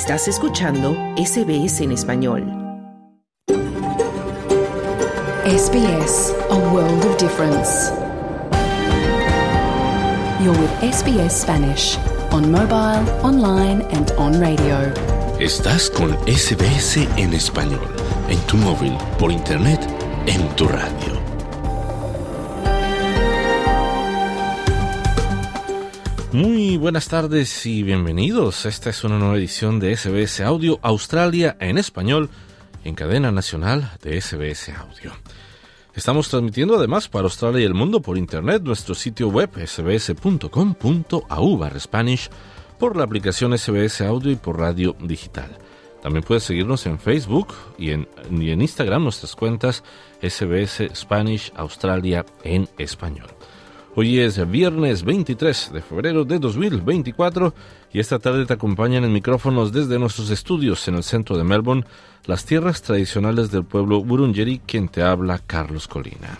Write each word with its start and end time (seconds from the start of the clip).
Estás 0.00 0.28
escuchando 0.28 0.96
SBS 1.16 1.80
en 1.80 1.90
español. 1.90 2.44
SBS, 5.44 6.32
a 6.50 6.56
world 6.72 7.04
of 7.04 7.18
difference. 7.18 7.90
You're 10.40 10.56
with 10.56 10.70
SBS 10.80 11.32
Spanish 11.32 11.98
on 12.30 12.48
mobile, 12.52 13.04
online 13.24 13.82
and 13.90 14.12
on 14.18 14.40
radio. 14.40 14.94
Estás 15.40 15.90
con 15.90 16.16
SBS 16.28 16.98
en 17.16 17.34
español, 17.34 17.88
en 18.28 18.38
tu 18.46 18.56
móvil, 18.56 18.96
por 19.18 19.32
internet, 19.32 19.80
en 20.26 20.48
tu 20.54 20.68
radio. 20.68 21.17
Muy 26.32 26.76
buenas 26.76 27.08
tardes 27.08 27.64
y 27.64 27.82
bienvenidos. 27.82 28.66
Esta 28.66 28.90
es 28.90 29.02
una 29.02 29.18
nueva 29.18 29.36
edición 29.38 29.80
de 29.80 29.96
SBS 29.96 30.42
Audio 30.42 30.78
Australia 30.82 31.56
en 31.58 31.78
español 31.78 32.28
en 32.84 32.94
cadena 32.94 33.32
nacional 33.32 33.92
de 34.02 34.20
SBS 34.20 34.68
Audio. 34.68 35.12
Estamos 35.94 36.28
transmitiendo 36.28 36.76
además 36.76 37.08
para 37.08 37.24
Australia 37.24 37.62
y 37.62 37.64
el 37.64 37.72
mundo 37.72 38.02
por 38.02 38.18
internet 38.18 38.62
nuestro 38.62 38.94
sitio 38.94 39.28
web 39.28 39.48
sbs.com.au 39.66 41.00
Spanish 41.80 42.28
por 42.78 42.94
la 42.94 43.04
aplicación 43.04 43.56
SBS 43.56 44.02
Audio 44.02 44.30
y 44.30 44.36
por 44.36 44.58
radio 44.58 44.94
digital. 45.00 45.56
También 46.02 46.24
puedes 46.24 46.44
seguirnos 46.44 46.84
en 46.84 46.98
Facebook 46.98 47.54
y 47.78 47.92
en, 47.92 48.06
y 48.30 48.50
en 48.50 48.60
Instagram 48.60 49.02
nuestras 49.02 49.34
cuentas 49.34 49.82
SBS 50.20 50.94
Spanish 50.94 51.50
Australia 51.56 52.26
en 52.44 52.68
español. 52.76 53.37
Hoy 54.00 54.20
es 54.20 54.48
viernes 54.48 55.02
23 55.02 55.72
de 55.72 55.82
febrero 55.82 56.24
de 56.24 56.38
2024 56.38 57.52
y 57.92 57.98
esta 57.98 58.20
tarde 58.20 58.46
te 58.46 58.52
acompañan 58.52 59.02
en 59.02 59.12
micrófonos 59.12 59.72
desde 59.72 59.98
nuestros 59.98 60.30
estudios 60.30 60.86
en 60.86 60.94
el 60.94 61.02
centro 61.02 61.36
de 61.36 61.42
Melbourne, 61.42 61.84
las 62.24 62.44
tierras 62.44 62.80
tradicionales 62.80 63.50
del 63.50 63.64
pueblo 63.64 64.04
Burungeri, 64.04 64.60
quien 64.64 64.88
te 64.88 65.02
habla 65.02 65.40
Carlos 65.44 65.88
Colina. 65.88 66.38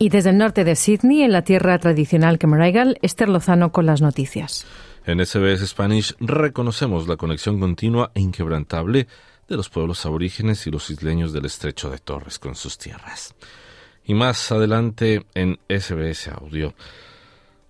Y 0.00 0.08
desde 0.08 0.30
el 0.30 0.38
norte 0.38 0.64
de 0.64 0.74
Sydney, 0.74 1.22
en 1.22 1.30
la 1.30 1.42
tierra 1.42 1.78
tradicional 1.78 2.38
Camaraigal, 2.38 2.98
Esther 3.02 3.28
Lozano 3.28 3.70
con 3.70 3.86
las 3.86 4.02
noticias. 4.02 4.66
En 5.06 5.24
SBS 5.24 5.64
Spanish 5.64 6.16
reconocemos 6.18 7.06
la 7.06 7.16
conexión 7.16 7.60
continua 7.60 8.10
e 8.14 8.20
inquebrantable 8.20 9.06
de 9.46 9.56
los 9.56 9.68
pueblos 9.68 10.04
aborígenes 10.06 10.66
y 10.66 10.72
los 10.72 10.90
isleños 10.90 11.32
del 11.32 11.44
estrecho 11.44 11.88
de 11.88 11.98
Torres 11.98 12.40
con 12.40 12.56
sus 12.56 12.76
tierras 12.78 13.32
y 14.06 14.14
más 14.14 14.52
adelante 14.52 15.26
en 15.34 15.58
SBS 15.68 16.28
Audio. 16.28 16.74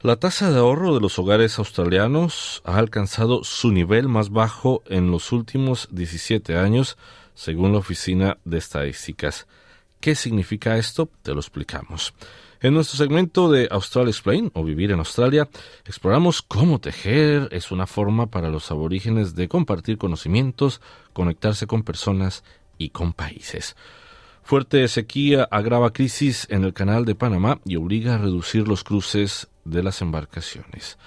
La 0.02 0.16
tasa 0.16 0.50
de 0.50 0.58
ahorro 0.58 0.94
de 0.94 1.00
los 1.00 1.18
hogares 1.18 1.58
australianos 1.58 2.62
ha 2.64 2.76
alcanzado 2.76 3.42
su 3.42 3.72
nivel 3.72 4.08
más 4.08 4.30
bajo 4.30 4.82
en 4.86 5.10
los 5.10 5.32
últimos 5.32 5.88
17 5.90 6.56
años, 6.56 6.98
según 7.34 7.72
la 7.72 7.78
Oficina 7.78 8.36
de 8.44 8.58
Estadísticas. 8.58 9.46
¿Qué 9.98 10.14
significa 10.14 10.76
esto? 10.76 11.08
Te 11.22 11.32
lo 11.32 11.40
explicamos. 11.40 12.12
En 12.60 12.74
nuestro 12.74 12.98
segmento 12.98 13.50
de 13.50 13.68
Australia 13.70 14.10
Explain 14.10 14.50
o 14.54 14.62
Vivir 14.62 14.90
en 14.90 14.98
Australia, 14.98 15.48
exploramos 15.86 16.42
cómo 16.42 16.78
tejer 16.78 17.48
es 17.50 17.70
una 17.70 17.86
forma 17.86 18.26
para 18.26 18.50
los 18.50 18.70
aborígenes 18.70 19.34
de 19.34 19.48
compartir 19.48 19.96
conocimientos, 19.96 20.82
conectarse 21.14 21.66
con 21.66 21.82
personas 21.82 22.44
y 22.78 22.90
con 22.90 23.14
países. 23.14 23.74
Fuerte 24.46 24.86
sequía 24.86 25.48
agrava 25.50 25.92
crisis 25.92 26.46
en 26.50 26.62
el 26.62 26.72
canal 26.72 27.04
de 27.04 27.16
Panamá 27.16 27.58
y 27.64 27.74
obliga 27.74 28.14
a 28.14 28.18
reducir 28.18 28.68
los 28.68 28.84
cruces 28.84 29.48
de 29.64 29.82
las 29.82 30.02
embarcaciones. 30.02 30.98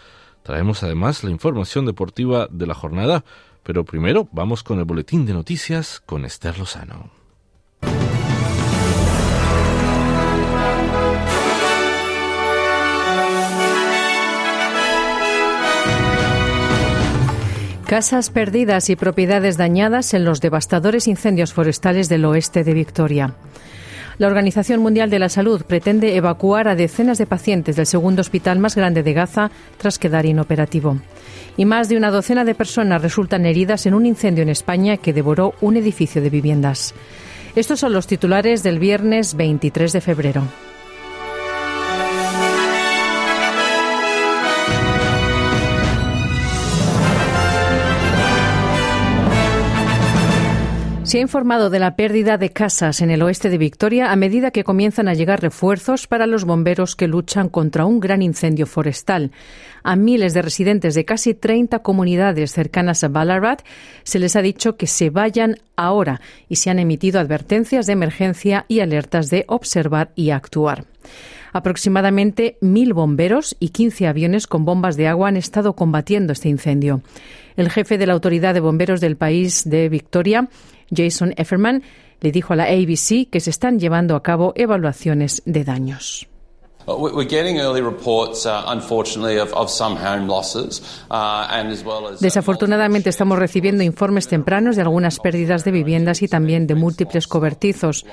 Traemos 0.44 0.84
además 0.84 1.24
la 1.24 1.30
información 1.30 1.86
deportiva 1.86 2.50
de 2.52 2.68
la 2.68 2.74
jornada, 2.74 3.24
pero 3.64 3.86
primero 3.86 4.28
vamos 4.34 4.62
con 4.62 4.80
el 4.80 4.84
boletín 4.84 5.26
de 5.26 5.32
noticias 5.32 6.02
con 6.06 6.26
Esther 6.26 6.60
Lozano. 6.60 7.19
Casas 17.90 18.30
perdidas 18.30 18.92
y 18.92 18.96
propiedades 18.96 19.58
dañadas 19.58 20.14
en 20.14 20.24
los 20.24 20.42
devastadores 20.42 21.08
incendios 21.08 21.54
forestales 21.54 22.08
del 22.08 22.24
oeste 22.24 22.64
de 22.64 22.76
Victoria. 22.76 23.34
La 24.20 24.28
Organización 24.28 24.80
Mundial 24.80 25.10
de 25.10 25.18
la 25.18 25.28
Salud 25.28 25.64
pretende 25.64 26.16
evacuar 26.16 26.68
a 26.68 26.76
decenas 26.76 27.18
de 27.18 27.26
pacientes 27.26 27.76
del 27.76 27.88
segundo 27.88 28.22
hospital 28.22 28.60
más 28.60 28.76
grande 28.76 29.02
de 29.02 29.14
Gaza 29.14 29.50
tras 29.80 29.98
quedar 29.98 30.28
inoperativo. 30.28 31.00
Y 31.58 31.66
más 31.66 31.90
de 31.90 31.98
una 31.98 32.12
docena 32.12 32.46
de 32.46 32.54
personas 32.54 33.02
resultan 33.02 33.48
heridas 33.48 33.88
en 33.88 33.96
un 33.96 34.06
incendio 34.06 34.44
en 34.44 34.50
España 34.50 34.98
que 34.98 35.12
devoró 35.12 35.56
un 35.60 35.76
edificio 35.76 36.22
de 36.22 36.30
viviendas. 36.30 36.94
Estos 37.56 37.80
son 37.80 37.94
los 37.94 38.06
titulares 38.06 38.62
del 38.62 38.78
viernes 38.78 39.34
23 39.34 39.94
de 39.94 40.02
febrero. 40.02 40.44
Se 51.10 51.18
ha 51.18 51.22
informado 51.22 51.72
de 51.72 51.80
la 51.80 51.96
pérdida 51.96 52.38
de 52.38 52.52
casas 52.52 53.02
en 53.02 53.10
el 53.10 53.24
oeste 53.24 53.50
de 53.50 53.58
Victoria 53.58 54.12
a 54.12 54.16
medida 54.16 54.52
que 54.52 54.64
comienzan 54.64 55.08
a 55.08 55.16
llegar 55.16 55.42
refuerzos 55.42 56.06
para 56.06 56.28
los 56.28 56.46
bomberos 56.46 56.96
que 56.96 57.08
luchan 57.08 57.50
contra 57.50 57.88
un 57.88 58.00
gran 58.00 58.22
incendio 58.22 58.68
forestal. 58.68 59.32
A 59.82 59.96
miles 59.96 60.36
de 60.36 60.44
residentes 60.44 60.94
de 60.94 61.06
casi 61.06 61.34
30 61.34 61.80
comunidades 61.80 62.52
cercanas 62.52 63.04
a 63.04 63.08
Ballarat 63.08 63.64
se 64.04 64.20
les 64.20 64.36
ha 64.36 64.44
dicho 64.44 64.78
que 64.78 64.86
se 64.86 65.10
vayan 65.10 65.56
ahora 65.76 66.22
y 66.48 66.58
se 66.58 66.70
han 66.70 66.78
emitido 66.78 67.20
advertencias 67.20 67.88
de 67.88 67.94
emergencia 67.94 68.66
y 68.68 68.82
alertas 68.82 69.32
de 69.32 69.46
observar 69.48 70.12
y 70.14 70.30
actuar. 70.30 70.86
Aproximadamente 71.54 72.58
mil 72.62 72.94
bomberos 72.94 73.56
y 73.60 73.70
15 73.70 74.08
aviones 74.08 74.48
con 74.48 74.66
bombas 74.66 74.98
de 74.98 75.08
agua 75.08 75.30
han 75.30 75.38
estado 75.38 75.74
combatiendo 75.74 76.34
este 76.34 76.50
incendio. 76.50 77.02
El 77.58 77.70
jefe 77.70 77.98
de 77.98 78.08
la 78.08 78.14
Autoridad 78.14 78.54
de 78.54 78.60
Bomberos 78.60 79.02
del 79.02 79.18
país 79.18 79.70
de 79.70 79.90
Victoria 79.90 80.50
Jason 80.96 81.34
Efferman 81.38 81.84
le 82.22 82.32
dijo 82.32 82.54
a 82.54 82.56
la 82.56 82.66
ABC 82.66 83.30
que 83.30 83.40
se 83.40 83.50
están 83.50 83.80
llevando 83.80 84.16
a 84.16 84.24
cabo 84.24 84.54
evaluaciones 84.56 85.42
de 85.46 85.64
daños. 85.64 86.28
Desafortunadamente 92.20 93.10
estamos 93.10 93.38
recibiendo 93.38 93.84
informes 93.84 94.28
tempranos 94.28 94.76
de 94.76 94.82
algunas 94.82 95.20
pérdidas 95.20 95.64
de 95.64 95.72
viviendas 95.72 96.24
y 96.24 96.28
también 96.28 96.66
de 96.66 96.76
múltiples 96.76 97.28
cobertizos. 97.28 98.06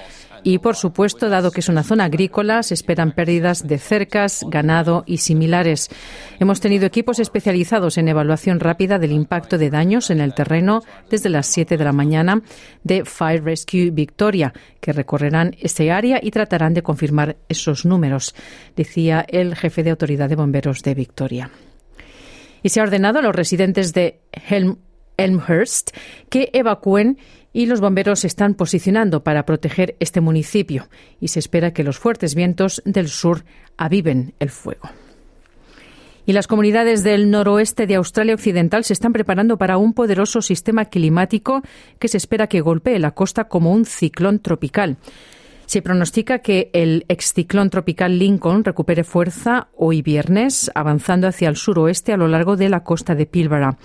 Y, 0.46 0.58
por 0.58 0.76
supuesto, 0.76 1.28
dado 1.28 1.50
que 1.50 1.58
es 1.58 1.68
una 1.68 1.82
zona 1.82 2.04
agrícola, 2.04 2.62
se 2.62 2.74
esperan 2.74 3.10
pérdidas 3.10 3.66
de 3.66 3.78
cercas, 3.78 4.44
ganado 4.48 5.02
y 5.04 5.16
similares. 5.16 5.90
Hemos 6.38 6.60
tenido 6.60 6.86
equipos 6.86 7.18
especializados 7.18 7.98
en 7.98 8.06
evaluación 8.06 8.60
rápida 8.60 9.00
del 9.00 9.10
impacto 9.10 9.58
de 9.58 9.70
daños 9.70 10.08
en 10.08 10.20
el 10.20 10.34
terreno 10.34 10.84
desde 11.10 11.30
las 11.30 11.48
7 11.48 11.76
de 11.76 11.84
la 11.84 11.90
mañana 11.90 12.42
de 12.84 13.04
Fire 13.04 13.42
Rescue 13.42 13.90
Victoria, 13.90 14.52
que 14.80 14.92
recorrerán 14.92 15.56
este 15.60 15.90
área 15.90 16.20
y 16.22 16.30
tratarán 16.30 16.74
de 16.74 16.84
confirmar 16.84 17.38
esos 17.48 17.84
números, 17.84 18.32
decía 18.76 19.26
el 19.28 19.56
jefe 19.56 19.82
de 19.82 19.90
autoridad 19.90 20.28
de 20.28 20.36
bomberos 20.36 20.84
de 20.84 20.94
Victoria. 20.94 21.50
Y 22.62 22.68
se 22.68 22.78
ha 22.78 22.84
ordenado 22.84 23.18
a 23.18 23.22
los 23.22 23.34
residentes 23.34 23.92
de 23.92 24.20
Elmhurst 25.16 25.90
que 26.28 26.50
evacúen 26.52 27.18
y 27.56 27.64
los 27.64 27.80
bomberos 27.80 28.20
se 28.20 28.26
están 28.26 28.52
posicionando 28.52 29.24
para 29.24 29.46
proteger 29.46 29.96
este 29.98 30.20
municipio 30.20 30.90
y 31.22 31.28
se 31.28 31.38
espera 31.38 31.72
que 31.72 31.84
los 31.84 31.98
fuertes 31.98 32.34
vientos 32.34 32.82
del 32.84 33.08
sur 33.08 33.46
aviven 33.78 34.34
el 34.40 34.50
fuego. 34.50 34.90
Y 36.26 36.34
las 36.34 36.48
comunidades 36.48 37.02
del 37.02 37.30
noroeste 37.30 37.86
de 37.86 37.94
Australia 37.94 38.34
Occidental 38.34 38.84
se 38.84 38.92
están 38.92 39.14
preparando 39.14 39.56
para 39.56 39.78
un 39.78 39.94
poderoso 39.94 40.42
sistema 40.42 40.84
climático 40.84 41.62
que 41.98 42.08
se 42.08 42.18
espera 42.18 42.46
que 42.46 42.60
golpee 42.60 42.98
la 42.98 43.12
costa 43.12 43.44
como 43.44 43.72
un 43.72 43.86
ciclón 43.86 44.40
tropical. 44.40 44.98
Se 45.66 45.82
pronostica 45.82 46.38
que 46.38 46.70
el 46.72 47.04
exciclón 47.08 47.70
tropical 47.70 48.18
Lincoln 48.18 48.62
recupere 48.62 49.02
fuerza 49.02 49.68
hoy 49.76 50.00
viernes, 50.00 50.70
avanzando 50.76 51.26
hacia 51.26 51.48
el 51.48 51.56
suroeste 51.56 52.12
a 52.12 52.16
lo 52.16 52.28
largo 52.28 52.56
de 52.56 52.68
la 52.68 52.84
costa 52.84 53.16
de 53.16 53.26
Pilbara. 53.26 53.76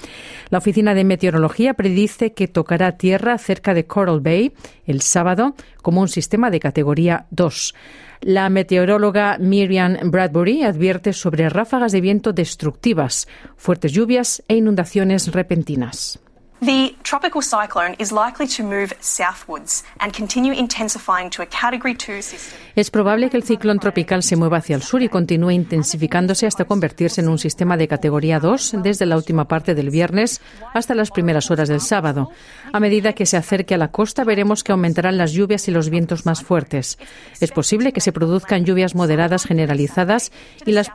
La 0.49 0.59
Oficina 0.59 0.93
de 0.93 1.03
Meteorología 1.03 1.73
predice 1.73 2.33
que 2.33 2.47
tocará 2.47 2.97
tierra 2.97 3.37
cerca 3.39 3.73
de 3.73 3.87
Coral 3.87 4.21
Bay 4.21 4.53
el 4.85 5.01
sábado 5.01 5.55
como 5.81 6.01
un 6.01 6.07
sistema 6.07 6.51
de 6.51 6.59
categoría 6.59 7.25
2. 7.31 7.73
La 8.21 8.49
meteoróloga 8.49 9.39
Miriam 9.39 9.97
Bradbury 10.11 10.63
advierte 10.63 11.13
sobre 11.13 11.49
ráfagas 11.49 11.91
de 11.91 12.01
viento 12.01 12.31
destructivas, 12.31 13.27
fuertes 13.57 13.91
lluvias 13.91 14.43
e 14.47 14.55
inundaciones 14.55 15.31
repentinas. 15.31 16.19
The 16.63 16.95
tropical 17.01 17.41
cyclone 17.41 17.95
is 17.97 18.11
likely 18.11 18.45
to 18.55 18.63
move 18.63 18.93
southwards 18.99 19.83
and 19.99 20.15
continue 20.15 20.53
intensifying 20.53 21.31
to 21.31 21.41
a 21.41 21.47
category 21.47 21.95
2 21.95 22.21
system. 22.21 22.59
Es 22.75 22.91
probable 22.91 23.31
que 23.31 23.37
el 23.37 23.43
ciclón 23.43 23.79
tropical 23.79 24.21
se 24.21 24.35
mueva 24.35 24.57
hacia 24.57 24.75
el 24.75 24.83
sur 24.83 25.01
y 25.01 25.09
continúe 25.09 25.49
intensificándose 25.49 26.45
hasta 26.45 26.65
convertirse 26.65 27.21
en 27.21 27.29
un 27.29 27.39
sistema 27.39 27.77
de 27.77 27.87
categoría 27.87 28.39
2 28.39 28.75
desde 28.83 29.07
la 29.07 29.17
última 29.17 29.47
parte 29.47 29.73
del 29.73 29.89
viernes 29.89 30.39
hasta 30.75 30.93
las 30.93 31.09
primeras 31.09 31.49
horas 31.49 31.67
del 31.67 31.81
sábado. 31.81 32.29
A 32.71 32.79
medida 32.79 33.13
que 33.13 33.25
se 33.25 33.37
acerque 33.37 33.73
a 33.73 33.79
la 33.79 33.91
costa, 33.91 34.23
veremos 34.23 34.63
que 34.63 34.71
aumentarán 34.71 35.17
las 35.17 35.31
lluvias 35.31 35.67
y 35.67 35.71
los 35.71 35.89
vientos 35.89 36.27
más 36.27 36.43
fuertes. 36.43 36.99
Es 37.39 37.51
posible 37.51 37.91
que 37.91 38.01
se 38.01 38.11
produzcan 38.11 38.65
lluvias 38.65 38.93
moderadas 38.93 39.45
generalizadas 39.45 40.31
y 40.63 40.73
las, 40.73 40.91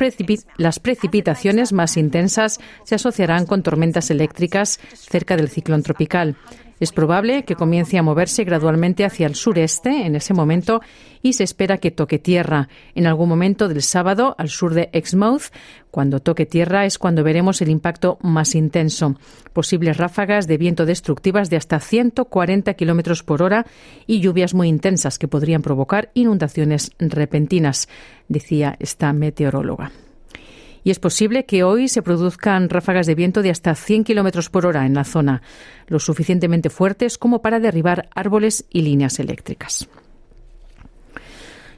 las 0.59 0.79
precipitaciones 0.79 1.73
más 1.73 1.97
intensas 1.97 2.61
se 2.85 2.95
asociarán 2.95 3.47
con 3.47 3.65
tormentas 3.65 4.13
eléctricas 4.13 4.79
cerca 4.95 5.37
del 5.37 5.56
ciclón 5.56 5.82
tropical. 5.82 6.37
Es 6.79 6.93
probable 6.93 7.44
que 7.44 7.55
comience 7.55 7.97
a 7.97 8.03
moverse 8.03 8.44
gradualmente 8.44 9.06
hacia 9.06 9.26
el 9.26 9.35
sureste 9.35 10.05
en 10.05 10.14
ese 10.14 10.35
momento 10.35 10.82
y 11.23 11.32
se 11.32 11.44
espera 11.44 11.79
que 11.79 11.91
toque 11.91 12.19
tierra 12.19 12.69
en 12.94 13.06
algún 13.06 13.31
momento 13.31 13.69
del 13.69 13.81
sábado 13.81 14.35
al 14.37 14.50
sur 14.50 14.75
de 14.75 14.91
Exmouth. 14.93 15.44
Cuando 15.91 16.20
toque 16.20 16.44
tierra 16.44 16.85
es 16.85 16.99
cuando 16.99 17.25
veremos 17.25 17.62
el 17.62 17.70
impacto 17.70 18.19
más 18.20 18.55
intenso. 18.55 19.14
Posibles 19.55 19.97
ráfagas 19.97 20.47
de 20.47 20.58
viento 20.58 20.85
destructivas 20.85 21.49
de 21.49 21.56
hasta 21.56 21.81
140 21.81 22.75
kilómetros 22.75 23.23
por 23.23 23.43
hora 23.43 23.64
y 24.06 24.20
lluvias 24.20 24.53
muy 24.53 24.69
intensas 24.69 25.19
que 25.19 25.29
podrían 25.29 25.62
provocar 25.62 26.11
inundaciones 26.12 26.91
repentinas, 26.99 27.88
decía 28.29 28.76
esta 28.79 29.14
meteoróloga 29.14 29.93
y 30.87 30.93
es 30.93 31.00
posible 31.00 31.47
que 31.47 31.65
hoy 31.65 31.88
se 31.88 32.00
produzcan 32.00 32.69
ráfagas 32.69 33.09
de 33.09 33.17
viento 33.17 33.43
de 33.43 33.50
hasta 33.50 33.75
100 33.75 34.05
kilómetros 34.05 34.50
por 34.50 34.67
hora 34.67 34.87
en 34.87 34.94
la 34.94 35.03
zona, 35.03 35.43
lo 35.88 35.99
suficientemente 35.99 36.71
fuertes 36.71 37.19
como 37.19 37.43
para 37.43 37.59
derribar 37.59 38.09
árboles 38.15 38.67
y 38.71 38.83
líneas 38.83 39.19
eléctricas. 39.19 39.88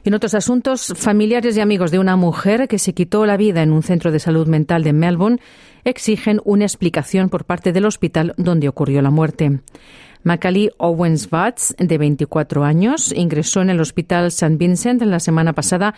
En 0.03 0.13
otros 0.13 0.35
asuntos, 0.35 0.93
familiares 0.95 1.57
y 1.57 1.59
amigos 1.59 1.89
de 1.89 1.97
una 1.97 2.17
mujer 2.17 2.67
que 2.67 2.77
se 2.77 2.93
quitó 2.93 3.25
la 3.25 3.35
vida 3.35 3.63
en 3.63 3.71
un 3.71 3.81
centro 3.81 4.11
de 4.11 4.19
salud 4.19 4.45
mental 4.45 4.83
de 4.83 4.93
Melbourne 4.93 5.39
exigen 5.85 6.39
una 6.45 6.65
explicación 6.65 7.29
por 7.29 7.45
parte 7.45 7.71
del 7.71 7.87
hospital 7.87 8.35
donde 8.37 8.69
ocurrió 8.69 9.01
la 9.01 9.09
muerte. 9.09 9.61
Macaulay 10.23 10.69
Owens 10.77 11.29
Watts, 11.31 11.75
de 11.77 11.97
24 11.97 12.63
años, 12.63 13.13
ingresó 13.15 13.61
en 13.61 13.69
el 13.69 13.79
Hospital 13.79 14.27
St. 14.27 14.57
Vincent 14.57 15.01
la 15.01 15.19
semana 15.19 15.53
pasada 15.53 15.95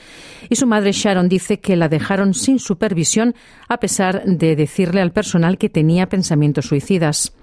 y 0.50 0.56
su 0.56 0.68
madre 0.68 0.92
Sharon 0.92 1.28
dice 1.28 1.60
que 1.60 1.76
la 1.76 1.90
dejaron 1.90 2.34
sin 2.34 2.60
supervisión 2.60 3.34
a 3.68 3.78
pesar 3.78 4.24
de 4.26 4.56
decirle 4.56 5.02
al 5.02 5.12
personal 5.12 5.58
que 5.58 5.70
tenía 5.70 6.08
pensamientos 6.08 6.66
suicidas. 6.68 7.34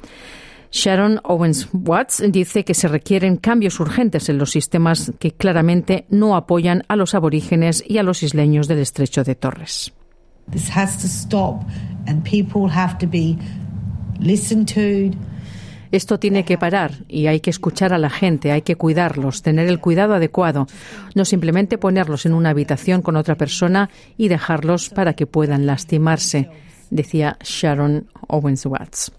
Sharon 0.70 1.20
Owens 1.24 1.68
Watts 1.72 2.22
dice 2.28 2.64
que 2.64 2.74
se 2.74 2.88
requieren 2.88 3.38
cambios 3.38 3.80
urgentes 3.80 4.28
en 4.28 4.38
los 4.38 4.50
sistemas 4.50 5.12
que 5.18 5.32
claramente 5.32 6.04
no 6.10 6.36
apoyan 6.36 6.84
a 6.88 6.96
los 6.96 7.14
aborígenes 7.14 7.82
y 7.86 7.98
a 7.98 8.02
los 8.02 8.22
isleños 8.22 8.68
del 8.68 8.78
estrecho 8.78 9.24
de 9.24 9.34
Torres. 9.34 9.92
This 10.50 10.70
has 10.74 10.98
to 10.98 11.06
stop 11.06 11.62
and 12.06 12.22
people 12.22 12.70
have 12.70 12.98
to 12.98 13.06
be 13.06 13.38
listened 14.20 14.68
to. 14.74 15.16
Esto 15.90 16.18
tiene 16.18 16.44
que 16.44 16.58
parar 16.58 16.92
y 17.08 17.26
hay 17.26 17.40
que 17.40 17.50
escuchar 17.50 17.92
a 17.92 17.98
la 17.98 18.10
gente, 18.10 18.52
hay 18.52 18.62
que 18.62 18.76
cuidarlos, 18.76 19.42
tener 19.42 19.68
el 19.68 19.80
cuidado 19.80 20.14
adecuado, 20.14 20.66
no 21.14 21.24
simplemente 21.24 21.78
ponerlos 21.78 22.26
en 22.26 22.34
una 22.34 22.50
habitación 22.50 23.02
con 23.02 23.16
otra 23.16 23.36
persona 23.36 23.90
y 24.16 24.28
dejarlos 24.28 24.90
para 24.90 25.14
que 25.14 25.26
puedan 25.26 25.66
lastimarse, 25.66 26.50
decía 26.90 27.38
Sharon 27.42 28.06
Owens 28.28 28.66
Watts. 28.66 29.12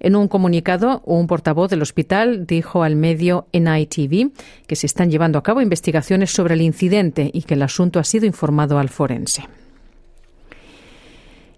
En 0.00 0.16
un 0.16 0.28
comunicado, 0.28 1.02
un 1.04 1.26
portavoz 1.26 1.68
del 1.68 1.82
hospital 1.82 2.46
dijo 2.46 2.82
al 2.82 2.96
medio 2.96 3.46
NITV 3.52 4.30
que 4.66 4.76
se 4.76 4.86
están 4.86 5.10
llevando 5.10 5.38
a 5.38 5.42
cabo 5.42 5.60
investigaciones 5.60 6.30
sobre 6.30 6.54
el 6.54 6.62
incidente 6.62 7.30
y 7.32 7.42
que 7.42 7.54
el 7.54 7.62
asunto 7.62 7.98
ha 7.98 8.04
sido 8.04 8.24
informado 8.24 8.78
al 8.78 8.88
forense. 8.88 9.44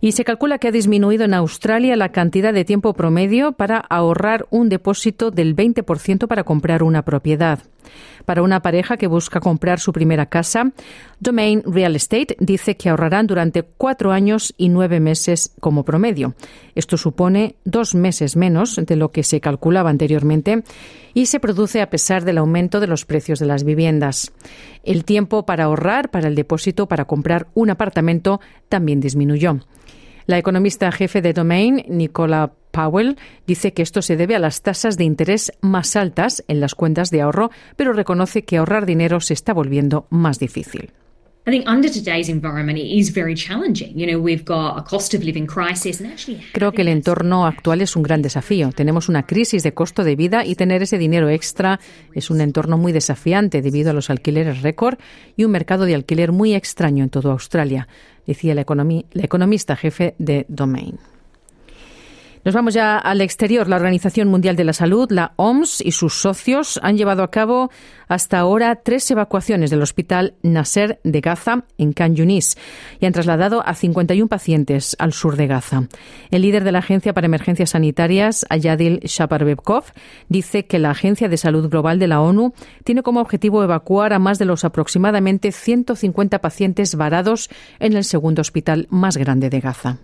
Y 0.04 0.12
se 0.12 0.24
calcula 0.24 0.58
que 0.58 0.66
ha 0.66 0.72
disminuido 0.72 1.24
en 1.24 1.32
Australia 1.32 1.94
la 1.94 2.10
cantidad 2.10 2.52
de 2.52 2.64
tiempo 2.64 2.92
promedio 2.92 3.52
para 3.52 3.78
ahorrar 3.78 4.48
un 4.50 4.68
depósito 4.68 5.30
del 5.30 5.54
20% 5.54 6.26
para 6.26 6.42
comprar 6.42 6.82
una 6.82 7.04
propiedad. 7.04 7.60
Para 8.24 8.42
una 8.42 8.62
pareja 8.62 8.96
que 8.96 9.06
busca 9.06 9.38
comprar 9.38 9.78
su 9.78 9.92
primera 9.92 10.26
casa, 10.26 10.72
Domain 11.20 11.62
Real 11.64 11.94
Estate 11.94 12.36
dice 12.40 12.76
que 12.76 12.88
ahorrarán 12.88 13.28
durante 13.28 13.62
cuatro 13.62 14.10
años 14.10 14.52
y 14.56 14.70
nueve 14.70 14.98
meses 14.98 15.54
como 15.60 15.84
promedio. 15.84 16.34
Esto 16.74 16.96
supone 16.96 17.54
dos 17.64 17.94
meses 17.94 18.34
menos 18.34 18.74
de 18.74 18.96
lo 18.96 19.12
que 19.12 19.22
se 19.22 19.40
calculaba 19.40 19.90
anteriormente 19.90 20.64
y 21.14 21.26
se 21.26 21.38
produce 21.38 21.80
a 21.80 21.90
pesar 21.90 22.24
del 22.24 22.38
aumento 22.38 22.80
de 22.80 22.88
los 22.88 23.04
precios 23.04 23.38
de 23.38 23.46
las 23.46 23.62
viviendas. 23.62 24.32
El 24.82 25.04
tiempo 25.04 25.46
para 25.46 25.64
ahorrar 25.64 26.10
para 26.10 26.26
el 26.26 26.34
depósito 26.34 26.88
para 26.88 27.04
comprar 27.04 27.46
un 27.54 27.70
apartamento 27.70 28.40
también 28.68 28.98
disminuyó. 28.98 29.60
La 30.26 30.38
economista 30.38 30.90
jefe 30.92 31.22
de 31.22 31.32
Domain, 31.32 31.84
Nicola 31.88 32.52
Powell, 32.70 33.16
dice 33.46 33.72
que 33.72 33.82
esto 33.82 34.02
se 34.02 34.16
debe 34.16 34.34
a 34.34 34.38
las 34.38 34.62
tasas 34.62 34.96
de 34.96 35.04
interés 35.04 35.52
más 35.60 35.96
altas 35.96 36.44
en 36.48 36.60
las 36.60 36.74
cuentas 36.74 37.10
de 37.10 37.22
ahorro, 37.22 37.50
pero 37.76 37.92
reconoce 37.92 38.44
que 38.44 38.56
ahorrar 38.56 38.86
dinero 38.86 39.20
se 39.20 39.34
está 39.34 39.52
volviendo 39.52 40.06
más 40.10 40.38
difícil. 40.38 40.92
Creo 46.52 46.70
que 46.70 46.82
el 46.82 46.88
entorno 46.88 47.46
actual 47.46 47.80
es 47.80 47.96
un 47.96 48.04
gran 48.04 48.22
desafío. 48.22 48.70
Tenemos 48.70 49.08
una 49.08 49.26
crisis 49.26 49.64
de 49.64 49.74
costo 49.74 50.04
de 50.04 50.14
vida 50.14 50.46
y 50.46 50.54
tener 50.54 50.82
ese 50.82 50.98
dinero 50.98 51.28
extra 51.30 51.80
es 52.14 52.30
un 52.30 52.40
entorno 52.40 52.78
muy 52.78 52.92
desafiante 52.92 53.60
debido 53.60 53.90
a 53.90 53.94
los 53.94 54.08
alquileres 54.08 54.62
récord 54.62 54.98
y 55.36 55.42
un 55.42 55.50
mercado 55.50 55.84
de 55.84 55.96
alquiler 55.96 56.30
muy 56.30 56.54
extraño 56.54 57.02
en 57.02 57.10
toda 57.10 57.32
Australia, 57.32 57.88
decía 58.24 58.54
la, 58.54 58.64
la 58.64 59.24
economista 59.24 59.74
jefe 59.74 60.14
de 60.18 60.46
Domain. 60.48 60.98
Nos 62.44 62.56
vamos 62.56 62.74
ya 62.74 62.98
al 62.98 63.20
exterior. 63.20 63.68
La 63.68 63.76
Organización 63.76 64.26
Mundial 64.26 64.56
de 64.56 64.64
la 64.64 64.72
Salud, 64.72 65.08
la 65.12 65.32
OMS 65.36 65.80
y 65.80 65.92
sus 65.92 66.14
socios 66.14 66.80
han 66.82 66.96
llevado 66.96 67.22
a 67.22 67.30
cabo 67.30 67.70
hasta 68.08 68.40
ahora 68.40 68.74
tres 68.82 69.08
evacuaciones 69.12 69.70
del 69.70 69.80
Hospital 69.80 70.34
Nasser 70.42 70.98
de 71.04 71.20
Gaza 71.20 71.64
en 71.78 71.92
Khan 71.92 72.16
Yunis 72.16 72.58
y 72.98 73.06
han 73.06 73.12
trasladado 73.12 73.64
a 73.64 73.74
51 73.74 74.26
pacientes 74.26 74.96
al 74.98 75.12
sur 75.12 75.36
de 75.36 75.46
Gaza. 75.46 75.84
El 76.32 76.42
líder 76.42 76.64
de 76.64 76.72
la 76.72 76.80
Agencia 76.80 77.12
para 77.12 77.26
Emergencias 77.26 77.70
Sanitarias, 77.70 78.44
Ayadil 78.50 78.98
Shaparbekov, 79.04 79.84
dice 80.28 80.66
que 80.66 80.80
la 80.80 80.90
Agencia 80.90 81.28
de 81.28 81.36
Salud 81.36 81.68
Global 81.70 82.00
de 82.00 82.08
la 82.08 82.20
ONU 82.20 82.54
tiene 82.82 83.04
como 83.04 83.20
objetivo 83.20 83.62
evacuar 83.62 84.12
a 84.12 84.18
más 84.18 84.40
de 84.40 84.46
los 84.46 84.64
aproximadamente 84.64 85.52
150 85.52 86.40
pacientes 86.40 86.96
varados 86.96 87.50
en 87.78 87.92
el 87.92 88.02
segundo 88.02 88.40
hospital 88.40 88.88
más 88.90 89.16
grande 89.16 89.48
de 89.48 89.60
Gaza. 89.60 89.98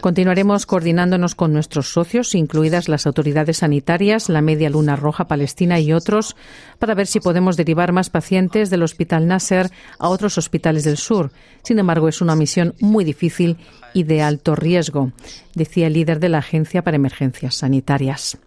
Continuaremos 0.00 0.66
coordinándonos 0.66 1.34
con 1.34 1.52
nuestros 1.52 1.92
socios, 1.92 2.34
incluidas 2.34 2.88
las 2.88 3.06
autoridades 3.06 3.58
sanitarias, 3.58 4.28
la 4.28 4.40
Media 4.40 4.70
Luna 4.70 4.96
Roja 4.96 5.26
Palestina 5.26 5.78
y 5.80 5.92
otros, 5.92 6.36
para 6.78 6.94
ver 6.94 7.06
si 7.06 7.20
podemos 7.20 7.56
derivar 7.56 7.92
más 7.92 8.10
pacientes 8.10 8.70
del 8.70 8.82
Hospital 8.82 9.26
Nasser 9.26 9.70
a 9.98 10.08
otros 10.08 10.38
hospitales 10.38 10.84
del 10.84 10.96
sur. 10.96 11.32
Sin 11.62 11.78
embargo, 11.78 12.08
es 12.08 12.20
una 12.20 12.36
misión 12.36 12.74
muy 12.80 13.04
difícil 13.04 13.58
y 13.92 14.04
de 14.04 14.22
alto 14.22 14.54
riesgo, 14.54 15.12
decía 15.54 15.88
el 15.88 15.94
líder 15.94 16.20
de 16.20 16.28
la 16.28 16.38
Agencia 16.38 16.82
para 16.82 16.96
Emergencias 16.96 17.56
Sanitarias. 17.56 18.38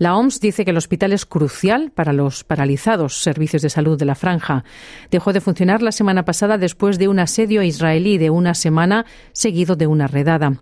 La 0.00 0.16
OMS 0.16 0.40
dice 0.40 0.64
que 0.64 0.70
el 0.70 0.78
hospital 0.78 1.12
es 1.12 1.26
crucial 1.26 1.90
para 1.90 2.14
los 2.14 2.42
paralizados 2.42 3.20
servicios 3.20 3.60
de 3.60 3.68
salud 3.68 3.98
de 3.98 4.06
la 4.06 4.14
franja. 4.14 4.64
Dejó 5.10 5.34
de 5.34 5.42
funcionar 5.42 5.82
la 5.82 5.92
semana 5.92 6.24
pasada 6.24 6.56
después 6.56 6.98
de 6.98 7.06
un 7.06 7.18
asedio 7.18 7.62
israelí 7.62 8.16
de 8.16 8.30
una 8.30 8.54
semana 8.54 9.04
seguido 9.32 9.76
de 9.76 9.86
una 9.86 10.06
redada. 10.06 10.54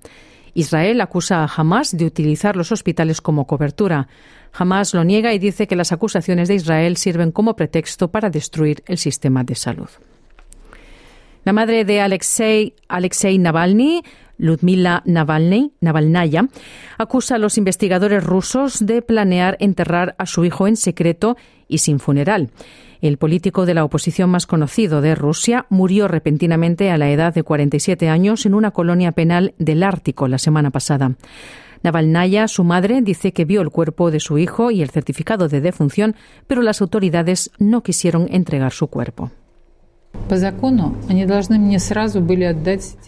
Israel 0.54 1.00
acusa 1.00 1.44
a 1.44 1.48
Hamas 1.56 1.96
de 1.96 2.04
utilizar 2.04 2.56
los 2.56 2.72
hospitales 2.72 3.20
como 3.20 3.46
cobertura. 3.46 4.08
Hamas 4.52 4.92
lo 4.92 5.04
niega 5.04 5.32
y 5.32 5.38
dice 5.38 5.68
que 5.68 5.76
las 5.76 5.92
acusaciones 5.92 6.48
de 6.48 6.56
Israel 6.56 6.96
sirven 6.96 7.30
como 7.30 7.54
pretexto 7.54 8.10
para 8.10 8.30
destruir 8.30 8.82
el 8.86 8.98
sistema 8.98 9.44
de 9.44 9.54
salud. 9.54 9.88
La 11.44 11.52
madre 11.52 11.84
de 11.84 12.00
Alexei, 12.00 12.74
Alexei 12.88 13.38
Navalny, 13.38 14.02
Ludmila 14.38 15.02
Navalny, 15.04 15.72
Navalnaya, 15.80 16.48
acusa 16.96 17.34
a 17.34 17.38
los 17.38 17.58
investigadores 17.58 18.24
rusos 18.24 18.84
de 18.84 19.02
planear 19.02 19.56
enterrar 19.60 20.14
a 20.18 20.26
su 20.26 20.44
hijo 20.44 20.66
en 20.66 20.76
secreto 20.76 21.36
y 21.68 21.78
sin 21.78 22.00
funeral. 22.00 22.50
El 23.00 23.18
político 23.18 23.66
de 23.66 23.74
la 23.74 23.84
oposición 23.84 24.30
más 24.30 24.46
conocido 24.46 25.00
de 25.00 25.14
Rusia 25.14 25.66
murió 25.68 26.08
repentinamente 26.08 26.90
a 26.90 26.98
la 26.98 27.10
edad 27.10 27.32
de 27.32 27.42
47 27.42 28.08
años 28.08 28.44
en 28.46 28.54
una 28.54 28.72
colonia 28.72 29.12
penal 29.12 29.54
del 29.58 29.82
Ártico 29.82 30.26
la 30.26 30.38
semana 30.38 30.70
pasada. 30.70 31.12
Navalnaya, 31.82 32.48
su 32.48 32.64
madre, 32.64 33.00
dice 33.02 33.32
que 33.32 33.44
vio 33.44 33.60
el 33.60 33.70
cuerpo 33.70 34.10
de 34.10 34.18
su 34.18 34.38
hijo 34.38 34.72
y 34.72 34.82
el 34.82 34.90
certificado 34.90 35.48
de 35.48 35.60
defunción, 35.60 36.16
pero 36.48 36.62
las 36.62 36.80
autoridades 36.80 37.50
no 37.58 37.82
quisieron 37.82 38.26
entregar 38.30 38.72
su 38.72 38.88
cuerpo. 38.88 39.30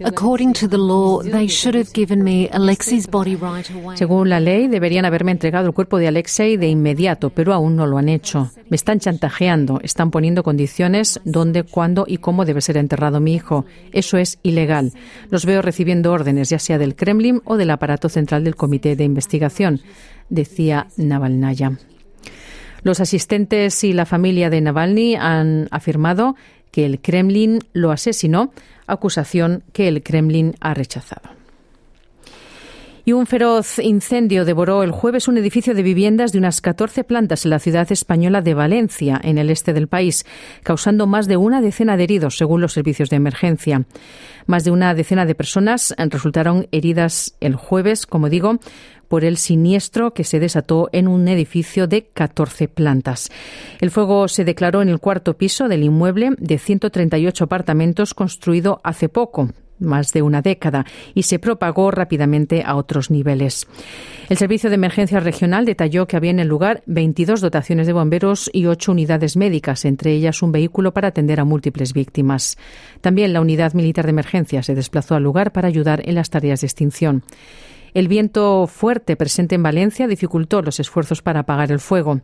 According 0.05 0.53
to 0.55 0.69
the 0.69 0.79
law, 0.79 1.23
they 1.23 1.49
should 1.49 1.75
have 1.75 1.93
given 1.93 2.25
me 2.25 2.49
Alexei's 2.51 3.07
body 3.11 3.37
right 3.37 3.69
away. 3.71 3.97
Según 3.97 4.29
la 4.31 4.41
ley, 4.41 4.69
deberían 4.69 5.05
haberme 5.05 5.33
entregado 5.33 5.67
el 5.67 5.75
cuerpo 5.75 5.99
de 5.99 6.09
Alexei 6.09 6.57
de 6.57 6.69
inmediato, 6.69 7.31
pero 7.31 7.53
aún 7.53 7.77
no 7.77 7.87
lo 7.87 7.99
han 7.99 8.09
hecho. 8.09 8.51
Me 8.71 8.75
están 8.75 9.01
chantajeando, 9.01 9.81
están 9.83 10.11
poniendo 10.11 10.43
condiciones 10.43 11.21
dónde, 11.25 11.65
cuándo 11.65 12.05
y 12.07 12.19
cómo 12.19 12.45
debe 12.45 12.63
ser 12.63 12.79
enterrado 12.79 13.21
mi 13.21 13.35
hijo. 13.35 13.67
Eso 13.93 14.17
es 14.17 14.39
ilegal. 14.43 14.93
Los 15.29 15.45
veo 15.45 15.61
recibiendo 15.61 16.13
órdenes, 16.13 16.49
ya 16.49 16.59
sea 16.59 16.79
del 16.79 16.97
Kremlin 16.97 17.43
o 17.45 17.57
del 17.57 17.71
aparato 17.71 18.09
central 18.09 18.45
del 18.45 18.57
Comité 18.57 18.97
de 18.97 19.05
Investigación, 19.05 19.81
decía 20.31 20.87
Navalnaya. 20.97 21.79
Los 22.83 23.01
asistentes 23.01 23.85
y 23.85 23.93
la 23.93 24.07
familia 24.07 24.49
de 24.49 24.61
Navalny 24.63 25.15
han 25.17 25.69
afirmado 25.71 26.35
que 26.71 26.87
el 26.87 27.01
Kremlin 27.01 27.61
lo 27.73 27.91
asesinó, 27.91 28.53
acusación 28.87 29.63
que 29.73 29.89
el 29.89 30.03
Kremlin 30.03 30.55
ha 30.61 30.75
rechazado. 30.75 31.40
Y 33.11 33.13
un 33.13 33.27
feroz 33.27 33.81
incendio 33.81 34.45
devoró 34.45 34.85
el 34.85 34.93
jueves 34.93 35.27
un 35.27 35.37
edificio 35.37 35.75
de 35.75 35.83
viviendas 35.83 36.31
de 36.31 36.39
unas 36.39 36.61
14 36.61 37.03
plantas 37.03 37.45
en 37.45 37.51
la 37.51 37.59
ciudad 37.59 37.91
española 37.91 38.41
de 38.41 38.55
Valencia, 38.55 39.21
en 39.25 39.37
el 39.37 39.51
este 39.51 39.73
del 39.73 39.89
país, 39.89 40.25
causando 40.63 41.09
más 41.09 41.27
de 41.27 41.37
una 41.37 41.61
decena 41.61 41.97
de 41.97 42.05
heridos, 42.05 42.37
según 42.37 42.61
los 42.61 42.73
servicios 42.73 43.11
de 43.11 43.17
emergencia. 43.17 43.85
Más 44.47 44.63
de 44.63 44.71
una 44.71 44.95
decena 44.95 45.27
de 45.27 45.35
personas 45.35 45.93
resultaron 45.99 46.69
heridas 46.71 47.35
el 47.41 47.57
jueves, 47.57 48.07
como 48.07 48.29
digo, 48.29 48.61
por 49.09 49.25
el 49.25 49.39
siniestro 49.39 50.15
que 50.15 50.23
se 50.23 50.39
desató 50.39 50.89
en 50.93 51.09
un 51.09 51.27
edificio 51.27 51.89
de 51.89 52.05
14 52.15 52.69
plantas. 52.69 53.29
El 53.81 53.91
fuego 53.91 54.29
se 54.29 54.45
declaró 54.45 54.83
en 54.83 54.89
el 54.89 55.01
cuarto 55.01 55.37
piso 55.37 55.67
del 55.67 55.83
inmueble 55.83 56.31
de 56.39 56.59
138 56.59 57.43
apartamentos 57.43 58.15
construido 58.15 58.81
hace 58.85 59.09
poco, 59.09 59.49
más 59.81 60.13
de 60.13 60.23
una 60.23 60.43
década 60.43 60.87
y 61.15 61.25
se 61.25 61.39
propagó 61.39 61.91
rápidamente 61.91 62.63
a 62.65 62.77
otros 62.77 63.11
niveles. 63.11 63.67
El 64.29 64.37
Servicio 64.37 64.71
de 64.71 64.77
Emergencia 64.77 65.21
Regional 65.21 65.65
detalló 65.65 66.07
que 66.07 66.17
había 66.17 66.31
en 66.31 66.39
el 66.39 66.49
lugar 66.49 66.83
22 66.87 67.41
dotaciones 67.41 67.87
de 67.87 67.93
bomberos 67.93 68.51
y 68.53 68.67
8 68.67 68.93
unidades 68.93 69.37
médicas, 69.37 69.85
entre 69.85 70.13
ellas 70.13 70.43
un 70.43 70.53
vehículo 70.53 70.93
para 70.93 71.09
atender 71.09 71.41
a 71.41 71.45
múltiples 71.45 71.93
víctimas. 71.93 72.57
También 73.01 73.33
la 73.33 73.41
Unidad 73.41 73.75
Militar 73.75 74.05
de 74.05 74.11
Emergencia 74.11 74.63
se 74.63 74.75
desplazó 74.75 75.15
al 75.15 75.23
lugar 75.23 75.53
para 75.53 75.69
ayudar 75.69 76.03
en 76.09 76.15
las 76.15 76.31
tareas 76.31 76.61
de 76.61 76.67
extinción. 76.67 77.25
El 77.93 78.09
viento 78.09 78.67
fuerte 78.67 79.17
presente 79.17 79.57
en 79.57 79.63
Valencia 79.63 80.07
dificultó 80.07 80.63
los 80.63 80.79
esfuerzos 80.79 81.23
para 81.23 81.41
apagar 81.41 81.73
el 81.73 81.81
fuego. 81.81 82.21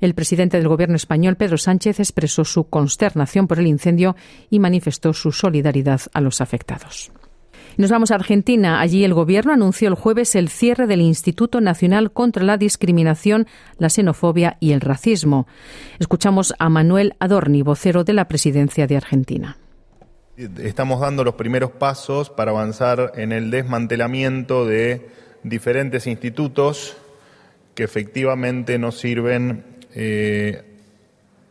El 0.00 0.14
presidente 0.14 0.56
del 0.56 0.68
Gobierno 0.68 0.96
español, 0.96 1.36
Pedro 1.36 1.58
Sánchez, 1.58 2.00
expresó 2.00 2.44
su 2.44 2.64
consternación 2.64 3.46
por 3.46 3.58
el 3.58 3.66
incendio 3.66 4.16
y 4.48 4.58
manifestó 4.58 5.12
su 5.12 5.32
solidaridad 5.32 6.00
a 6.12 6.20
los 6.20 6.40
afectados. 6.40 7.12
Nos 7.76 7.90
vamos 7.90 8.10
a 8.10 8.16
Argentina. 8.16 8.80
Allí 8.80 9.04
el 9.04 9.14
Gobierno 9.14 9.52
anunció 9.52 9.88
el 9.88 9.94
jueves 9.94 10.34
el 10.34 10.48
cierre 10.48 10.86
del 10.86 11.00
Instituto 11.00 11.60
Nacional 11.60 12.12
contra 12.12 12.44
la 12.44 12.56
Discriminación, 12.56 13.46
la 13.78 13.88
Xenofobia 13.88 14.56
y 14.60 14.72
el 14.72 14.80
Racismo. 14.80 15.46
Escuchamos 15.98 16.54
a 16.58 16.68
Manuel 16.68 17.14
Adorni, 17.20 17.62
vocero 17.62 18.04
de 18.04 18.12
la 18.12 18.26
Presidencia 18.26 18.86
de 18.86 18.96
Argentina. 18.96 19.56
Estamos 20.36 21.00
dando 21.00 21.22
los 21.22 21.34
primeros 21.34 21.70
pasos 21.72 22.30
para 22.30 22.50
avanzar 22.50 23.12
en 23.16 23.32
el 23.32 23.50
desmantelamiento 23.50 24.64
de 24.64 25.08
diferentes 25.42 26.06
institutos 26.06 26.96
que 27.74 27.84
efectivamente 27.84 28.78
no 28.78 28.90
sirven 28.90 29.64
eh, 29.94 30.62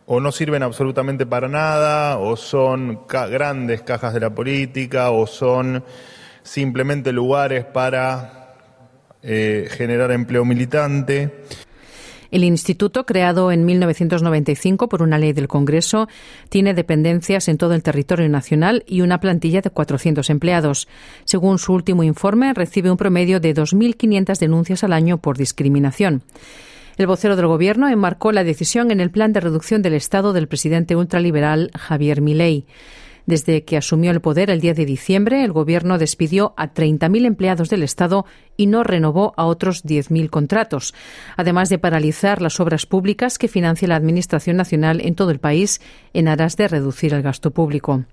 o 0.06 0.20
no 0.20 0.32
sirven 0.32 0.64
absolutamente 0.64 1.26
para 1.26 1.48
nada, 1.48 2.18
o 2.18 2.36
son 2.36 3.02
grandes 3.08 3.82
cajas 3.84 4.14
de 4.14 4.20
la 4.20 4.34
política, 4.34 5.12
o 5.12 5.28
son 5.28 5.84
simplemente 6.42 7.12
lugares 7.12 7.66
para 7.66 8.56
eh, 9.22 9.68
generar 9.70 10.12
empleo 10.12 10.46
militante. 10.46 11.32
El 12.32 12.44
instituto, 12.44 13.06
creado 13.06 13.52
en 13.52 13.66
1995 13.66 14.88
por 14.88 15.02
una 15.02 15.18
ley 15.18 15.34
del 15.34 15.48
Congreso, 15.48 16.08
tiene 16.50 16.74
dependencias 16.74 17.48
en 17.48 17.58
todo 17.58 17.74
el 17.74 17.84
territorio 17.84 18.30
nacional 18.30 18.84
y 18.88 19.02
una 19.02 19.20
plantilla 19.20 19.62
de 19.62 19.72
400 19.72 20.30
empleados. 20.30 20.88
Según 21.26 21.58
su 21.58 21.74
último 21.74 22.04
informe, 22.04 22.54
recibe 22.54 22.92
un 22.92 22.98
promedio 22.98 23.40
de 23.40 23.56
2.500 23.56 24.38
denuncias 24.38 24.84
al 24.84 24.94
año 24.94 25.18
por 25.18 25.38
discriminación. 25.38 26.24
El 27.00 27.08
vocero 27.08 27.38
del 27.38 27.48
Gobierno 27.48 27.88
enmarcó 27.88 28.34
la 28.34 28.44
decisión 28.44 28.92
en 28.92 29.00
el 29.00 29.10
plan 29.10 29.32
de 29.32 29.40
reducción 29.40 29.82
del 29.82 29.94
Estado 29.94 30.34
del 30.34 30.50
presidente 30.50 30.98
ultraliberal 30.98 31.72
Javier 31.74 32.22
Milei. 32.22 32.66
Desde 33.26 33.64
que 33.64 33.78
asumió 33.78 34.12
el 34.12 34.20
poder 34.20 34.50
el 34.50 34.60
10 34.60 34.76
de 34.76 34.86
diciembre, 34.86 35.46
el 35.46 35.54
Gobierno 35.54 35.98
despidió 35.98 36.54
a 36.58 36.74
30.000 36.74 37.26
empleados 37.26 37.70
del 37.70 37.84
Estado 37.84 38.26
y 38.60 38.68
no 38.68 38.84
renovó 38.84 39.34
a 39.38 39.46
otros 39.46 39.86
10.000 39.86 40.30
contratos, 40.30 40.94
además 41.38 41.70
de 41.70 41.80
paralizar 41.80 42.42
las 42.42 42.60
obras 42.60 42.86
públicas 42.86 43.38
que 43.38 43.48
financia 43.48 43.88
la 43.88 43.96
Administración 43.96 44.58
Nacional 44.58 45.00
en 45.00 45.16
todo 45.16 45.32
el 45.32 45.40
país 45.40 45.80
en 46.14 46.28
aras 46.28 46.58
de 46.58 46.68
reducir 46.68 47.14
el 47.14 47.22
gasto 47.22 47.52
público. 47.52 48.04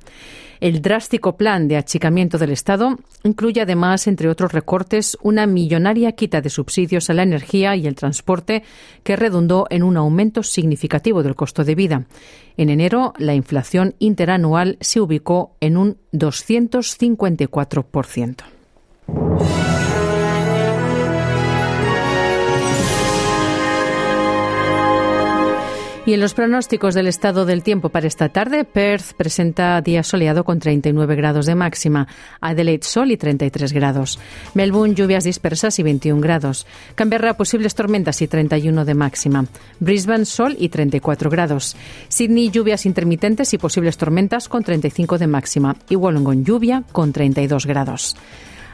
El 0.60 0.82
drástico 0.82 1.36
plan 1.36 1.66
de 1.66 1.76
achicamiento 1.76 2.38
del 2.38 2.52
Estado 2.52 2.96
incluye 3.24 3.60
además, 3.60 4.06
entre 4.06 4.28
otros 4.28 4.52
recortes, 4.52 5.18
una 5.20 5.46
millonaria 5.46 6.12
quita 6.12 6.40
de 6.40 6.48
subsidios 6.48 7.10
a 7.10 7.14
la 7.14 7.24
energía 7.24 7.74
y 7.74 7.88
el 7.88 7.96
transporte 7.96 8.62
que 9.02 9.16
redundó 9.16 9.66
en 9.68 9.82
un 9.82 9.96
aumento 9.96 10.44
significativo 10.44 11.24
del 11.24 11.34
costo 11.34 11.64
de 11.64 11.74
vida. 11.74 12.04
En 12.56 12.70
enero, 12.70 13.14
la 13.18 13.34
inflación 13.34 13.96
interanual 13.98 14.78
se 14.80 15.00
ubicó 15.00 15.56
en 15.60 15.76
un 15.76 15.96
254%. 16.12 18.44
Y 26.06 26.14
en 26.14 26.20
los 26.20 26.34
pronósticos 26.34 26.94
del 26.94 27.08
estado 27.08 27.46
del 27.46 27.64
tiempo 27.64 27.88
para 27.88 28.06
esta 28.06 28.28
tarde, 28.28 28.62
Perth 28.64 29.14
presenta 29.16 29.80
día 29.80 30.04
soleado 30.04 30.44
con 30.44 30.60
39 30.60 31.16
grados 31.16 31.46
de 31.46 31.56
máxima, 31.56 32.06
Adelaide 32.40 32.84
sol 32.84 33.10
y 33.10 33.16
33 33.16 33.72
grados, 33.72 34.20
Melbourne 34.54 34.94
lluvias 34.94 35.24
dispersas 35.24 35.80
y 35.80 35.82
21 35.82 36.20
grados, 36.20 36.64
Canberra 36.94 37.36
posibles 37.36 37.74
tormentas 37.74 38.22
y 38.22 38.28
31 38.28 38.84
de 38.84 38.94
máxima, 38.94 39.46
Brisbane 39.80 40.26
sol 40.26 40.54
y 40.56 40.68
34 40.68 41.28
grados, 41.28 41.76
Sydney 42.06 42.50
lluvias 42.50 42.86
intermitentes 42.86 43.52
y 43.52 43.58
posibles 43.58 43.96
tormentas 43.96 44.48
con 44.48 44.62
35 44.62 45.18
de 45.18 45.26
máxima 45.26 45.74
y 45.88 45.96
Wollongong 45.96 46.44
lluvia 46.44 46.84
con 46.92 47.12
32 47.12 47.66
grados. 47.66 48.14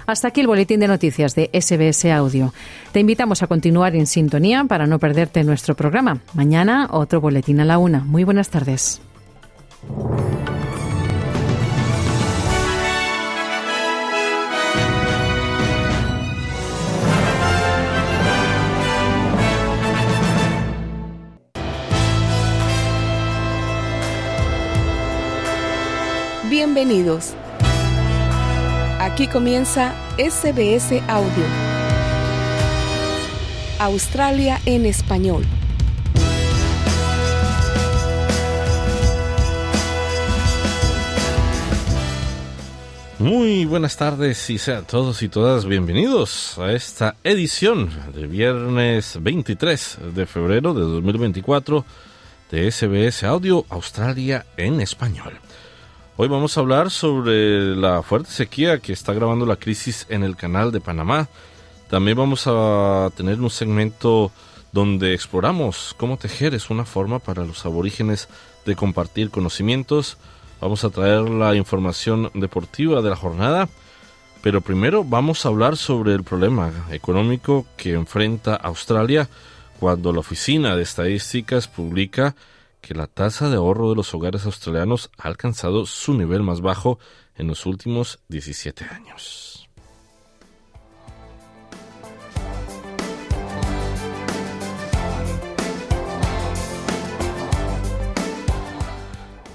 Hasta 0.07 0.29
aquí 0.29 0.41
el 0.41 0.47
boletín 0.47 0.81
de 0.81 0.89
noticias 0.89 1.35
de 1.35 1.51
SBS 1.53 2.07
Audio. 2.13 2.53
Te 2.93 3.01
invitamos 3.01 3.43
a 3.43 3.47
continuar 3.47 3.95
en 3.97 4.07
sintonía 4.07 4.65
para 4.65 4.87
no 4.87 4.99
perderte 4.99 5.45
nuestro 5.45 5.75
programa. 5.75 6.21
Mañana 6.35 6.89
otro 6.91 7.21
boletín 7.21 7.61
a 7.61 7.65
la 7.65 7.79
una. 7.79 8.01
Muy 8.01 8.25
buenas 8.25 8.51
tardes. 8.51 9.01
Bienvenidos. 26.51 27.35
Aquí 29.03 29.27
comienza 29.27 29.97
SBS 30.17 31.03
Audio. 31.09 31.45
Australia 33.81 34.61
en 34.65 34.87
español. 34.87 35.45
Muy 43.19 43.65
buenas 43.65 43.97
tardes 43.97 44.49
y 44.51 44.59
sean 44.59 44.85
todos 44.85 45.25
y 45.25 45.29
todas 45.29 45.65
bienvenidos 45.67 46.57
a 46.61 46.71
esta 46.71 47.17
edición 47.25 47.91
de 48.15 48.29
viernes 48.29 49.19
23 49.21 49.99
de 50.15 50.27
febrero 50.27 50.75
de 50.75 50.83
2024 50.83 51.85
de 52.53 52.71
SBS 52.71 53.25
Audio 53.25 53.67
Australia 53.69 54.47
en 54.57 54.81
español. 54.81 55.33
Hoy 56.19 56.29
vamos 56.29 56.57
a 56.57 56.61
hablar 56.61 56.91
sobre 56.91 57.75
la 57.75 58.03
fuerte 58.03 58.31
sequía 58.31 58.81
que 58.81 58.93
está 58.93 59.15
grabando 59.15 59.47
la 59.47 59.57
crisis 59.57 60.07
en 60.11 60.23
el 60.23 60.37
canal 60.37 60.71
de 60.71 60.83
Panamá. 60.83 61.29
También 61.89 62.19
vamos 62.19 62.45
a 62.47 63.11
tener 63.17 63.41
un 63.41 63.49
segmento 63.49 64.31
donde 64.73 65.15
exploramos 65.15 65.95
cómo 65.97 66.19
tejer 66.19 66.53
es 66.53 66.69
una 66.69 66.85
forma 66.85 67.19
para 67.19 67.47
los 67.47 67.65
aborígenes 67.65 68.29
de 68.67 68.77
compartir 68.77 69.31
conocimientos. 69.31 70.19
Vamos 70.61 70.85
a 70.85 70.91
traer 70.91 71.23
la 71.31 71.55
información 71.55 72.31
deportiva 72.35 73.01
de 73.01 73.09
la 73.09 73.17
jornada. 73.17 73.71
Pero 74.43 74.61
primero 74.61 75.05
vamos 75.05 75.47
a 75.47 75.49
hablar 75.49 75.79
sobre 75.79 76.13
el 76.13 76.25
problema 76.25 76.71
económico 76.91 77.65
que 77.79 77.95
enfrenta 77.95 78.55
Australia 78.57 79.31
cuando 79.81 80.13
la 80.13 80.21
Oficina 80.21 80.77
de 80.77 80.83
Estadísticas 80.83 81.69
publica 81.69 82.35
que 82.83 82.95
la 82.95 83.07
tasa 83.07 83.49
de 83.49 83.57
ahorro 83.57 83.89
de 83.91 83.97
los 83.97 84.13
hogares 84.13 84.45
australianos 84.45 85.11
ha 85.17 85.29
alcanzado 85.29 85.87
su 85.87 86.15
nivel 86.15 86.43
más 86.43 86.61
bajo 86.61 86.99
en 87.37 87.47
los 87.47 87.65
últimos 87.65 88.19
17 88.29 88.85
años. 88.85 89.69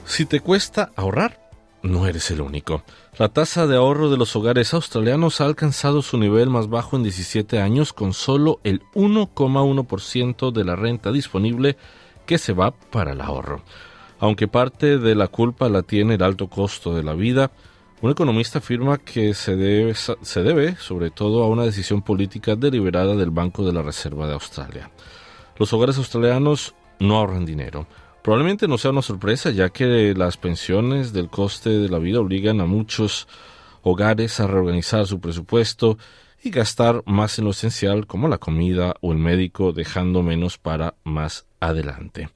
Si 0.05 0.25
te 0.25 0.39
cuesta 0.39 0.91
ahorrar, 0.95 1.47
no 1.83 2.07
eres 2.07 2.31
el 2.31 2.41
único. 2.41 2.83
La 3.19 3.29
tasa 3.29 3.67
de 3.67 3.75
ahorro 3.75 4.09
de 4.09 4.17
los 4.17 4.35
hogares 4.35 4.73
australianos 4.73 5.41
ha 5.41 5.45
alcanzado 5.45 6.01
su 6.01 6.17
nivel 6.17 6.49
más 6.49 6.69
bajo 6.69 6.95
en 6.95 7.03
17 7.03 7.59
años 7.59 7.91
con 7.91 8.13
solo 8.13 8.59
el 8.63 8.81
1,1% 8.95 10.51
de 10.51 10.63
la 10.63 10.75
renta 10.75 11.11
disponible 11.11 11.77
que 12.27 12.37
se 12.37 12.53
va 12.53 12.69
para 12.69 13.13
el 13.13 13.21
ahorro. 13.21 13.63
Aunque 14.19 14.47
parte 14.47 14.99
de 14.99 15.15
la 15.15 15.27
culpa 15.27 15.69
la 15.69 15.81
tiene 15.81 16.13
el 16.13 16.23
alto 16.23 16.47
costo 16.47 16.93
de 16.93 17.01
la 17.01 17.13
vida, 17.13 17.49
un 18.01 18.11
economista 18.11 18.59
afirma 18.59 18.99
que 18.99 19.33
se 19.33 19.55
debe, 19.55 19.95
se 19.95 20.43
debe 20.43 20.75
sobre 20.75 21.09
todo 21.09 21.43
a 21.43 21.47
una 21.47 21.63
decisión 21.63 22.03
política 22.03 22.55
deliberada 22.55 23.15
del 23.15 23.31
Banco 23.31 23.65
de 23.65 23.73
la 23.73 23.81
Reserva 23.81 24.27
de 24.27 24.33
Australia. 24.33 24.91
Los 25.57 25.73
hogares 25.73 25.97
australianos 25.97 26.75
no 26.99 27.17
ahorran 27.17 27.45
dinero 27.45 27.87
Probablemente 28.27 28.67
no 28.67 28.77
sea 28.77 28.91
una 28.91 29.01
sorpresa, 29.01 29.51
ya 29.51 29.69
que 29.69 30.13
las 30.13 30.35
pensiones 30.35 31.13
del 31.13 31.29
coste 31.29 31.69
de 31.69 31.87
la 31.87 31.97
vida 31.97 32.19
obligan 32.19 32.59
a 32.59 32.65
muchos 32.65 33.25
hogares 33.83 34.41
a 34.41 34.47
reorganizar 34.47 35.07
su 35.07 35.21
presupuesto 35.21 35.97
y 36.43 36.49
gastar 36.49 37.03
más 37.05 37.39
en 37.39 37.45
lo 37.45 37.51
esencial 37.51 38.07
como 38.07 38.27
la 38.27 38.37
comida 38.37 38.95
o 39.01 39.11
el 39.11 39.17
médico, 39.17 39.73
dejando 39.73 40.23
menos 40.23 40.57
para 40.57 40.95
más 41.03 41.45
adelante. 41.59 42.29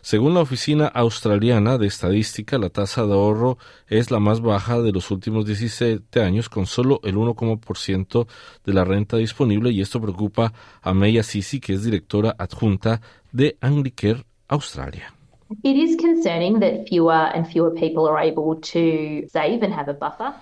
Según 0.00 0.32
la 0.32 0.40
Oficina 0.40 0.86
Australiana 0.86 1.76
de 1.76 1.86
Estadística, 1.86 2.56
la 2.56 2.70
tasa 2.70 3.04
de 3.04 3.12
ahorro 3.12 3.58
es 3.88 4.10
la 4.10 4.20
más 4.20 4.40
baja 4.40 4.80
de 4.80 4.92
los 4.92 5.10
últimos 5.10 5.44
17 5.44 6.22
años, 6.22 6.48
con 6.48 6.66
solo 6.66 7.00
el 7.02 7.16
1,% 7.16 8.26
de 8.64 8.72
la 8.72 8.84
renta 8.84 9.16
disponible, 9.16 9.70
y 9.70 9.80
esto 9.80 10.00
preocupa 10.00 10.52
a 10.80 10.94
Meya 10.94 11.22
Sisi, 11.22 11.60
que 11.60 11.74
es 11.74 11.84
directora 11.84 12.34
adjunta 12.38 13.00
de 13.32 13.58
Anglicare 13.60 14.24
Australia. 14.48 15.12
Concerning 15.48 16.60
that 16.60 16.86
fewer 16.88 17.30
and 17.34 17.46
fewer 17.46 17.74
people 17.74 18.06
are 18.08 18.18
able 18.18 18.54
to 18.60 19.26
save 19.28 19.62
and 19.62 19.74
have 19.74 19.90
a 19.90 19.94
buffer. 19.94 20.32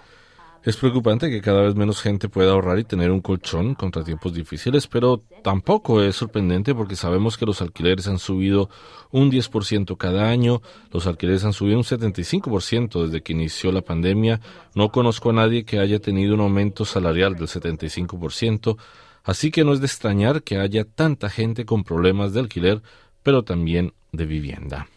Es 0.66 0.76
preocupante 0.76 1.30
que 1.30 1.40
cada 1.40 1.62
vez 1.62 1.76
menos 1.76 2.02
gente 2.02 2.28
pueda 2.28 2.50
ahorrar 2.50 2.80
y 2.80 2.82
tener 2.82 3.12
un 3.12 3.20
colchón 3.20 3.76
contra 3.76 4.02
tiempos 4.02 4.34
difíciles, 4.34 4.88
pero 4.88 5.22
tampoco 5.44 6.02
es 6.02 6.16
sorprendente 6.16 6.74
porque 6.74 6.96
sabemos 6.96 7.38
que 7.38 7.46
los 7.46 7.62
alquileres 7.62 8.08
han 8.08 8.18
subido 8.18 8.68
un 9.12 9.30
10% 9.30 9.96
cada 9.96 10.28
año, 10.28 10.62
los 10.90 11.06
alquileres 11.06 11.44
han 11.44 11.52
subido 11.52 11.78
un 11.78 11.84
75% 11.84 13.04
desde 13.04 13.22
que 13.22 13.32
inició 13.32 13.70
la 13.70 13.82
pandemia, 13.82 14.40
no 14.74 14.90
conozco 14.90 15.30
a 15.30 15.34
nadie 15.34 15.64
que 15.64 15.78
haya 15.78 16.00
tenido 16.00 16.34
un 16.34 16.40
aumento 16.40 16.84
salarial 16.84 17.36
del 17.36 17.46
75%, 17.46 18.76
así 19.22 19.52
que 19.52 19.62
no 19.62 19.72
es 19.72 19.78
de 19.78 19.86
extrañar 19.86 20.42
que 20.42 20.58
haya 20.58 20.84
tanta 20.84 21.30
gente 21.30 21.64
con 21.64 21.84
problemas 21.84 22.32
de 22.32 22.40
alquiler, 22.40 22.82
pero 23.22 23.44
también 23.44 23.94
de 24.10 24.26
vivienda. 24.26 24.88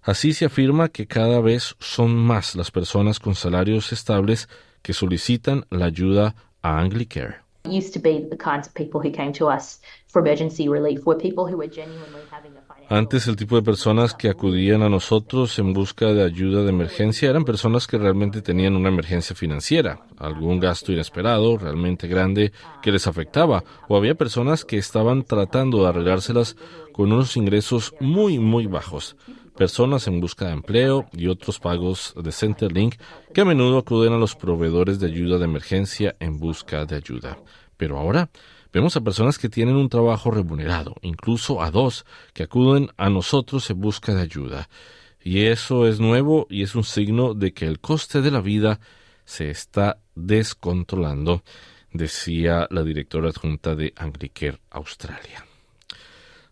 Así 0.00 0.32
se 0.32 0.44
afirma 0.44 0.90
que 0.90 1.08
cada 1.08 1.40
vez 1.40 1.74
son 1.80 2.14
más 2.14 2.54
las 2.54 2.70
personas 2.70 3.18
con 3.18 3.34
salarios 3.34 3.92
estables 3.92 4.48
que 4.82 4.92
solicitan 4.92 5.64
la 5.70 5.86
ayuda 5.86 6.34
a 6.62 6.80
Anglicare. 6.80 7.42
Antes 12.88 13.28
el 13.28 13.36
tipo 13.36 13.56
de 13.56 13.62
personas 13.62 14.14
que 14.14 14.28
acudían 14.28 14.82
a 14.82 14.88
nosotros 14.88 15.58
en 15.58 15.72
busca 15.72 16.06
de 16.06 16.24
ayuda 16.24 16.64
de 16.64 16.70
emergencia 16.70 17.30
eran 17.30 17.44
personas 17.44 17.86
que 17.86 17.98
realmente 17.98 18.42
tenían 18.42 18.76
una 18.76 18.88
emergencia 18.88 19.36
financiera, 19.36 20.00
algún 20.18 20.58
gasto 20.58 20.92
inesperado, 20.92 21.56
realmente 21.56 22.08
grande, 22.08 22.52
que 22.82 22.90
les 22.90 23.06
afectaba, 23.06 23.62
o 23.88 23.96
había 23.96 24.16
personas 24.16 24.64
que 24.64 24.76
estaban 24.76 25.22
tratando 25.22 25.82
de 25.82 25.88
arreglárselas 25.88 26.56
con 26.92 27.12
unos 27.12 27.36
ingresos 27.36 27.94
muy, 28.00 28.38
muy 28.38 28.66
bajos 28.66 29.16
personas 29.56 30.06
en 30.06 30.20
busca 30.20 30.46
de 30.46 30.52
empleo 30.52 31.06
y 31.12 31.28
otros 31.28 31.58
pagos 31.58 32.14
de 32.16 32.32
Centerlink 32.32 32.96
que 33.34 33.42
a 33.42 33.44
menudo 33.44 33.78
acuden 33.78 34.12
a 34.12 34.18
los 34.18 34.34
proveedores 34.34 34.98
de 34.98 35.06
ayuda 35.06 35.38
de 35.38 35.44
emergencia 35.44 36.16
en 36.20 36.38
busca 36.38 36.84
de 36.84 36.96
ayuda. 36.96 37.38
Pero 37.76 37.98
ahora 37.98 38.30
vemos 38.72 38.96
a 38.96 39.00
personas 39.00 39.38
que 39.38 39.48
tienen 39.48 39.76
un 39.76 39.88
trabajo 39.88 40.30
remunerado, 40.30 40.94
incluso 41.02 41.62
a 41.62 41.70
dos, 41.70 42.04
que 42.32 42.44
acuden 42.44 42.90
a 42.96 43.10
nosotros 43.10 43.68
en 43.70 43.80
busca 43.80 44.14
de 44.14 44.22
ayuda. 44.22 44.68
Y 45.22 45.44
eso 45.44 45.86
es 45.86 46.00
nuevo 46.00 46.46
y 46.50 46.62
es 46.62 46.74
un 46.74 46.84
signo 46.84 47.34
de 47.34 47.52
que 47.52 47.66
el 47.66 47.80
coste 47.80 48.22
de 48.22 48.30
la 48.30 48.40
vida 48.40 48.80
se 49.24 49.50
está 49.50 49.98
descontrolando, 50.14 51.44
decía 51.92 52.66
la 52.70 52.82
directora 52.82 53.28
adjunta 53.28 53.74
de 53.76 53.92
Anglicare 53.96 54.58
Australia. 54.70 55.44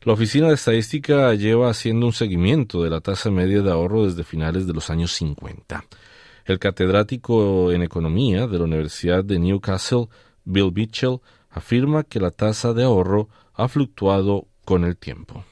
La 0.03 0.15
Oficina 0.15 0.49
de 0.49 0.55
Estadística 0.55 1.35
lleva 1.35 1.69
haciendo 1.69 2.07
un 2.07 2.15
seguimiento 2.15 2.83
de 2.83 2.89
la 2.89 3.03
tasa 3.03 3.31
media 3.31 3.61
de 3.61 3.71
ahorro 3.71 4.07
desde 4.07 4.25
finales 4.25 4.67
de 4.67 4.73
los 4.73 4.89
años 4.89 5.13
50. 5.13 5.85
El 6.47 6.59
catedrático 6.59 7.71
en 7.71 7.83
economía 7.83 8.47
de 8.47 8.57
la 8.57 8.65
Universidad 8.65 9.23
de 9.23 9.39
Newcastle, 9.39 10.07
Bill 10.47 10.73
Mitchell, 10.73 11.19
afirma 11.51 12.05
que 12.05 12.19
la 12.19 12.31
tasa 12.31 12.73
de 12.73 12.83
ahorro 12.83 13.29
ha 13.53 13.69
fluctuado 13.69 14.47
con 14.65 14.85
el 14.85 14.97
tiempo. 14.97 15.45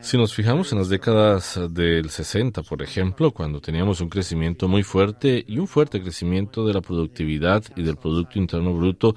Si 0.00 0.16
nos 0.16 0.32
fijamos 0.32 0.72
en 0.72 0.78
las 0.78 0.88
décadas 0.88 1.60
del 1.70 2.08
60, 2.08 2.62
por 2.62 2.80
ejemplo, 2.82 3.32
cuando 3.32 3.60
teníamos 3.60 4.00
un 4.00 4.08
crecimiento 4.08 4.66
muy 4.66 4.82
fuerte 4.82 5.44
y 5.46 5.58
un 5.58 5.68
fuerte 5.68 6.00
crecimiento 6.00 6.66
de 6.66 6.72
la 6.72 6.80
productividad 6.80 7.62
y 7.76 7.82
del 7.82 7.96
Producto 7.96 8.38
Interno 8.38 8.72
Bruto 8.72 9.14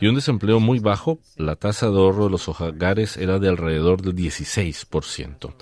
y 0.00 0.08
un 0.08 0.16
desempleo 0.16 0.58
muy 0.58 0.80
bajo, 0.80 1.20
la 1.36 1.54
tasa 1.54 1.90
de 1.90 1.96
ahorro 1.96 2.24
de 2.24 2.30
los 2.30 2.48
hogares 2.48 3.16
era 3.16 3.38
de 3.38 3.48
alrededor 3.48 4.02
del 4.02 4.16
16%. 4.16 5.54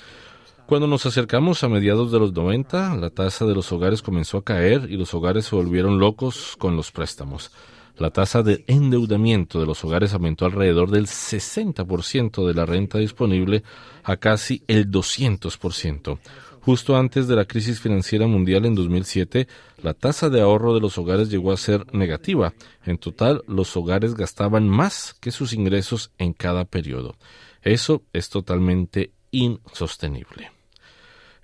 Cuando 0.66 0.87
nos 0.87 1.05
acercamos 1.05 1.62
a 1.62 1.68
mediados 1.68 2.11
de 2.11 2.21
los 2.21 2.33
90, 2.33 2.97
la 2.97 3.11
tasa 3.11 3.44
de 3.44 3.55
los 3.55 3.71
hogares 3.71 4.01
comenzó 4.01 4.38
a 4.38 4.44
caer 4.44 4.87
y 4.90 4.97
los 4.97 5.12
hogares 5.12 5.44
se 5.44 5.57
volvieron 5.57 5.99
locos 5.99 6.57
con 6.59 6.75
los 6.75 6.90
préstamos 6.90 7.51
la 7.98 8.11
tasa 8.11 8.42
de 8.42 8.64
endeudamiento 8.66 9.61
de 9.61 9.66
los 9.66 9.84
hogares 9.84 10.14
aumentó 10.14 10.46
alrededor 10.46 10.90
del 10.90 11.06
60% 11.06 12.46
de 12.46 12.54
la 12.54 12.64
renta 12.64 12.98
disponible 12.98 13.62
a 14.04 14.16
casi 14.16 14.62
el 14.68 14.90
200%. 14.90 16.18
Justo 16.61 16.96
antes 16.96 17.26
de 17.28 17.37
la 17.37 17.46
crisis 17.46 17.80
financiera 17.80 18.26
mundial 18.26 18.66
en 18.66 18.74
2007, 18.74 19.48
la 19.82 19.94
tasa 19.94 20.28
de 20.28 20.40
ahorro 20.40 20.74
de 20.74 20.80
los 20.80 20.98
hogares 20.98 21.30
llegó 21.30 21.52
a 21.52 21.56
ser 21.56 21.92
negativa. 21.94 22.52
En 22.84 22.98
total, 22.98 23.42
los 23.46 23.76
hogares 23.76 24.14
gastaban 24.14 24.68
más 24.68 25.14
que 25.20 25.30
sus 25.30 25.52
ingresos 25.52 26.12
en 26.18 26.32
cada 26.34 26.64
periodo. 26.64 27.16
Eso 27.62 28.02
es 28.12 28.28
totalmente 28.28 29.12
insostenible. 29.30 30.58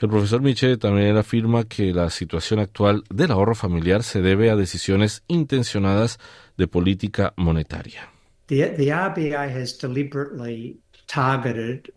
El 0.04 0.10
profesor 0.10 0.42
Michel 0.42 0.78
también 0.78 1.16
afirma 1.16 1.64
que 1.64 1.94
la 1.94 2.10
situación 2.10 2.60
actual 2.60 3.04
del 3.08 3.30
ahorro 3.30 3.54
familiar 3.54 4.02
se 4.02 4.20
debe 4.20 4.50
a 4.50 4.54
decisiones 4.54 5.22
intencionadas 5.28 6.18
de 6.58 6.68
política 6.68 7.32
monetaria. 7.38 8.10
The, 8.48 8.92
RBA 8.92 9.44
has 9.44 9.78
deliberately 9.78 10.78
targeted 11.06 11.90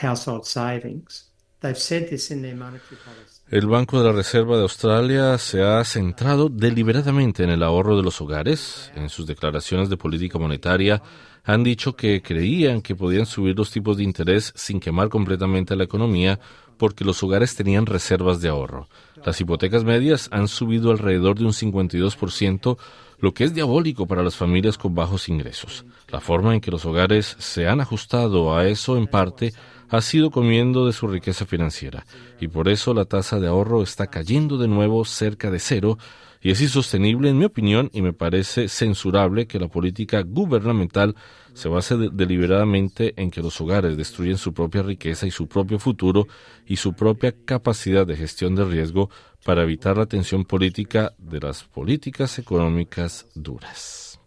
household 0.00 0.44
savings. 0.44 1.32
They've 1.60 1.76
said 1.76 2.08
this 2.08 2.30
in 2.30 2.42
their 2.42 2.54
monetary 2.54 2.96
policy. 3.04 3.40
El 3.50 3.66
Banco 3.66 3.98
de 3.98 4.04
la 4.04 4.12
Reserva 4.12 4.56
de 4.56 4.62
Australia 4.62 5.36
se 5.38 5.60
ha 5.60 5.82
centrado 5.82 6.48
deliberadamente 6.48 7.42
en 7.42 7.50
el 7.50 7.64
ahorro 7.64 7.96
de 7.96 8.04
los 8.04 8.20
hogares. 8.20 8.92
En 8.94 9.08
sus 9.08 9.26
declaraciones 9.26 9.88
de 9.88 9.96
política 9.96 10.38
monetaria 10.38 11.02
han 11.42 11.64
dicho 11.64 11.96
que 11.96 12.22
creían 12.22 12.82
que 12.82 12.94
podían 12.94 13.26
subir 13.26 13.56
los 13.56 13.72
tipos 13.72 13.96
de 13.96 14.04
interés 14.04 14.52
sin 14.54 14.78
quemar 14.78 15.08
completamente 15.08 15.74
la 15.74 15.84
economía 15.84 16.38
porque 16.78 17.04
los 17.04 17.22
hogares 17.22 17.54
tenían 17.54 17.86
reservas 17.86 18.40
de 18.40 18.48
ahorro. 18.48 18.88
Las 19.24 19.40
hipotecas 19.40 19.84
medias 19.84 20.28
han 20.32 20.48
subido 20.48 20.90
alrededor 20.90 21.38
de 21.38 21.44
un 21.44 21.52
52%, 21.52 22.78
lo 23.20 23.34
que 23.34 23.44
es 23.44 23.52
diabólico 23.52 24.06
para 24.06 24.22
las 24.22 24.36
familias 24.36 24.78
con 24.78 24.94
bajos 24.94 25.28
ingresos. 25.28 25.84
La 26.08 26.20
forma 26.20 26.54
en 26.54 26.60
que 26.60 26.70
los 26.70 26.86
hogares 26.86 27.36
se 27.38 27.66
han 27.68 27.80
ajustado 27.80 28.56
a 28.56 28.66
eso 28.68 28.96
en 28.96 29.08
parte 29.08 29.52
ha 29.90 30.00
sido 30.00 30.30
comiendo 30.30 30.86
de 30.86 30.92
su 30.92 31.08
riqueza 31.08 31.46
financiera, 31.46 32.04
y 32.40 32.48
por 32.48 32.68
eso 32.68 32.94
la 32.94 33.06
tasa 33.06 33.40
de 33.40 33.48
ahorro 33.48 33.82
está 33.82 34.06
cayendo 34.06 34.58
de 34.58 34.68
nuevo 34.68 35.04
cerca 35.04 35.50
de 35.50 35.58
cero, 35.58 35.98
y 36.40 36.50
es 36.50 36.60
insostenible, 36.60 37.30
en 37.30 37.38
mi 37.38 37.44
opinión, 37.44 37.90
y 37.92 38.02
me 38.02 38.12
parece 38.12 38.68
censurable 38.68 39.46
que 39.46 39.58
la 39.58 39.68
política 39.68 40.22
gubernamental 40.22 41.16
se 41.52 41.68
base 41.68 41.96
deliberadamente 42.12 43.14
en 43.16 43.30
que 43.30 43.42
los 43.42 43.60
hogares 43.60 43.96
destruyen 43.96 44.38
su 44.38 44.54
propia 44.54 44.82
riqueza 44.82 45.26
y 45.26 45.30
su 45.30 45.48
propio 45.48 45.78
futuro 45.78 46.28
y 46.66 46.76
su 46.76 46.92
propia 46.92 47.34
capacidad 47.44 48.06
de 48.06 48.16
gestión 48.16 48.54
de 48.54 48.64
riesgo 48.64 49.10
para 49.44 49.62
evitar 49.62 49.96
la 49.96 50.06
tensión 50.06 50.44
política 50.44 51.12
de 51.18 51.40
las 51.40 51.64
políticas 51.64 52.38
económicas 52.38 53.26
duras. 53.34 54.20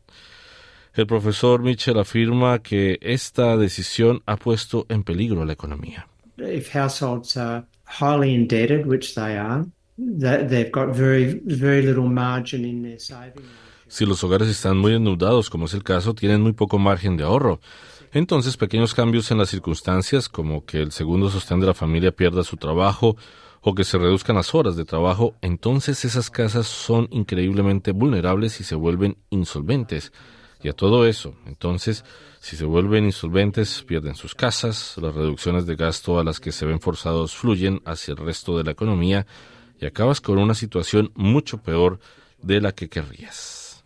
El 0.94 1.08
profesor 1.08 1.62
Mitchell 1.62 1.98
afirma 2.00 2.60
que 2.60 3.00
esta 3.02 3.56
decisión 3.56 4.22
ha 4.26 4.36
puesto 4.36 4.86
en 4.90 5.04
peligro 5.04 5.46
la 5.46 5.54
economía. 5.54 6.08
If 6.38 6.76
households 6.76 7.38
are 7.38 7.66
highly 7.86 8.34
indebted, 8.34 8.86
which 8.86 9.14
they 9.16 9.38
are, 9.38 9.66
Si 13.88 14.06
los 14.06 14.24
hogares 14.24 14.48
están 14.48 14.78
muy 14.78 14.94
endeudados, 14.94 15.50
como 15.50 15.66
es 15.66 15.74
el 15.74 15.84
caso, 15.84 16.14
tienen 16.14 16.42
muy 16.42 16.54
poco 16.54 16.80
margen 16.80 17.18
de 17.18 17.24
ahorro. 17.24 17.60
Entonces, 18.14 18.58
pequeños 18.58 18.94
cambios 18.94 19.32
en 19.32 19.38
las 19.38 19.50
circunstancias, 19.50 20.28
como 20.28 20.66
que 20.66 20.82
el 20.82 20.92
segundo 20.92 21.30
sostén 21.30 21.60
de 21.60 21.68
la 21.68 21.74
familia 21.74 22.12
pierda 22.12 22.44
su 22.44 22.58
trabajo 22.58 23.16
o 23.62 23.76
que 23.76 23.84
se 23.84 23.98
reduzcan 23.98 24.36
las 24.36 24.56
horas 24.56 24.76
de 24.76 24.86
trabajo, 24.86 25.36
entonces 25.42 26.04
esas 26.04 26.30
casas 26.30 26.68
son 26.68 27.08
increíblemente 27.12 27.92
vulnerables 27.92 28.60
y 28.60 28.64
se 28.64 28.76
vuelven 28.76 29.18
insolventes. 29.30 30.12
Y 30.64 30.70
a 30.70 30.74
todo 30.74 31.06
eso, 31.06 31.36
entonces, 31.46 32.04
si 32.40 32.56
se 32.56 32.66
vuelven 32.66 33.06
insolventes, 33.06 33.84
pierden 33.84 34.16
sus 34.16 34.36
casas, 34.36 34.96
las 35.02 35.14
reducciones 35.14 35.66
de 35.66 35.76
gasto 35.76 36.20
a 36.20 36.24
las 36.24 36.40
que 36.40 36.52
se 36.52 36.66
ven 36.66 36.80
forzados 36.80 37.36
fluyen 37.36 37.82
hacia 37.86 38.14
el 38.14 38.18
resto 38.18 38.58
de 38.58 38.64
la 38.64 38.72
economía 38.72 39.26
y 39.82 39.88
acabas 39.88 40.22
con 40.22 40.38
una 40.38 40.54
situación 40.54 41.12
mucho 41.16 41.58
peor 41.58 42.00
de 42.42 42.62
la 42.62 42.72
que 42.72 42.88
querrías. 42.88 43.84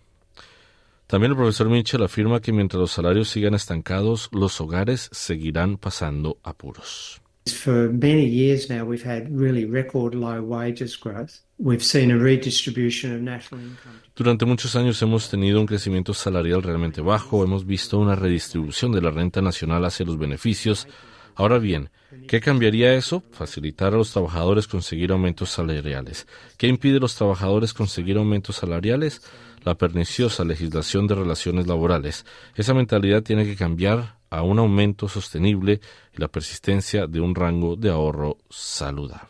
También 1.07 1.31
el 1.31 1.37
profesor 1.37 1.69
Mitchell 1.69 2.03
afirma 2.03 2.41
que 2.41 2.51
mientras 2.51 2.79
los 2.79 2.91
salarios 2.91 3.29
sigan 3.29 3.53
estancados, 3.53 4.29
los 4.31 4.59
hogares 4.59 5.09
seguirán 5.11 5.77
pasando 5.77 6.37
apuros. 6.43 7.21
For 7.47 7.93
many 7.93 8.25
years 8.25 8.71
now, 8.71 8.83
we've 8.83 9.07
had 9.07 9.29
really 9.29 9.65
record 9.65 10.15
low 10.15 10.41
wages 10.41 10.97
growth. 10.97 11.43
We've 11.59 11.83
seen 11.83 12.09
a 12.09 12.17
redistribution 12.17 13.13
of 13.13 13.21
national 13.21 13.63
income. 13.63 14.01
Durante 14.15 14.45
muchos 14.45 14.75
años 14.75 14.99
hemos 15.03 15.29
tenido 15.29 15.59
un 15.59 15.67
crecimiento 15.67 16.15
salarial 16.15 16.63
realmente 16.63 17.01
bajo, 17.01 17.43
hemos 17.43 17.65
visto 17.65 17.99
una 17.99 18.15
redistribución 18.15 18.91
de 18.91 19.01
la 19.01 19.11
renta 19.11 19.43
nacional 19.43 19.85
hacia 19.85 20.07
los 20.07 20.17
beneficios. 20.17 20.87
Ahora 21.35 21.59
bien, 21.59 21.91
¿qué 22.27 22.39
cambiaría 22.39 22.93
eso? 22.93 23.23
Facilitar 23.31 23.93
a 23.93 23.97
los 23.97 24.11
trabajadores 24.11 24.67
conseguir 24.67 25.11
aumentos 25.11 25.49
salariales. 25.49 26.27
¿Qué 26.57 26.67
impide 26.67 26.97
a 26.97 27.01
los 27.01 27.15
trabajadores 27.15 27.73
conseguir 27.73 28.17
aumentos 28.17 28.57
salariales? 28.57 29.21
La 29.63 29.75
perniciosa 29.75 30.43
legislación 30.43 31.07
de 31.07 31.15
relaciones 31.15 31.67
laborales. 31.67 32.25
Esa 32.55 32.73
mentalidad 32.73 33.23
tiene 33.23 33.45
que 33.45 33.55
cambiar 33.55 34.17
a 34.29 34.41
un 34.41 34.59
aumento 34.59 35.07
sostenible 35.07 35.79
y 36.15 36.21
la 36.21 36.27
persistencia 36.27 37.07
de 37.07 37.21
un 37.21 37.35
rango 37.35 37.75
de 37.75 37.89
ahorro 37.89 38.37
saludable. 38.49 39.29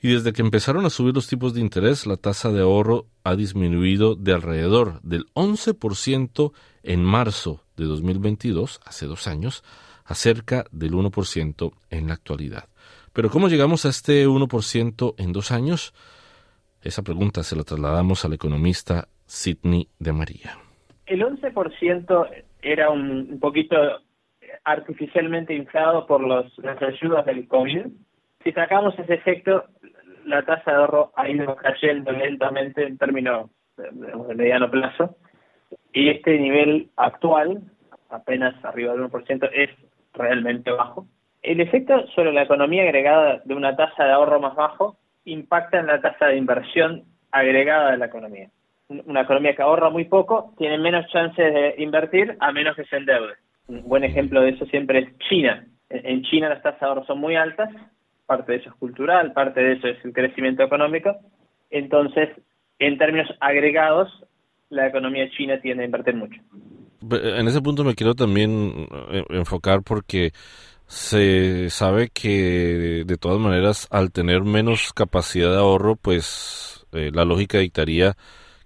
Y 0.00 0.08
desde 0.08 0.32
que 0.32 0.42
empezaron 0.42 0.84
a 0.84 0.90
subir 0.90 1.14
los 1.14 1.28
tipos 1.28 1.54
de 1.54 1.60
interés, 1.60 2.06
la 2.06 2.16
tasa 2.16 2.50
de 2.50 2.60
ahorro 2.60 3.06
ha 3.22 3.36
disminuido 3.36 4.16
de 4.16 4.32
alrededor 4.32 5.00
del 5.02 5.26
11% 5.34 6.52
en 6.82 7.04
marzo 7.04 7.62
de 7.76 7.84
2022, 7.84 8.80
hace 8.84 9.06
dos 9.06 9.28
años, 9.28 9.62
a 10.12 10.14
cerca 10.14 10.64
del 10.70 10.92
1% 10.92 11.72
en 11.88 12.08
la 12.08 12.14
actualidad. 12.14 12.64
Pero 13.14 13.30
¿cómo 13.30 13.48
llegamos 13.48 13.86
a 13.86 13.88
este 13.88 14.26
1% 14.26 15.14
en 15.16 15.32
dos 15.32 15.50
años? 15.50 15.94
Esa 16.82 17.02
pregunta 17.02 17.42
se 17.42 17.56
la 17.56 17.62
trasladamos 17.62 18.22
al 18.26 18.34
economista 18.34 19.08
Sidney 19.24 19.88
de 19.98 20.12
María. 20.12 20.58
El 21.06 21.22
11% 21.22 22.28
era 22.60 22.90
un, 22.90 23.38
poquito 23.40 23.76
artificialmente 24.64 25.54
inflado 25.54 26.06
por 26.06 26.20
los, 26.20 26.46
las 26.58 26.80
ayudas 26.82 27.24
del 27.24 27.48
COVID. 27.48 27.86
Si 28.44 28.52
sacamos 28.52 28.98
ese 28.98 29.14
efecto, 29.14 29.64
la 30.26 30.44
tasa 30.44 30.72
de 30.72 30.76
ahorro 30.76 31.12
ha 31.16 31.26
ido 31.26 31.56
cayendo 31.56 32.12
lentamente 32.12 32.86
en 32.86 32.98
términos 32.98 33.50
de, 33.78 33.90
mediano 34.34 34.70
plazo 34.70 35.16
y 35.94 36.10
este 36.10 36.38
nivel 36.38 36.90
actual, 36.96 37.62
apenas 38.10 38.62
arriba 38.62 38.92
del 38.92 39.04
1%, 39.04 39.50
es 39.54 39.70
realmente 40.14 40.70
bajo. 40.70 41.06
El 41.42 41.60
efecto 41.60 42.06
sobre 42.14 42.32
la 42.32 42.42
economía 42.42 42.82
agregada 42.82 43.42
de 43.44 43.54
una 43.54 43.74
tasa 43.76 44.04
de 44.04 44.12
ahorro 44.12 44.40
más 44.40 44.54
bajo 44.54 44.96
impacta 45.24 45.78
en 45.78 45.86
la 45.86 46.00
tasa 46.00 46.26
de 46.26 46.36
inversión 46.36 47.04
agregada 47.30 47.92
de 47.92 47.98
la 47.98 48.06
economía 48.06 48.48
una 49.06 49.22
economía 49.22 49.54
que 49.54 49.62
ahorra 49.62 49.90
muy 49.90 50.04
poco 50.04 50.54
tiene 50.58 50.78
menos 50.78 51.06
chances 51.08 51.52
de 51.52 51.74
invertir 51.78 52.36
a 52.40 52.52
menos 52.52 52.76
que 52.76 52.84
se 52.84 52.96
endeude. 52.96 53.34
Un 53.68 53.82
buen 53.88 54.04
ejemplo 54.04 54.40
de 54.42 54.50
eso 54.50 54.66
siempre 54.66 54.98
es 55.00 55.18
China. 55.28 55.66
En 55.88 56.22
China 56.22 56.48
las 56.48 56.62
tasas 56.62 56.80
de 56.80 56.86
ahorro 56.86 57.04
son 57.04 57.20
muy 57.20 57.36
altas, 57.36 57.70
parte 58.26 58.52
de 58.52 58.58
eso 58.58 58.70
es 58.70 58.76
cultural, 58.76 59.32
parte 59.32 59.60
de 59.60 59.72
eso 59.72 59.88
es 59.88 60.04
el 60.04 60.12
crecimiento 60.12 60.62
económico. 60.62 61.16
Entonces, 61.70 62.28
en 62.78 62.98
términos 62.98 63.28
agregados, 63.40 64.08
la 64.68 64.86
economía 64.86 65.28
china 65.30 65.60
tiende 65.60 65.82
a 65.82 65.86
invertir 65.86 66.14
mucho. 66.14 66.40
En 67.10 67.48
ese 67.48 67.60
punto 67.60 67.84
me 67.84 67.94
quiero 67.94 68.14
también 68.14 68.88
eh, 69.10 69.24
enfocar 69.30 69.82
porque 69.82 70.32
se 70.86 71.70
sabe 71.70 72.10
que 72.10 73.04
de 73.06 73.16
todas 73.16 73.38
maneras 73.38 73.88
al 73.90 74.12
tener 74.12 74.42
menos 74.42 74.92
capacidad 74.92 75.50
de 75.50 75.58
ahorro, 75.58 75.96
pues 75.96 76.86
eh, 76.92 77.10
la 77.14 77.24
lógica 77.24 77.58
dictaría 77.58 78.12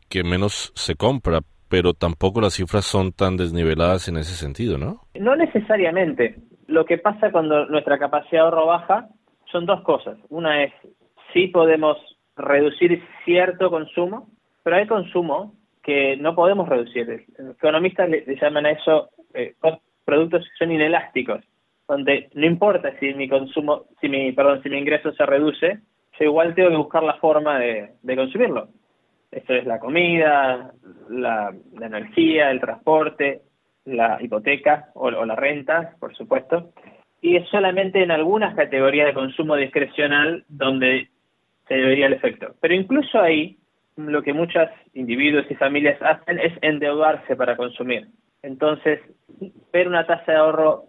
que 0.08 0.24
menos 0.24 0.72
se 0.74 0.96
compra, 0.96 1.40
pero 1.68 1.94
tampoco 1.94 2.40
las 2.40 2.54
cifras 2.54 2.84
son 2.84 3.12
tan 3.12 3.36
desniveladas 3.36 4.08
en 4.08 4.16
ese 4.16 4.34
sentido, 4.34 4.78
¿no? 4.78 5.02
No 5.14 5.36
necesariamente. 5.36 6.36
Lo 6.66 6.84
que 6.84 6.98
pasa 6.98 7.30
cuando 7.30 7.66
nuestra 7.66 7.98
capacidad 7.98 8.30
de 8.32 8.38
ahorro 8.38 8.66
baja 8.66 9.08
son 9.52 9.66
dos 9.66 9.82
cosas. 9.82 10.18
Una 10.28 10.64
es, 10.64 10.72
sí 11.32 11.48
podemos 11.48 11.96
reducir 12.36 13.02
cierto 13.24 13.70
consumo, 13.70 14.28
pero 14.62 14.76
hay 14.76 14.86
consumo 14.86 15.54
que 15.86 16.18
no 16.18 16.34
podemos 16.34 16.68
reducir. 16.68 17.24
Los 17.38 17.56
economistas 17.56 18.10
le, 18.10 18.36
llaman 18.36 18.66
a 18.66 18.72
eso 18.72 19.08
eh, 19.32 19.54
productos 20.04 20.44
que 20.44 20.56
son 20.58 20.72
inelásticos, 20.72 21.42
donde 21.88 22.28
no 22.34 22.44
importa 22.44 22.92
si 22.98 23.14
mi 23.14 23.28
consumo, 23.28 23.84
si 24.00 24.08
mi, 24.08 24.32
perdón, 24.32 24.62
si 24.62 24.68
mi 24.68 24.78
ingreso 24.78 25.12
se 25.12 25.24
reduce, 25.24 25.78
yo 26.18 26.24
igual 26.24 26.54
tengo 26.54 26.70
que 26.70 26.76
buscar 26.76 27.02
la 27.02 27.14
forma 27.14 27.58
de 27.58 28.16
consumirlo. 28.16 28.68
Esto 29.30 29.54
es 29.54 29.66
la 29.66 29.78
comida, 29.78 30.72
la, 31.10 31.54
energía, 31.80 32.50
el 32.50 32.60
transporte, 32.60 33.42
la 33.84 34.18
hipoteca 34.20 34.88
o, 34.94 35.10
la 35.10 35.36
renta, 35.36 35.94
por 36.00 36.16
supuesto. 36.16 36.72
Y 37.20 37.36
es 37.36 37.48
solamente 37.48 38.02
en 38.02 38.10
algunas 38.10 38.54
categorías 38.54 39.06
de 39.06 39.14
consumo 39.14 39.56
discrecional 39.56 40.44
donde 40.48 41.08
se 41.68 41.74
debería 41.74 42.06
el 42.06 42.14
efecto. 42.14 42.54
Pero 42.60 42.74
incluso 42.74 43.20
ahí, 43.20 43.58
lo 43.96 44.22
que 44.22 44.32
muchos 44.32 44.68
individuos 44.94 45.46
y 45.50 45.54
familias 45.54 46.00
hacen 46.02 46.38
es 46.38 46.52
endeudarse 46.60 47.36
para 47.36 47.56
consumir. 47.56 48.08
Entonces, 48.42 49.00
ver 49.72 49.88
una 49.88 50.06
tasa 50.06 50.32
de 50.32 50.38
ahorro 50.38 50.84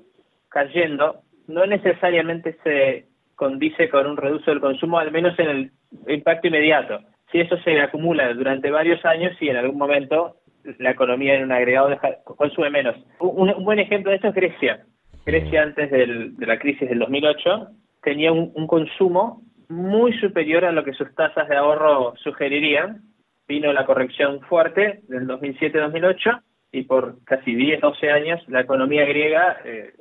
cayendo 0.49 1.21
no 1.47 1.65
necesariamente 1.65 2.57
se 2.63 3.05
condice 3.35 3.89
con 3.89 4.07
un 4.07 4.17
reducción 4.17 4.55
del 4.55 4.61
consumo, 4.61 4.99
al 4.99 5.11
menos 5.11 5.37
en 5.39 5.49
el 5.49 5.71
impacto 6.07 6.47
inmediato 6.47 6.99
si 7.31 7.39
eso 7.39 7.57
se 7.57 7.79
acumula 7.79 8.33
durante 8.33 8.71
varios 8.71 9.03
años 9.05 9.35
y 9.41 9.49
en 9.49 9.57
algún 9.57 9.77
momento 9.77 10.37
la 10.79 10.91
economía 10.91 11.35
en 11.35 11.43
un 11.43 11.51
agregado 11.51 11.97
consume 12.23 12.69
menos. 12.69 12.95
Un, 13.19 13.63
buen 13.63 13.79
ejemplo 13.79 14.11
de 14.11 14.17
esto 14.17 14.29
es 14.29 14.35
Grecia. 14.35 14.85
Grecia 15.25 15.63
antes 15.63 15.91
de 15.91 16.45
la 16.45 16.57
crisis 16.57 16.89
del 16.89 16.99
2008 16.99 17.67
tenía 18.03 18.31
un, 18.31 18.51
un, 18.53 18.67
consumo 18.67 19.41
muy 19.69 20.13
superior 20.19 20.65
a 20.65 20.71
lo 20.71 20.83
que 20.83 20.93
sus 20.93 21.13
tasas 21.15 21.47
de 21.47 21.55
ahorro 21.55 22.13
sugerirían. 22.23 23.01
Vino 23.47 23.71
la 23.71 23.85
corrección 23.85 24.41
fuerte 24.41 25.01
del 25.07 25.27
2007-2008 25.27 26.41
y 26.73 26.83
por 26.83 27.23
casi 27.23 27.55
10, 27.55 27.81
12 27.81 28.11
años 28.11 28.41
la 28.47 28.61
economía 28.61 29.05
griega 29.05 29.57
eh, 29.63 29.93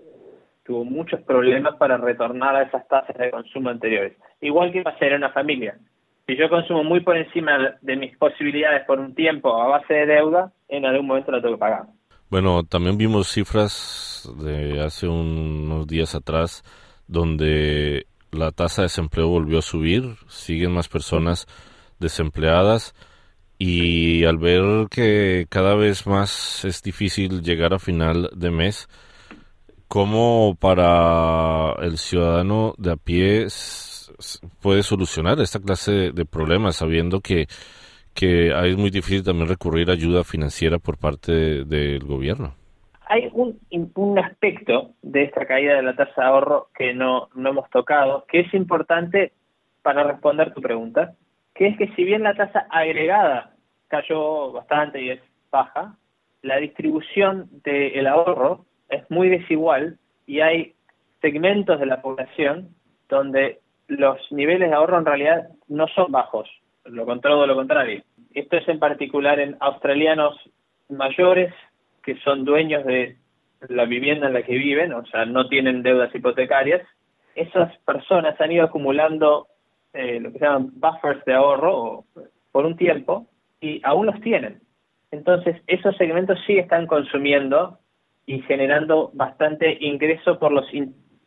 tuvo 0.64 0.84
muchos 0.84 1.20
problemas 1.22 1.76
para 1.76 1.96
retornar 1.96 2.56
a 2.56 2.62
esas 2.62 2.88
tasas 2.88 3.16
de 3.16 3.30
consumo 3.30 3.70
anteriores. 3.70 4.16
Igual 4.40 4.72
que 4.72 4.82
pasar 4.82 5.08
en 5.08 5.18
una 5.18 5.30
familia 5.30 5.76
si 6.26 6.36
yo 6.36 6.48
consumo 6.48 6.82
muy 6.82 7.00
por 7.00 7.16
encima 7.16 7.78
de 7.80 7.96
mis 7.96 8.16
posibilidades 8.16 8.84
por 8.86 8.98
un 8.98 9.14
tiempo 9.14 9.62
a 9.62 9.68
base 9.68 9.94
de 9.94 10.06
deuda, 10.06 10.52
en 10.68 10.84
algún 10.84 11.06
momento 11.06 11.30
lo 11.30 11.40
tengo 11.40 11.54
que 11.54 11.60
pagar. 11.60 11.84
Bueno, 12.28 12.64
también 12.64 12.98
vimos 12.98 13.28
cifras 13.28 14.28
de 14.42 14.80
hace 14.80 15.06
unos 15.06 15.86
días 15.86 16.16
atrás 16.16 16.64
donde 17.06 18.06
la 18.32 18.52
tasa 18.52 18.82
de 18.82 18.86
desempleo 18.86 19.28
volvió 19.28 19.58
a 19.58 19.62
subir, 19.62 20.16
siguen 20.28 20.72
más 20.72 20.88
personas 20.88 21.46
desempleadas 21.98 22.94
y 23.58 24.24
al 24.24 24.38
ver 24.38 24.88
que 24.90 25.46
cada 25.48 25.74
vez 25.74 26.06
más 26.06 26.64
es 26.64 26.82
difícil 26.82 27.42
llegar 27.42 27.72
a 27.72 27.78
final 27.78 28.30
de 28.34 28.50
mes, 28.50 28.88
¿cómo 29.88 30.56
para 30.60 31.72
el 31.82 31.98
ciudadano 31.98 32.74
de 32.78 32.92
a 32.92 32.96
pie 32.96 33.46
puede 34.60 34.82
solucionar 34.82 35.40
esta 35.40 35.60
clase 35.60 36.12
de, 36.12 36.24
problemas 36.26 36.76
sabiendo 36.76 37.20
que, 37.20 37.48
que 38.14 38.48
es 38.48 38.76
muy 38.76 38.90
difícil 38.90 39.22
también 39.22 39.48
recurrir 39.48 39.90
a 39.90 39.94
ayuda 39.94 40.24
financiera 40.24 40.78
por 40.78 40.98
parte 40.98 41.64
del 41.64 42.04
gobierno? 42.04 42.54
Hay 43.08 43.30
un, 43.32 43.60
un 43.94 44.18
aspecto 44.18 44.90
de 45.02 45.24
esta 45.24 45.46
caída 45.46 45.76
de 45.76 45.82
la 45.82 45.96
tasa 45.96 46.22
de 46.22 46.26
ahorro 46.26 46.68
que 46.74 46.92
no, 46.92 47.28
no 47.34 47.50
hemos 47.50 47.70
tocado, 47.70 48.24
que 48.26 48.40
es 48.40 48.54
importante 48.54 49.32
para 49.82 50.02
responder 50.02 50.52
tu 50.52 50.60
pregunta, 50.60 51.14
que 51.54 51.68
es 51.68 51.78
que 51.78 51.88
si 51.94 52.04
bien 52.04 52.24
la 52.24 52.34
tasa 52.34 52.66
agregada 52.70 53.54
cayó 53.88 54.52
bastante 54.52 55.00
y 55.00 55.10
es 55.10 55.20
baja, 55.50 55.96
la 56.42 56.56
distribución 56.56 57.48
del 57.62 58.06
ahorro 58.06 58.66
es 58.88 59.08
muy 59.10 59.28
desigual 59.28 59.98
y 60.26 60.40
hay 60.40 60.74
segmentos 61.20 61.78
de 61.80 61.86
la 61.86 62.02
población 62.02 62.70
donde 63.08 63.60
los 63.88 64.18
niveles 64.32 64.70
de 64.70 64.74
ahorro 64.74 64.98
en 64.98 65.06
realidad 65.06 65.48
no 65.68 65.86
son 65.88 66.10
bajos, 66.10 66.48
lo 66.84 67.06
contrario 67.06 67.40
de 67.40 67.46
lo 67.46 67.54
contrario. 67.54 68.02
Esto 68.34 68.56
es 68.56 68.68
en 68.68 68.78
particular 68.78 69.38
en 69.40 69.56
australianos 69.60 70.36
mayores 70.88 71.52
que 72.06 72.16
son 72.20 72.44
dueños 72.44 72.84
de 72.84 73.16
la 73.68 73.84
vivienda 73.84 74.28
en 74.28 74.34
la 74.34 74.42
que 74.42 74.56
viven, 74.56 74.92
o 74.92 75.04
sea, 75.06 75.24
no 75.24 75.48
tienen 75.48 75.82
deudas 75.82 76.14
hipotecarias. 76.14 76.86
Esas 77.34 77.76
personas 77.78 78.40
han 78.40 78.52
ido 78.52 78.64
acumulando 78.64 79.48
eh, 79.92 80.20
lo 80.20 80.32
que 80.32 80.38
se 80.38 80.44
llaman 80.44 80.70
buffers 80.74 81.24
de 81.24 81.34
ahorro 81.34 82.04
por 82.52 82.64
un 82.64 82.76
tiempo 82.76 83.26
y 83.60 83.80
aún 83.82 84.06
los 84.06 84.20
tienen. 84.20 84.60
Entonces, 85.10 85.56
esos 85.66 85.96
segmentos 85.96 86.38
sí 86.46 86.58
están 86.58 86.86
consumiendo 86.86 87.80
y 88.24 88.40
generando 88.42 89.10
bastante 89.12 89.76
ingreso 89.80 90.38
por 90.38 90.52
los, 90.52 90.66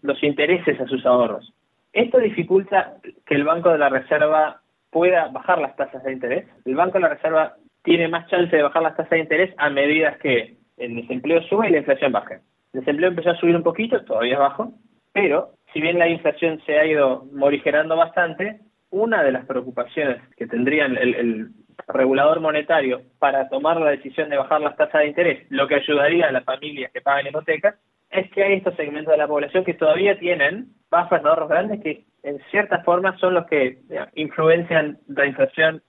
los 0.01 0.23
intereses 0.23 0.79
a 0.79 0.87
sus 0.87 1.05
ahorros. 1.05 1.53
Esto 1.91 2.19
dificulta 2.19 2.95
que 3.25 3.35
el 3.35 3.43
Banco 3.43 3.69
de 3.69 3.79
la 3.79 3.89
Reserva 3.89 4.61
pueda 4.91 5.27
bajar 5.27 5.59
las 5.59 5.75
tasas 5.75 6.03
de 6.03 6.13
interés. 6.13 6.47
El 6.63 6.75
Banco 6.75 6.93
de 6.93 7.01
la 7.01 7.09
Reserva 7.09 7.55
tiene 7.83 8.07
más 8.07 8.27
chance 8.29 8.55
de 8.55 8.63
bajar 8.63 8.83
las 8.83 8.95
tasas 8.95 9.09
de 9.09 9.19
interés 9.19 9.53
a 9.57 9.69
medida 9.69 10.17
que 10.19 10.58
el 10.79 10.95
desempleo 10.95 11.41
sube 11.43 11.67
y 11.67 11.71
la 11.71 11.79
inflación 11.79 12.11
baja. 12.11 12.41
El 12.73 12.81
desempleo 12.81 13.09
empezó 13.09 13.31
a 13.31 13.37
subir 13.37 13.55
un 13.55 13.63
poquito, 13.63 14.03
todavía 14.03 14.33
es 14.33 14.39
bajo, 14.39 14.73
pero 15.13 15.51
si 15.73 15.81
bien 15.81 15.99
la 15.99 16.07
inflación 16.07 16.61
se 16.65 16.77
ha 16.77 16.85
ido 16.85 17.25
morigerando 17.33 17.95
bastante, 17.95 18.61
una 18.91 19.23
de 19.23 19.31
las 19.31 19.45
preocupaciones 19.45 20.17
que 20.35 20.47
tendría 20.47 20.85
el, 20.85 21.49
regulador 21.87 22.41
monetario 22.41 23.01
para 23.19 23.47
tomar 23.47 23.79
la 23.79 23.91
decisión 23.91 24.29
de 24.29 24.37
bajar 24.37 24.59
las 24.59 24.75
tasas 24.75 25.01
de 25.01 25.07
interés, 25.07 25.47
lo 25.49 25.67
que 25.67 25.75
ayudaría 25.75 26.27
a 26.27 26.31
las 26.31 26.43
familias 26.43 26.91
que 26.91 27.01
pagan 27.01 27.27
hipotecas, 27.27 27.75
es 28.11 28.29
que 28.31 28.43
hay 28.43 28.55
estos 28.55 28.75
segmentos 28.75 29.11
de 29.11 29.17
la 29.17 29.27
población 29.27 29.63
que 29.63 29.73
todavía 29.73 30.19
tienen 30.19 30.67
buffers 30.91 31.23
de 31.23 31.29
ahorros 31.29 31.49
grandes 31.49 31.81
que 31.81 32.05
en 32.23 32.39
cierta 32.51 32.83
forma 32.83 33.17
son 33.17 33.33
los 33.33 33.45
que 33.45 33.79
influencian 34.15 34.99
la 35.07 35.25
inflación 35.25 35.81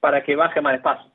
para 0.00 0.24
que 0.24 0.34
baje 0.34 0.60
más 0.60 0.74
despacio. 0.74 1.10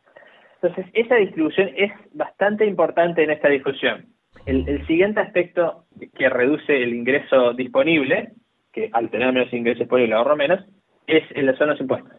Entonces, 0.62 0.92
esa 0.94 1.16
distribución 1.16 1.72
es 1.76 1.92
bastante 2.14 2.66
importante 2.66 3.24
en 3.24 3.32
esta 3.32 3.50
discusión. 3.50 4.06
El, 4.46 4.68
el, 4.68 4.86
siguiente 4.88 5.20
aspecto 5.20 5.86
que 6.16 6.30
reduce 6.30 6.84
el 6.84 6.94
ingreso 6.94 7.54
disponible, 7.54 8.34
que 8.72 8.90
al 8.94 9.10
tener 9.10 9.34
menos 9.34 9.52
ingresos 9.54 9.80
disponibles 9.80 10.16
ahorro 10.16 10.36
menos, 10.36 10.64
es 11.08 11.24
en 11.32 11.46
las 11.48 11.58
zonas 11.58 11.80
impuestos. 11.80 12.14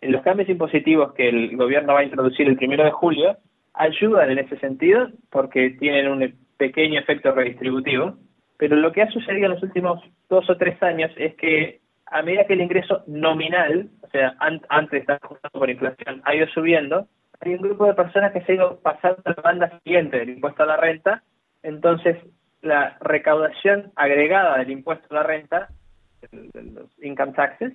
En 0.00 0.12
los 0.12 0.22
cambios 0.22 0.48
impositivos 0.48 1.12
que 1.14 1.28
el 1.28 1.56
gobierno 1.56 1.94
va 1.94 2.00
a 2.00 2.04
introducir 2.04 2.48
el 2.48 2.56
primero 2.56 2.84
de 2.84 2.90
julio 2.90 3.36
ayudan 3.74 4.30
en 4.30 4.38
ese 4.38 4.58
sentido 4.58 5.08
porque 5.30 5.70
tienen 5.78 6.08
un 6.08 6.34
pequeño 6.56 7.00
efecto 7.00 7.32
redistributivo, 7.32 8.16
pero 8.56 8.76
lo 8.76 8.92
que 8.92 9.02
ha 9.02 9.10
sucedido 9.10 9.46
en 9.46 9.52
los 9.52 9.62
últimos 9.62 10.02
dos 10.28 10.48
o 10.48 10.56
tres 10.56 10.82
años 10.82 11.10
es 11.16 11.34
que 11.36 11.80
a 12.06 12.22
medida 12.22 12.46
que 12.46 12.54
el 12.54 12.62
ingreso 12.62 13.04
nominal, 13.06 13.88
o 14.02 14.08
sea, 14.08 14.34
antes 14.38 14.90
de 14.90 14.98
estar 14.98 15.18
ajustado 15.22 15.58
por 15.58 15.70
inflación, 15.70 16.20
ha 16.24 16.34
ido 16.34 16.46
subiendo, 16.48 17.06
hay 17.40 17.54
un 17.54 17.62
grupo 17.62 17.86
de 17.86 17.94
personas 17.94 18.32
que 18.32 18.42
se 18.42 18.52
ha 18.52 18.54
ido 18.56 18.80
pasando 18.80 19.22
a 19.24 19.30
la 19.30 19.42
banda 19.42 19.80
siguiente 19.82 20.18
del 20.18 20.30
impuesto 20.30 20.62
a 20.62 20.66
la 20.66 20.76
renta, 20.76 21.22
entonces 21.62 22.16
la 22.62 22.98
recaudación 23.00 23.92
agregada 23.96 24.58
del 24.58 24.70
impuesto 24.70 25.06
a 25.10 25.14
la 25.14 25.22
renta, 25.22 25.68
los 26.32 26.90
income 27.02 27.32
taxes, 27.32 27.72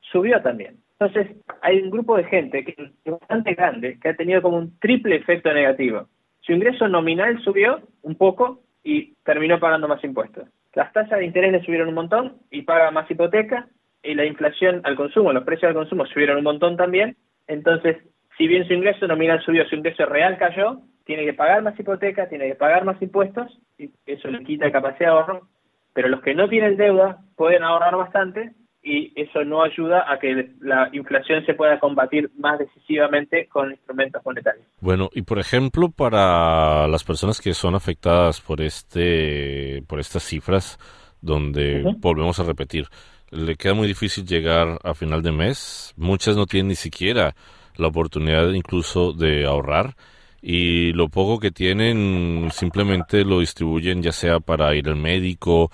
subió 0.00 0.40
también. 0.42 0.78
Entonces, 0.98 1.36
hay 1.60 1.80
un 1.82 1.90
grupo 1.90 2.16
de 2.16 2.24
gente 2.24 2.64
que 2.64 2.74
es 3.04 3.12
bastante 3.12 3.54
grande 3.54 3.98
que 4.00 4.08
ha 4.08 4.16
tenido 4.16 4.40
como 4.40 4.56
un 4.56 4.78
triple 4.78 5.16
efecto 5.16 5.52
negativo. 5.52 6.08
Su 6.40 6.52
ingreso 6.52 6.88
nominal 6.88 7.42
subió 7.42 7.80
un 8.02 8.14
poco 8.14 8.60
y 8.82 9.14
terminó 9.24 9.58
pagando 9.58 9.88
más 9.88 10.02
impuestos. 10.04 10.48
Las 10.74 10.92
tasas 10.92 11.18
de 11.18 11.26
interés 11.26 11.52
le 11.52 11.64
subieron 11.64 11.88
un 11.88 11.94
montón 11.94 12.36
y 12.50 12.62
paga 12.62 12.90
más 12.90 13.10
hipoteca 13.10 13.68
y 14.02 14.14
la 14.14 14.24
inflación 14.24 14.80
al 14.84 14.96
consumo, 14.96 15.32
los 15.32 15.44
precios 15.44 15.68
al 15.68 15.74
consumo 15.74 16.06
subieron 16.06 16.38
un 16.38 16.44
montón 16.44 16.76
también. 16.76 17.16
Entonces, 17.46 17.96
si 18.36 18.46
bien 18.46 18.66
su 18.66 18.74
ingreso 18.74 19.06
nominal 19.06 19.42
subió, 19.44 19.66
su 19.68 19.76
ingreso 19.76 20.06
real 20.06 20.36
cayó, 20.38 20.80
tiene 21.04 21.24
que 21.24 21.34
pagar 21.34 21.62
más 21.62 21.78
hipoteca, 21.78 22.28
tiene 22.28 22.48
que 22.48 22.54
pagar 22.54 22.84
más 22.84 23.00
impuestos 23.00 23.58
y 23.78 23.90
eso 24.06 24.28
le 24.28 24.44
quita 24.44 24.72
capacidad 24.72 25.10
de 25.10 25.12
ahorro. 25.12 25.48
Pero 25.92 26.08
los 26.08 26.22
que 26.22 26.34
no 26.34 26.48
tienen 26.48 26.76
deuda 26.76 27.18
pueden 27.36 27.62
ahorrar 27.62 27.96
bastante 27.96 28.52
y 28.82 29.12
eso 29.16 29.44
no 29.44 29.62
ayuda 29.62 30.04
a 30.12 30.18
que 30.18 30.50
la 30.60 30.90
inflación 30.92 31.44
se 31.46 31.54
pueda 31.54 31.78
combatir 31.78 32.30
más 32.36 32.58
decisivamente 32.58 33.48
con 33.48 33.70
instrumentos 33.70 34.22
monetarios. 34.24 34.66
Bueno, 34.80 35.08
y 35.14 35.22
por 35.22 35.38
ejemplo, 35.38 35.90
para 35.90 36.86
las 36.88 37.04
personas 37.04 37.40
que 37.40 37.54
son 37.54 37.74
afectadas 37.74 38.40
por 38.40 38.60
este 38.60 39.82
por 39.86 40.00
estas 40.00 40.22
cifras 40.22 40.78
donde 41.22 41.82
volvemos 41.98 42.38
a 42.40 42.44
repetir, 42.44 42.86
le 43.30 43.56
queda 43.56 43.72
muy 43.72 43.86
difícil 43.86 44.26
llegar 44.26 44.78
a 44.82 44.94
final 44.94 45.22
de 45.22 45.32
mes, 45.32 45.94
muchas 45.96 46.36
no 46.36 46.44
tienen 46.44 46.68
ni 46.68 46.74
siquiera 46.74 47.34
la 47.76 47.88
oportunidad 47.88 48.52
incluso 48.52 49.12
de 49.12 49.46
ahorrar 49.46 49.96
y 50.42 50.92
lo 50.92 51.08
poco 51.08 51.40
que 51.40 51.50
tienen 51.50 52.50
simplemente 52.52 53.24
lo 53.24 53.40
distribuyen 53.40 54.02
ya 54.02 54.12
sea 54.12 54.40
para 54.40 54.74
ir 54.74 54.88
al 54.88 54.96
médico 54.96 55.70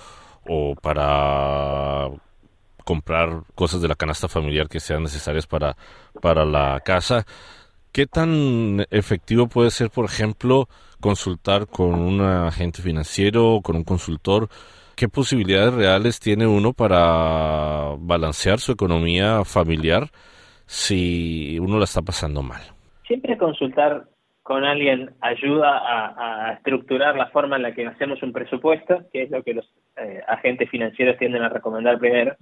o 0.47 0.75
para 0.77 2.09
comprar 2.85 3.43
cosas 3.55 3.83
de 3.83 3.89
la 3.89 3.95
canasta 3.95 4.29
familiar 4.29 4.69
que 4.69 4.81
sean 4.81 5.03
necesarias 5.03 5.47
para, 5.47 5.77
para 6.21 6.45
la 6.45 6.81
casa. 6.85 7.27
¿Qué 7.93 8.07
tan 8.07 8.87
efectivo 8.91 9.49
puede 9.49 9.71
ser, 9.71 9.91
por 9.91 10.05
ejemplo, 10.05 10.69
consultar 11.01 11.67
con 11.67 11.95
un 11.95 12.21
agente 12.21 12.83
financiero, 12.83 13.61
con 13.63 13.77
un 13.77 13.85
consultor? 13.85 14.49
¿Qué 14.95 15.09
posibilidades 15.09 15.75
reales 15.75 16.21
tiene 16.21 16.47
uno 16.47 16.73
para 16.73 17.97
balancear 17.99 18.61
su 18.61 18.73
economía 18.73 19.45
familiar 19.45 20.11
si 20.71 21.59
uno 21.59 21.79
la 21.79 21.85
está 21.85 22.01
pasando 22.01 22.43
mal? 22.43 22.61
Siempre 23.05 23.37
consultar 23.37 24.05
con 24.45 24.63
alguien 24.63 25.11
ayuda 25.21 25.83
a, 25.83 26.53
estructurar 26.53 27.17
la 27.17 27.27
forma 27.31 27.57
en 27.57 27.63
la 27.63 27.75
que 27.75 27.85
hacemos 27.87 28.23
un 28.23 28.33
presupuesto, 28.33 29.03
que 29.13 29.23
es 29.23 29.31
lo 29.31 29.43
que 29.43 29.55
los 29.55 29.69
eh, 29.97 30.23
agentes 30.29 30.71
financieros 30.71 31.19
tienden 31.19 31.43
a 31.43 31.49
recomendar 31.49 31.99
primero. 31.99 32.37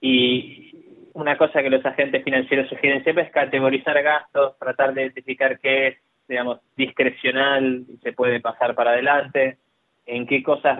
Y 0.00 1.08
una 1.14 1.36
cosa 1.36 1.62
que 1.62 1.70
los 1.70 1.84
agentes 1.84 2.22
financieros 2.22 2.68
sugieren 2.68 3.02
siempre 3.02 3.24
es 3.24 3.32
categorizar 3.32 4.00
gastos, 4.04 4.56
tratar 4.58 4.94
de 4.94 5.02
identificar 5.02 5.58
qué 5.58 5.88
es, 5.88 5.98
digamos, 6.28 6.60
discrecional 6.76 7.86
y 7.88 7.96
se 7.96 8.12
puede 8.12 8.40
pasar 8.40 8.76
para 8.76 8.92
adelante, 8.92 9.58
en 10.06 10.28
qué 10.28 10.44
cosas 10.44 10.78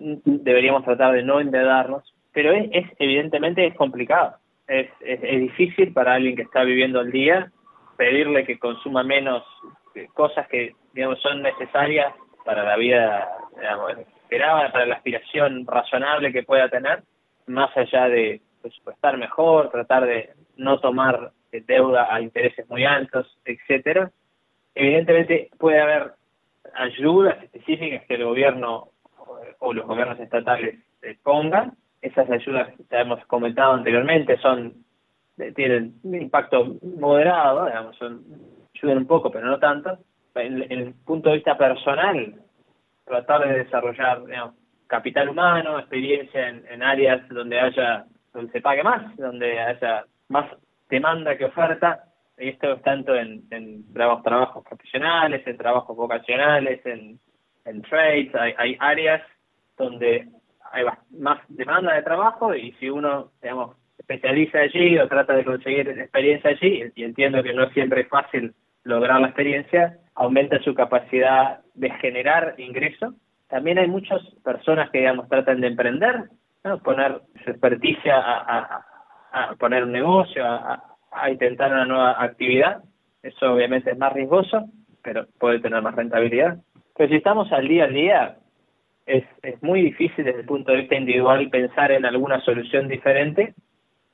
deberíamos 0.00 0.84
tratar 0.84 1.14
de 1.14 1.22
no 1.22 1.38
endeudarnos, 1.38 2.02
pero 2.32 2.52
es, 2.52 2.86
evidentemente 2.98 3.64
es 3.64 3.76
complicado. 3.76 4.41
Es, 4.72 4.88
es, 5.00 5.40
difícil 5.40 5.92
para 5.92 6.14
alguien 6.14 6.34
que 6.34 6.42
está 6.42 6.62
viviendo 6.64 7.00
al 7.00 7.10
día 7.10 7.52
pedirle 7.98 8.46
que 8.46 8.58
consuma 8.58 9.02
menos 9.02 9.44
cosas 10.14 10.48
que 10.48 10.74
digamos 10.94 11.20
son 11.20 11.42
necesarias 11.42 12.14
para 12.44 12.64
la 12.64 12.76
vida 12.76 13.28
digamos, 13.54 13.98
esperada, 13.98 14.72
para 14.72 14.86
la 14.86 14.94
aspiración 14.94 15.66
razonable 15.66 16.32
que 16.32 16.42
pueda 16.42 16.68
tener, 16.68 17.02
más 17.46 17.76
allá 17.76 18.08
de 18.08 18.40
presupuestar 18.62 19.18
mejor, 19.18 19.70
tratar 19.70 20.06
de 20.06 20.30
no 20.56 20.80
tomar 20.80 21.32
deuda 21.52 22.08
a 22.12 22.20
intereses 22.20 22.68
muy 22.70 22.84
altos, 22.84 23.38
etcétera. 23.44 24.10
Evidentemente 24.74 25.50
puede 25.58 25.80
haber 25.80 26.12
ayudas 26.74 27.42
específicas 27.42 28.04
que 28.06 28.14
el 28.14 28.24
gobierno 28.24 28.88
o 29.58 29.72
los 29.72 29.86
gobiernos 29.86 30.18
estatales 30.18 30.78
pongan. 31.22 31.76
Esas 32.02 32.28
ayudas 32.28 32.76
que 32.76 32.84
ya 32.90 33.00
hemos 33.00 33.24
comentado 33.26 33.72
anteriormente 33.72 34.36
son 34.38 34.74
tienen 35.54 35.94
un 36.02 36.14
impacto 36.14 36.76
moderado, 36.82 37.66
digamos, 37.66 37.96
son, 37.96 38.22
ayudan 38.74 38.98
un 38.98 39.06
poco, 39.06 39.30
pero 39.30 39.46
no 39.46 39.58
tanto. 39.58 39.98
En, 40.34 40.70
el 40.70 40.94
punto 41.04 41.30
de 41.30 41.36
vista 41.36 41.56
personal, 41.56 42.34
tratar 43.04 43.46
de 43.46 43.64
desarrollar 43.64 44.22
capital 44.86 45.28
humano, 45.28 45.78
experiencia 45.78 46.48
en, 46.48 46.82
áreas 46.82 47.26
donde 47.28 47.60
haya 47.60 48.06
donde 48.32 48.52
se 48.52 48.62
pague 48.62 48.82
más, 48.82 49.14
donde 49.16 49.58
haya 49.58 50.04
más 50.28 50.46
demanda 50.88 51.36
que 51.36 51.44
oferta, 51.44 52.04
y 52.38 52.48
esto 52.48 52.72
es 52.72 52.82
tanto 52.82 53.14
en, 53.14 53.42
en 53.50 53.92
trabajos, 53.92 54.64
profesionales, 54.64 55.46
en 55.46 55.58
trabajos 55.58 55.94
vocacionales, 55.94 56.84
en, 56.86 57.18
en 57.66 57.82
trades, 57.82 58.34
hay 58.34 58.76
áreas 58.80 59.22
donde 59.76 60.28
hay 60.72 60.84
más 61.18 61.38
demanda 61.48 61.94
de 61.94 62.02
trabajo 62.02 62.54
y 62.54 62.72
si 62.72 62.90
uno, 62.90 63.30
digamos, 63.42 63.76
especializa 63.98 64.58
allí 64.58 64.98
o 64.98 65.08
trata 65.08 65.34
de 65.34 65.44
conseguir 65.44 65.88
experiencia 65.88 66.50
allí, 66.50 66.92
y 66.94 67.04
entiendo 67.04 67.42
que 67.42 67.52
no 67.52 67.68
siempre 67.70 68.02
es 68.02 68.08
fácil 68.08 68.54
lograr 68.84 69.20
la 69.20 69.28
experiencia, 69.28 69.98
aumenta 70.14 70.60
su 70.62 70.74
capacidad 70.74 71.60
de 71.74 71.90
generar 71.90 72.54
ingreso. 72.58 73.14
También 73.48 73.78
hay 73.78 73.86
muchas 73.86 74.20
personas 74.42 74.90
que, 74.90 74.98
digamos, 74.98 75.28
tratan 75.28 75.60
de 75.60 75.68
emprender 75.68 76.28
poner 76.82 77.20
su 77.44 77.50
experticia 77.50 78.16
a, 78.18 78.84
a, 79.32 79.54
poner 79.56 79.84
un 79.84 79.92
negocio, 79.92 80.44
a, 80.44 80.80
intentar 81.30 81.72
una 81.72 81.84
nueva 81.84 82.22
actividad. 82.22 82.82
Eso 83.22 83.52
obviamente 83.52 83.90
es 83.90 83.98
más 83.98 84.12
riesgoso, 84.12 84.66
pero 85.02 85.26
puede 85.38 85.60
tener 85.60 85.82
más 85.82 85.94
rentabilidad. 85.94 86.58
Pero 86.96 87.08
si 87.08 87.16
estamos 87.16 87.50
al 87.52 87.68
día 87.68 87.84
a 87.84 87.88
día, 87.88 88.36
es, 89.06 89.24
es 89.42 89.62
muy 89.62 89.82
difícil 89.82 90.24
desde 90.24 90.40
el 90.40 90.46
punto 90.46 90.72
de 90.72 90.78
vista 90.78 90.96
individual 90.96 91.48
pensar 91.50 91.92
en 91.92 92.04
alguna 92.04 92.40
solución 92.40 92.88
diferente. 92.88 93.54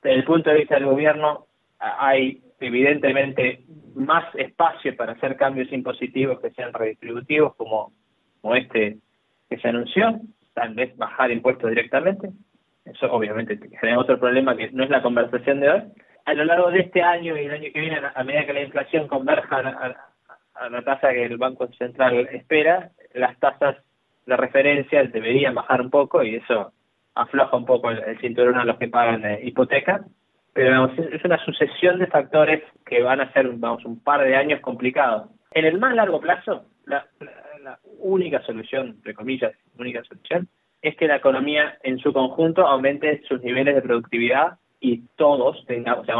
Desde 0.02 0.16
el 0.16 0.24
punto 0.24 0.50
de 0.50 0.56
vista 0.56 0.74
del 0.76 0.86
gobierno 0.86 1.46
hay 1.78 2.42
evidentemente 2.60 3.64
más 3.94 4.24
espacio 4.34 4.96
para 4.96 5.12
hacer 5.12 5.36
cambios 5.36 5.72
impositivos 5.72 6.40
que 6.40 6.50
sean 6.50 6.72
redistributivos 6.72 7.54
como, 7.56 7.92
como 8.40 8.54
este 8.54 8.98
que 9.48 9.58
se 9.58 9.68
anunció, 9.68 10.20
tal 10.54 10.74
vez 10.74 10.96
bajar 10.96 11.30
impuestos 11.30 11.70
directamente. 11.70 12.30
Eso 12.84 13.12
obviamente 13.12 13.58
genera 13.80 13.98
otro 13.98 14.18
problema 14.18 14.56
que 14.56 14.70
no 14.70 14.84
es 14.84 14.90
la 14.90 15.02
conversación 15.02 15.60
de 15.60 15.70
hoy. 15.70 15.82
A 16.24 16.34
lo 16.34 16.44
largo 16.44 16.70
de 16.70 16.80
este 16.80 17.02
año 17.02 17.36
y 17.36 17.46
el 17.46 17.52
año 17.52 17.70
que 17.72 17.80
viene, 17.80 18.00
a 18.14 18.24
medida 18.24 18.46
que 18.46 18.52
la 18.52 18.62
inflación 18.62 19.08
converja 19.08 19.56
a, 19.56 20.68
la 20.68 20.82
tasa 20.82 21.12
que 21.12 21.24
el 21.24 21.38
Banco 21.38 21.68
Central 21.78 22.28
espera, 22.32 22.90
las 23.14 23.38
tasas 23.38 23.76
de 24.28 24.36
referencia 24.36 25.02
deberían 25.04 25.54
bajar 25.54 25.80
un 25.80 25.90
poco 25.90 26.22
y 26.22 26.36
eso 26.36 26.72
afloja 27.14 27.56
un 27.56 27.64
poco 27.64 27.90
el, 27.90 28.18
cinturón 28.20 28.56
a 28.58 28.64
los 28.64 28.76
que 28.76 28.88
pagan 28.88 29.24
eh, 29.24 29.40
hipotecas 29.42 30.02
pero 30.52 30.86
es 30.86 31.24
una 31.24 31.38
sucesión 31.44 32.00
de 32.00 32.08
factores 32.08 32.64
que 32.84 33.00
van 33.00 33.20
a 33.20 33.32
ser 33.32 33.48
vamos, 33.48 33.84
un 33.84 34.02
par 34.02 34.24
de 34.24 34.34
años 34.34 34.60
complicados. 34.60 35.30
En 35.52 35.64
el 35.64 35.78
más 35.78 35.94
largo 35.94 36.20
plazo, 36.20 36.64
la, 36.84 37.06
única 38.00 38.42
solución, 38.42 38.88
entre 38.88 39.14
comillas, 39.14 39.52
única 39.78 40.02
solución, 40.02 40.48
es 40.82 40.96
que 40.96 41.06
la 41.06 41.16
economía 41.16 41.78
en 41.84 41.98
su 41.98 42.12
conjunto 42.12 42.66
aumente 42.66 43.22
sus 43.28 43.40
niveles 43.40 43.76
de 43.76 43.82
productividad 43.82 44.58
y 44.80 45.02
todos 45.14 45.64
tengamos, 45.66 46.02
o 46.02 46.04
sea, 46.06 46.16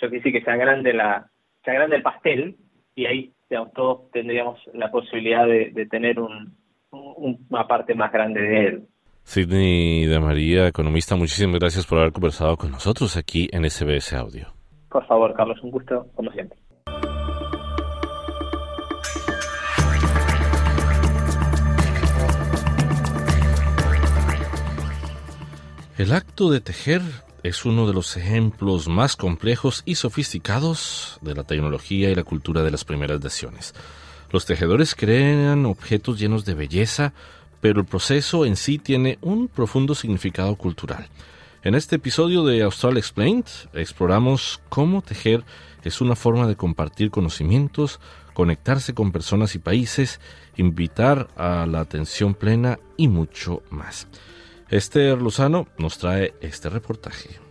yo 0.00 0.10
quisiera 0.10 0.38
que 0.38 0.44
sea 0.44 0.56
grande 0.56 0.92
la, 0.92 1.28
sea 1.64 1.74
grande 1.74 1.96
el 1.96 2.02
pastel 2.02 2.56
y 2.96 3.06
ahí 3.06 3.32
todos 3.72 4.10
tendríamos 4.10 4.58
la 4.72 4.90
posibilidad 4.90 5.46
de, 5.46 5.86
tener 5.88 6.18
un, 6.18 6.56
una 7.16 7.66
parte 7.66 7.94
más 7.94 8.12
grande 8.12 8.40
de 8.40 8.66
él. 8.66 8.88
Sidney 9.24 10.06
de 10.06 10.20
María, 10.20 10.68
economista, 10.68 11.16
muchísimas 11.16 11.58
gracias 11.58 11.84
por 11.84 11.98
haber 11.98 12.12
conversado 12.12 12.56
con 12.56 12.70
nosotros 12.70 13.16
aquí 13.16 13.48
en 13.52 13.68
SBS 13.68 14.12
Audio. 14.12 14.46
Por 14.88 15.04
favor, 15.06 15.34
Carlos, 15.34 15.58
un 15.62 15.72
gusto, 15.72 16.06
como 16.14 16.30
siempre. 16.30 16.56
El 25.98 26.12
acto 26.12 26.50
de 26.50 26.60
tejer 26.60 27.00
es 27.42 27.64
uno 27.64 27.86
de 27.86 27.94
los 27.94 28.18
ejemplos 28.18 28.86
más 28.86 29.16
complejos 29.16 29.82
y 29.86 29.94
sofisticados 29.94 31.18
de 31.22 31.34
la 31.34 31.42
tecnología 31.42 32.10
y 32.10 32.14
la 32.14 32.22
cultura 32.22 32.62
de 32.62 32.70
las 32.70 32.84
primeras 32.84 33.22
naciones. 33.22 33.74
Los 34.30 34.46
tejedores 34.46 34.94
crean 34.94 35.66
objetos 35.66 36.18
llenos 36.18 36.44
de 36.44 36.54
belleza, 36.54 37.12
pero 37.60 37.80
el 37.80 37.86
proceso 37.86 38.44
en 38.44 38.56
sí 38.56 38.78
tiene 38.78 39.18
un 39.22 39.48
profundo 39.48 39.94
significado 39.94 40.56
cultural. 40.56 41.08
En 41.62 41.74
este 41.74 41.96
episodio 41.96 42.44
de 42.44 42.62
Austral 42.62 42.96
Explained 42.96 43.46
exploramos 43.72 44.60
cómo 44.68 45.02
tejer 45.02 45.44
es 45.82 46.00
una 46.00 46.16
forma 46.16 46.46
de 46.48 46.56
compartir 46.56 47.10
conocimientos, 47.10 48.00
conectarse 48.34 48.92
con 48.92 49.12
personas 49.12 49.54
y 49.54 49.60
países, 49.60 50.20
invitar 50.56 51.28
a 51.36 51.64
la 51.66 51.80
atención 51.80 52.34
plena 52.34 52.78
y 52.96 53.08
mucho 53.08 53.62
más. 53.70 54.08
Esther 54.68 55.22
Lozano 55.22 55.68
nos 55.78 55.98
trae 55.98 56.34
este 56.40 56.68
reportaje. 56.68 57.45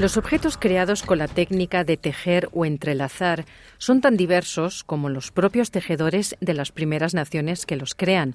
Los 0.00 0.16
objetos 0.16 0.56
creados 0.56 1.02
con 1.02 1.18
la 1.18 1.28
técnica 1.28 1.84
de 1.84 1.98
tejer 1.98 2.48
o 2.54 2.64
entrelazar 2.64 3.44
son 3.76 4.00
tan 4.00 4.16
diversos 4.16 4.82
como 4.82 5.10
los 5.10 5.30
propios 5.30 5.70
tejedores 5.70 6.36
de 6.40 6.54
las 6.54 6.72
primeras 6.72 7.12
naciones 7.12 7.66
que 7.66 7.76
los 7.76 7.94
crean. 7.94 8.34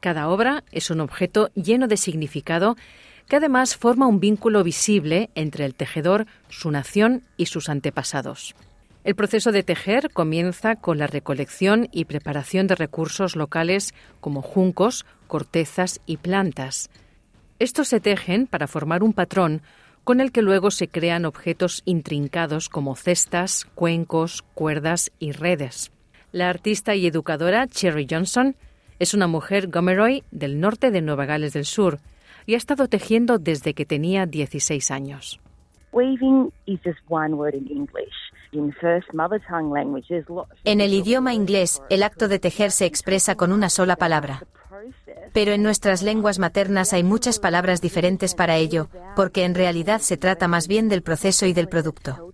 Cada 0.00 0.30
obra 0.30 0.64
es 0.72 0.90
un 0.90 1.02
objeto 1.02 1.50
lleno 1.54 1.88
de 1.88 1.98
significado 1.98 2.78
que 3.28 3.36
además 3.36 3.76
forma 3.76 4.06
un 4.06 4.18
vínculo 4.18 4.64
visible 4.64 5.28
entre 5.34 5.66
el 5.66 5.74
tejedor, 5.74 6.26
su 6.48 6.70
nación 6.70 7.22
y 7.36 7.46
sus 7.46 7.68
antepasados. 7.68 8.54
El 9.04 9.14
proceso 9.14 9.52
de 9.52 9.64
tejer 9.64 10.10
comienza 10.10 10.76
con 10.76 10.96
la 10.96 11.06
recolección 11.06 11.90
y 11.92 12.06
preparación 12.06 12.66
de 12.66 12.76
recursos 12.76 13.36
locales 13.36 13.92
como 14.20 14.40
juncos, 14.40 15.04
cortezas 15.26 16.00
y 16.06 16.16
plantas. 16.16 16.88
Estos 17.58 17.88
se 17.88 18.00
tejen 18.00 18.46
para 18.46 18.66
formar 18.66 19.02
un 19.02 19.12
patrón 19.12 19.60
con 20.04 20.20
el 20.20 20.32
que 20.32 20.42
luego 20.42 20.70
se 20.70 20.88
crean 20.88 21.24
objetos 21.24 21.82
intrincados 21.84 22.68
como 22.68 22.96
cestas, 22.96 23.66
cuencos, 23.74 24.42
cuerdas 24.54 25.12
y 25.18 25.32
redes. 25.32 25.92
La 26.32 26.48
artista 26.48 26.94
y 26.94 27.06
educadora 27.06 27.66
Cherry 27.66 28.06
Johnson 28.10 28.56
es 28.98 29.14
una 29.14 29.26
mujer 29.26 29.68
Gomeroy 29.68 30.24
del 30.30 30.60
norte 30.60 30.90
de 30.90 31.02
Nueva 31.02 31.26
Gales 31.26 31.52
del 31.52 31.64
Sur 31.64 31.98
y 32.46 32.54
ha 32.54 32.56
estado 32.56 32.88
tejiendo 32.88 33.38
desde 33.38 33.74
que 33.74 33.86
tenía 33.86 34.26
16 34.26 34.90
años. 34.90 35.40
En 40.64 40.80
el 40.80 40.94
idioma 40.94 41.34
inglés, 41.34 41.82
el 41.90 42.02
acto 42.02 42.28
de 42.28 42.38
tejer 42.38 42.70
se 42.70 42.86
expresa 42.86 43.34
con 43.34 43.52
una 43.52 43.68
sola 43.68 43.96
palabra. 43.96 44.42
Pero 45.32 45.52
en 45.52 45.62
nuestras 45.62 46.02
lenguas 46.02 46.38
maternas 46.38 46.92
hay 46.92 47.02
muchas 47.02 47.38
palabras 47.38 47.80
diferentes 47.80 48.34
para 48.34 48.56
ello, 48.56 48.88
porque 49.16 49.44
en 49.44 49.54
realidad 49.54 50.00
se 50.00 50.16
trata 50.16 50.48
más 50.48 50.68
bien 50.68 50.88
del 50.88 51.02
proceso 51.02 51.46
y 51.46 51.52
del 51.52 51.68
producto. 51.68 52.30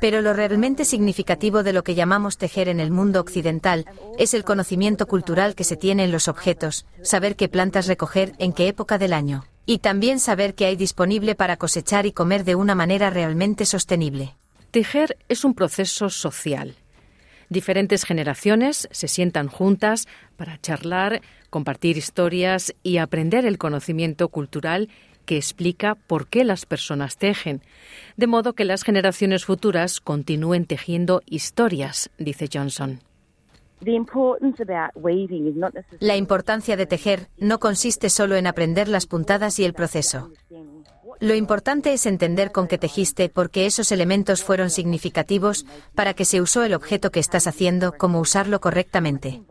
Pero 0.00 0.22
lo 0.22 0.32
realmente 0.32 0.84
significativo 0.84 1.62
de 1.62 1.74
lo 1.74 1.84
que 1.84 1.94
llamamos 1.94 2.38
tejer 2.38 2.68
en 2.68 2.80
el 2.80 2.90
mundo 2.90 3.20
occidental 3.20 3.84
es 4.18 4.32
el 4.32 4.44
conocimiento 4.44 5.06
cultural 5.06 5.54
que 5.54 5.64
se 5.64 5.76
tiene 5.76 6.04
en 6.04 6.12
los 6.12 6.26
objetos, 6.26 6.86
saber 7.02 7.36
qué 7.36 7.48
plantas 7.48 7.86
recoger 7.86 8.32
en 8.38 8.52
qué 8.52 8.68
época 8.68 8.96
del 8.96 9.12
año, 9.12 9.44
y 9.66 9.78
también 9.78 10.18
saber 10.18 10.54
qué 10.54 10.66
hay 10.66 10.76
disponible 10.76 11.34
para 11.34 11.58
cosechar 11.58 12.06
y 12.06 12.12
comer 12.12 12.44
de 12.44 12.54
una 12.54 12.74
manera 12.74 13.10
realmente 13.10 13.66
sostenible. 13.66 14.36
Tejer 14.70 15.18
es 15.28 15.44
un 15.44 15.54
proceso 15.54 16.08
social. 16.08 16.76
Diferentes 17.50 18.04
generaciones 18.04 18.88
se 18.92 19.08
sientan 19.08 19.48
juntas 19.48 20.06
para 20.36 20.58
charlar, 20.60 21.20
compartir 21.50 21.96
historias 21.96 22.72
y 22.84 22.98
aprender 22.98 23.44
el 23.44 23.58
conocimiento 23.58 24.28
cultural 24.28 24.88
que 25.26 25.36
explica 25.36 25.96
por 25.96 26.28
qué 26.28 26.44
las 26.44 26.64
personas 26.64 27.16
tejen, 27.16 27.60
de 28.16 28.28
modo 28.28 28.52
que 28.52 28.64
las 28.64 28.84
generaciones 28.84 29.44
futuras 29.44 30.00
continúen 30.00 30.64
tejiendo 30.64 31.22
historias, 31.26 32.10
dice 32.18 32.48
Johnson. 32.52 33.00
La 36.00 36.16
importancia 36.16 36.76
de 36.76 36.86
tejer 36.86 37.28
no 37.36 37.58
consiste 37.58 38.10
solo 38.10 38.36
en 38.36 38.46
aprender 38.46 38.88
las 38.88 39.06
puntadas 39.06 39.58
y 39.58 39.64
el 39.64 39.72
proceso. 39.72 40.30
Lo 41.20 41.34
importante 41.34 41.92
es 41.92 42.06
entender 42.06 42.50
con 42.50 42.66
qué 42.66 42.78
tejiste 42.78 43.28
porque 43.28 43.66
esos 43.66 43.92
elementos 43.92 44.42
fueron 44.42 44.70
significativos 44.70 45.66
para 45.94 46.14
que 46.14 46.24
se 46.24 46.40
usó 46.40 46.64
el 46.64 46.72
objeto 46.72 47.10
que 47.10 47.20
estás 47.20 47.46
haciendo 47.46 47.92
como 47.92 48.20
usarlo 48.20 48.60
correctamente. 48.60 49.42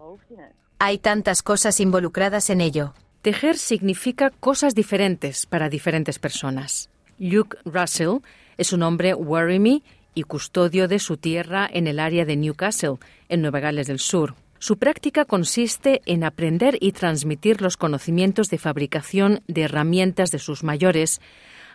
Hay 0.80 0.98
tantas 0.98 1.44
cosas 1.44 1.80
involucradas 1.80 2.50
en 2.50 2.62
ello. 2.62 2.96
Tejer 3.22 3.58
significa 3.58 4.32
cosas 4.32 4.74
diferentes 4.74 5.46
para 5.46 5.70
diferentes 5.70 6.18
personas. 6.18 6.90
Luke 7.20 7.58
Russell 7.66 8.22
es 8.58 8.74
un 8.74 8.82
hombre 8.82 9.14
Warrimy 9.14 9.84
y 10.16 10.24
custodio 10.24 10.88
de 10.88 10.98
su 10.98 11.18
tierra 11.18 11.70
en 11.72 11.86
el 11.86 12.00
área 12.00 12.26
de 12.26 12.36
Newcastle, 12.36 12.96
en 13.28 13.42
Nueva 13.42 13.60
Gales 13.60 13.86
del 13.86 14.00
Sur. 14.00 14.34
Su 14.58 14.78
práctica 14.78 15.24
consiste 15.24 16.02
en 16.06 16.24
aprender 16.24 16.78
y 16.82 16.92
transmitir 16.92 17.62
los 17.62 17.78
conocimientos 17.78 18.50
de 18.50 18.58
fabricación 18.58 19.42
de 19.48 19.62
herramientas 19.62 20.32
de 20.32 20.40
sus 20.40 20.64
mayores 20.64 21.22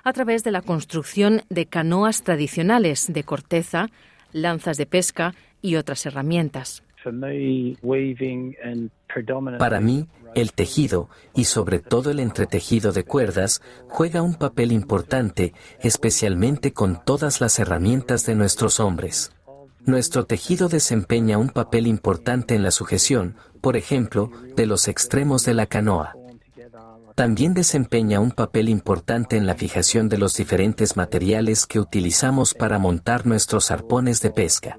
a 0.05 0.13
través 0.13 0.45
de 0.45 0.53
la 0.53 0.63
construcción 0.63 1.43
de 1.49 1.67
canoas 1.67 2.23
tradicionales 2.23 3.13
de 3.13 3.25
corteza, 3.25 3.89
lanzas 4.33 4.77
de 4.77 4.87
pesca 4.87 5.35
y 5.63 5.77
otras 5.77 6.05
herramientas. 6.07 6.83
Para 9.59 9.81
mí, 9.81 10.07
el 10.35 10.53
tejido 10.53 11.09
y 11.35 11.45
sobre 11.45 11.79
todo 11.79 12.11
el 12.11 12.21
entretejido 12.21 12.93
de 12.93 13.05
cuerdas 13.05 13.63
juega 13.89 14.23
un 14.23 14.35
papel 14.35 14.73
importante, 14.73 15.55
especialmente 15.81 16.73
con 16.73 17.03
todas 17.05 17.41
las 17.41 17.59
herramientas 17.59 18.27
de 18.27 18.35
nuestros 18.35 18.81
hombres. 18.81 19.33
Nuestro 19.87 20.25
tejido 20.25 20.69
desempeña 20.69 21.37
un 21.37 21.51
papel 21.51 21.87
importante 21.87 22.55
en 22.55 22.63
la 22.63 22.71
sujeción, 22.71 23.37
por 23.61 23.77
ejemplo, 23.77 24.31
de 24.57 24.67
los 24.67 24.89
extremos 24.89 25.45
de 25.45 25.55
la 25.55 25.67
canoa. 25.67 26.15
También 27.15 27.55
desempeña 27.55 28.19
un 28.19 28.33
papel 28.33 28.69
importante 28.69 29.37
en 29.37 29.47
la 29.47 29.55
fijación 29.55 30.09
de 30.09 30.19
los 30.19 30.37
diferentes 30.37 30.97
materiales 30.97 31.65
que 31.65 31.79
utilizamos 31.79 32.55
para 32.55 32.81
montar 32.81 33.25
nuestros 33.25 33.71
arpones 33.71 34.21
de 34.21 34.31
pesca. 34.31 34.79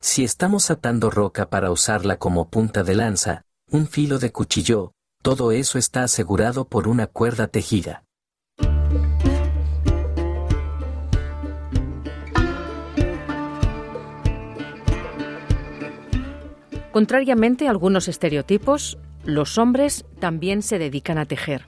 Si 0.00 0.24
estamos 0.24 0.68
atando 0.72 1.10
roca 1.10 1.48
para 1.48 1.70
usarla 1.70 2.16
como 2.18 2.48
punta 2.50 2.82
de 2.82 2.96
lanza, 2.96 3.42
un 3.70 3.86
filo 3.86 4.18
de 4.18 4.32
cuchillo, 4.32 4.94
todo 5.22 5.52
eso 5.52 5.78
está 5.78 6.02
asegurado 6.02 6.66
por 6.66 6.88
una 6.88 7.06
cuerda 7.06 7.46
tejida. 7.46 8.02
Contrariamente 16.90 17.68
a 17.68 17.70
algunos 17.70 18.08
estereotipos, 18.08 18.98
los 19.28 19.58
hombres 19.58 20.06
también 20.20 20.62
se 20.62 20.78
dedican 20.78 21.18
a 21.18 21.26
tejer. 21.26 21.66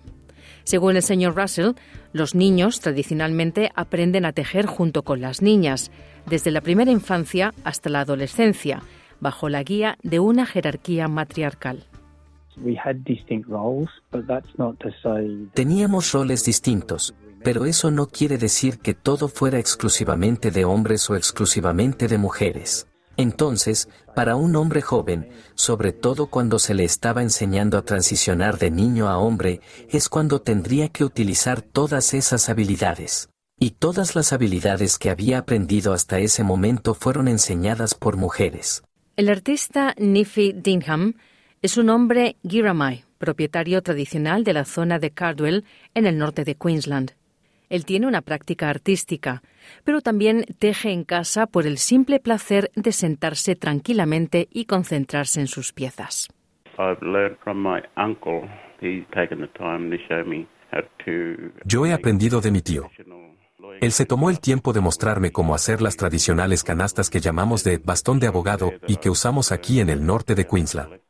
Según 0.64 0.96
el 0.96 1.02
señor 1.02 1.36
Russell, 1.36 1.72
los 2.14 2.34
niños 2.34 2.80
tradicionalmente 2.80 3.70
aprenden 3.74 4.24
a 4.24 4.32
tejer 4.32 4.64
junto 4.64 5.02
con 5.02 5.20
las 5.20 5.42
niñas, 5.42 5.90
desde 6.26 6.52
la 6.52 6.62
primera 6.62 6.90
infancia 6.90 7.52
hasta 7.62 7.90
la 7.90 8.00
adolescencia, 8.00 8.82
bajo 9.20 9.50
la 9.50 9.62
guía 9.62 9.98
de 10.02 10.20
una 10.20 10.46
jerarquía 10.46 11.06
matriarcal. 11.06 11.84
Teníamos 15.52 16.12
roles 16.12 16.44
distintos, 16.46 17.14
pero 17.44 17.66
eso 17.66 17.90
no 17.90 18.06
quiere 18.06 18.38
decir 18.38 18.78
que 18.78 18.94
todo 18.94 19.28
fuera 19.28 19.58
exclusivamente 19.58 20.50
de 20.50 20.64
hombres 20.64 21.11
o 21.11 21.14
exclusivamente 21.14 22.08
de 22.08 22.16
mujeres. 22.16 22.89
Entonces, 23.20 23.90
para 24.14 24.34
un 24.34 24.56
hombre 24.56 24.80
joven, 24.80 25.28
sobre 25.54 25.92
todo 25.92 26.28
cuando 26.28 26.58
se 26.58 26.72
le 26.72 26.84
estaba 26.84 27.20
enseñando 27.20 27.76
a 27.76 27.82
transicionar 27.82 28.56
de 28.56 28.70
niño 28.70 29.08
a 29.08 29.18
hombre, 29.18 29.60
es 29.90 30.08
cuando 30.08 30.40
tendría 30.40 30.88
que 30.88 31.04
utilizar 31.04 31.60
todas 31.60 32.14
esas 32.14 32.48
habilidades. 32.48 33.28
Y 33.58 33.72
todas 33.72 34.16
las 34.16 34.32
habilidades 34.32 34.98
que 34.98 35.10
había 35.10 35.36
aprendido 35.36 35.92
hasta 35.92 36.18
ese 36.18 36.44
momento 36.44 36.94
fueron 36.94 37.28
enseñadas 37.28 37.94
por 37.94 38.16
mujeres. 38.16 38.82
El 39.16 39.28
artista 39.28 39.94
Niffy 39.98 40.54
Dingham 40.54 41.12
es 41.60 41.76
un 41.76 41.90
hombre 41.90 42.36
Giramai, 42.42 43.04
propietario 43.18 43.82
tradicional 43.82 44.44
de 44.44 44.54
la 44.54 44.64
zona 44.64 44.98
de 44.98 45.10
Cardwell, 45.10 45.66
en 45.92 46.06
el 46.06 46.16
norte 46.16 46.44
de 46.44 46.54
Queensland. 46.54 47.12
Él 47.70 47.84
tiene 47.84 48.08
una 48.08 48.20
práctica 48.20 48.68
artística, 48.68 49.42
pero 49.84 50.00
también 50.00 50.44
teje 50.58 50.90
en 50.90 51.04
casa 51.04 51.46
por 51.46 51.66
el 51.66 51.78
simple 51.78 52.18
placer 52.18 52.70
de 52.74 52.90
sentarse 52.90 53.54
tranquilamente 53.54 54.48
y 54.50 54.64
concentrarse 54.64 55.40
en 55.40 55.46
sus 55.46 55.72
piezas. 55.72 56.28
Yo 61.64 61.86
he 61.86 61.92
aprendido 61.92 62.40
de 62.40 62.50
mi 62.50 62.60
tío. 62.60 62.90
Él 63.80 63.92
se 63.92 64.04
tomó 64.04 64.30
el 64.30 64.40
tiempo 64.40 64.72
de 64.72 64.80
mostrarme 64.80 65.30
cómo 65.30 65.54
hacer 65.54 65.80
las 65.80 65.96
tradicionales 65.96 66.64
canastas 66.64 67.08
que 67.08 67.20
llamamos 67.20 67.62
de 67.62 67.78
bastón 67.78 68.18
de 68.18 68.26
abogado 68.26 68.72
y 68.88 68.96
que 68.96 69.10
usamos 69.10 69.52
aquí 69.52 69.80
en 69.80 69.90
el 69.90 70.04
norte 70.04 70.34
de 70.34 70.46
Queensland. 70.46 71.00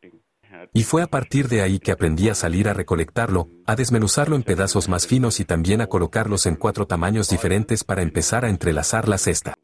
Y 0.73 0.85
fue 0.85 1.03
a 1.03 1.09
partir 1.09 1.49
de 1.49 1.63
ahí 1.63 1.81
que 1.81 1.91
aprendí 1.91 2.29
a 2.29 2.35
salir 2.37 2.69
a 2.69 2.75
recolectarlo, 2.75 3.49
a 3.67 3.75
desmenuzarlo 3.75 4.37
en 4.37 4.45
pedazos 4.45 4.89
más 4.89 5.07
finos 5.07 5.41
y 5.41 5.45
también 5.45 5.81
a 5.81 5.89
colocarlos 5.89 6.47
en 6.47 6.55
cuatro 6.55 6.87
tamaños 6.87 7.29
diferentes 7.29 7.83
para 7.83 8.03
empezar 8.03 8.45
a 8.45 8.51
entrelazar 8.51 9.09
la 9.09 9.19
cesta. 9.19 9.55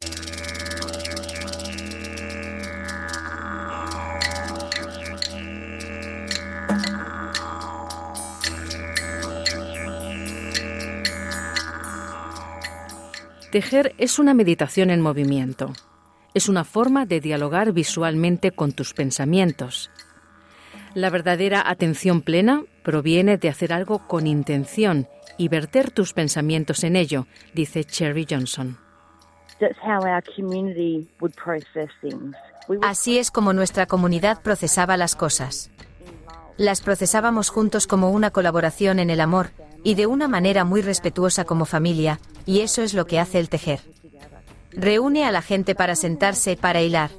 Tejer 13.49 13.95
es 13.97 14.19
una 14.19 14.33
meditación 14.33 14.89
en 14.89 14.99
movimiento. 14.99 15.71
Es 16.33 16.49
una 16.49 16.65
forma 16.65 17.05
de 17.05 17.21
dialogar 17.21 17.71
visualmente 17.71 18.51
con 18.51 18.73
tus 18.73 18.93
pensamientos 18.93 19.89
la 20.97 21.11
verdadera 21.11 21.61
atención 21.69 22.21
plena 22.21 22.63
proviene 22.81 23.37
de 23.37 23.49
hacer 23.49 23.71
algo 23.71 24.07
con 24.07 24.25
intención 24.25 25.07
y 25.37 25.47
verter 25.47 25.91
tus 25.91 26.13
pensamientos 26.13 26.83
en 26.83 26.95
ello, 26.95 27.27
dice 27.53 27.83
Cherry 27.83 28.25
Johnson. 28.27 28.79
Así 32.81 33.19
es 33.19 33.29
como 33.29 33.53
nuestra 33.53 33.85
comunidad 33.85 34.41
procesaba 34.41 34.97
las 34.97 35.15
cosas. 35.15 35.69
Las 36.57 36.81
procesábamos 36.81 37.49
juntos 37.49 37.85
como 37.85 38.09
una 38.09 38.31
colaboración 38.31 38.97
en 38.97 39.11
el 39.11 39.21
amor 39.21 39.51
y 39.83 39.93
de 39.93 40.07
una 40.07 40.27
manera 40.27 40.65
muy 40.65 40.81
respetuosa 40.81 41.45
como 41.45 41.65
familia, 41.65 42.19
y 42.47 42.61
eso 42.61 42.81
es 42.81 42.95
lo 42.95 43.05
que 43.05 43.19
hace 43.19 43.37
el 43.37 43.49
tejer. 43.49 43.81
Reúne 44.71 45.25
a 45.25 45.31
la 45.31 45.43
gente 45.43 45.75
para 45.75 45.95
sentarse, 45.95 46.57
para 46.57 46.81
hilar, 46.81 47.11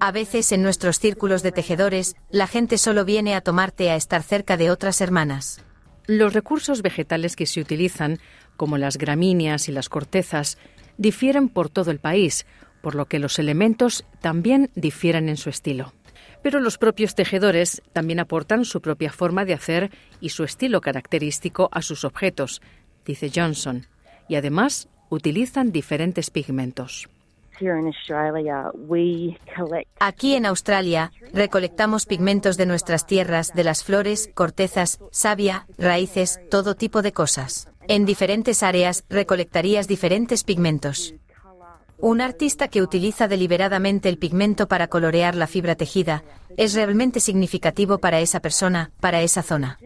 a 0.00 0.12
veces 0.12 0.52
en 0.52 0.62
nuestros 0.62 0.98
círculos 0.98 1.42
de 1.42 1.52
tejedores, 1.52 2.16
la 2.30 2.46
gente 2.46 2.78
solo 2.78 3.04
viene 3.04 3.34
a 3.34 3.40
tomarte 3.40 3.90
a 3.90 3.96
estar 3.96 4.22
cerca 4.22 4.56
de 4.56 4.70
otras 4.70 5.00
hermanas. 5.00 5.62
Los 6.06 6.32
recursos 6.32 6.82
vegetales 6.82 7.36
que 7.36 7.46
se 7.46 7.60
utilizan, 7.60 8.18
como 8.56 8.78
las 8.78 8.96
gramíneas 8.96 9.68
y 9.68 9.72
las 9.72 9.88
cortezas, 9.88 10.58
difieren 10.96 11.48
por 11.48 11.68
todo 11.68 11.90
el 11.90 11.98
país, 11.98 12.46
por 12.80 12.94
lo 12.94 13.06
que 13.06 13.18
los 13.18 13.38
elementos 13.38 14.04
también 14.20 14.70
difieren 14.74 15.28
en 15.28 15.36
su 15.36 15.50
estilo. 15.50 15.92
Pero 16.42 16.60
los 16.60 16.78
propios 16.78 17.14
tejedores 17.14 17.82
también 17.92 18.20
aportan 18.20 18.64
su 18.64 18.80
propia 18.80 19.12
forma 19.12 19.44
de 19.44 19.54
hacer 19.54 19.90
y 20.20 20.30
su 20.30 20.44
estilo 20.44 20.80
característico 20.80 21.68
a 21.72 21.82
sus 21.82 22.04
objetos, 22.04 22.62
dice 23.04 23.30
Johnson, 23.34 23.86
y 24.28 24.36
además 24.36 24.88
utilizan 25.10 25.72
diferentes 25.72 26.30
pigmentos. 26.30 27.08
Aquí 30.00 30.34
en 30.34 30.46
Australia 30.46 31.12
recolectamos 31.32 32.06
pigmentos 32.06 32.56
de 32.56 32.66
nuestras 32.66 33.06
tierras, 33.06 33.52
de 33.54 33.64
las 33.64 33.84
flores, 33.84 34.30
cortezas, 34.34 35.00
savia, 35.10 35.66
raíces, 35.76 36.40
todo 36.50 36.74
tipo 36.74 37.02
de 37.02 37.12
cosas. 37.12 37.68
En 37.88 38.04
diferentes 38.04 38.62
áreas 38.62 39.04
recolectarías 39.08 39.88
diferentes 39.88 40.44
pigmentos. 40.44 41.14
Un 42.00 42.20
artista 42.20 42.68
que 42.68 42.80
utiliza 42.80 43.26
deliberadamente 43.26 44.08
el 44.08 44.18
pigmento 44.18 44.68
para 44.68 44.86
colorear 44.86 45.34
la 45.34 45.48
fibra 45.48 45.74
tejida 45.74 46.22
es 46.56 46.74
realmente 46.74 47.18
significativo 47.18 47.98
para 47.98 48.20
esa 48.20 48.40
persona, 48.40 48.92
para 49.00 49.20
esa 49.22 49.42
zona. 49.42 49.78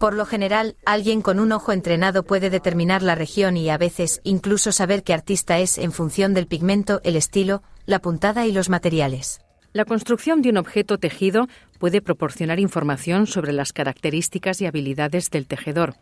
Por 0.00 0.14
lo 0.14 0.24
general, 0.24 0.76
alguien 0.86 1.20
con 1.20 1.38
un 1.38 1.52
ojo 1.52 1.72
entrenado 1.72 2.22
puede 2.22 2.48
determinar 2.48 3.02
la 3.02 3.14
región 3.14 3.58
y 3.58 3.68
a 3.68 3.76
veces 3.76 4.22
incluso 4.24 4.72
saber 4.72 5.02
qué 5.02 5.12
artista 5.12 5.58
es 5.58 5.76
en 5.76 5.92
función 5.92 6.32
del 6.32 6.46
pigmento, 6.46 7.02
el 7.04 7.16
estilo, 7.16 7.62
la 7.84 7.98
puntada 7.98 8.46
y 8.46 8.52
los 8.52 8.70
materiales. 8.70 9.42
La 9.74 9.84
construcción 9.84 10.40
de 10.40 10.48
un 10.48 10.56
objeto 10.56 10.96
tejido 10.96 11.48
puede 11.78 12.00
proporcionar 12.00 12.60
información 12.60 13.26
sobre 13.26 13.52
las 13.52 13.74
características 13.74 14.62
y 14.62 14.66
habilidades 14.66 15.28
del 15.28 15.46
tejedor. 15.46 15.96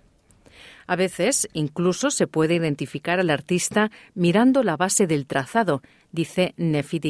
A 0.86 0.94
veces, 0.94 1.48
incluso 1.52 2.12
se 2.12 2.28
puede 2.28 2.54
identificar 2.54 3.18
al 3.18 3.30
artista 3.30 3.90
mirando 4.14 4.62
la 4.62 4.76
base 4.76 5.08
del 5.08 5.26
trazado, 5.26 5.82
dice 6.12 6.54
Nefi 6.56 7.00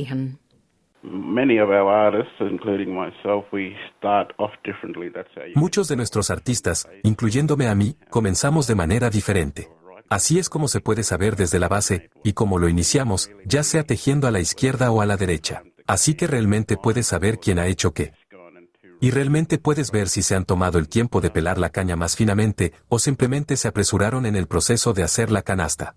Muchos 5.54 5.88
de 5.88 5.96
nuestros 5.96 6.30
artistas, 6.30 6.88
incluyéndome 7.02 7.68
a 7.68 7.74
mí, 7.74 7.96
comenzamos 8.10 8.66
de 8.66 8.74
manera 8.74 9.10
diferente. 9.10 9.68
Así 10.10 10.38
es 10.38 10.48
como 10.48 10.68
se 10.68 10.80
puede 10.80 11.02
saber 11.02 11.36
desde 11.36 11.58
la 11.58 11.68
base, 11.68 12.10
y 12.24 12.32
como 12.32 12.58
lo 12.58 12.68
iniciamos, 12.68 13.30
ya 13.44 13.62
sea 13.62 13.84
tejiendo 13.84 14.26
a 14.26 14.30
la 14.30 14.40
izquierda 14.40 14.90
o 14.90 15.02
a 15.02 15.06
la 15.06 15.16
derecha. 15.16 15.62
Así 15.86 16.14
que 16.14 16.26
realmente 16.26 16.76
puedes 16.76 17.06
saber 17.06 17.38
quién 17.38 17.58
ha 17.58 17.66
hecho 17.66 17.92
qué. 17.92 18.12
Y 19.00 19.10
realmente 19.10 19.58
puedes 19.58 19.92
ver 19.92 20.08
si 20.08 20.22
se 20.22 20.34
han 20.34 20.44
tomado 20.44 20.78
el 20.78 20.88
tiempo 20.88 21.20
de 21.20 21.30
pelar 21.30 21.58
la 21.58 21.70
caña 21.70 21.94
más 21.94 22.16
finamente, 22.16 22.72
o 22.88 22.98
simplemente 22.98 23.56
se 23.56 23.68
apresuraron 23.68 24.26
en 24.26 24.34
el 24.34 24.48
proceso 24.48 24.92
de 24.92 25.02
hacer 25.02 25.30
la 25.30 25.42
canasta. 25.42 25.94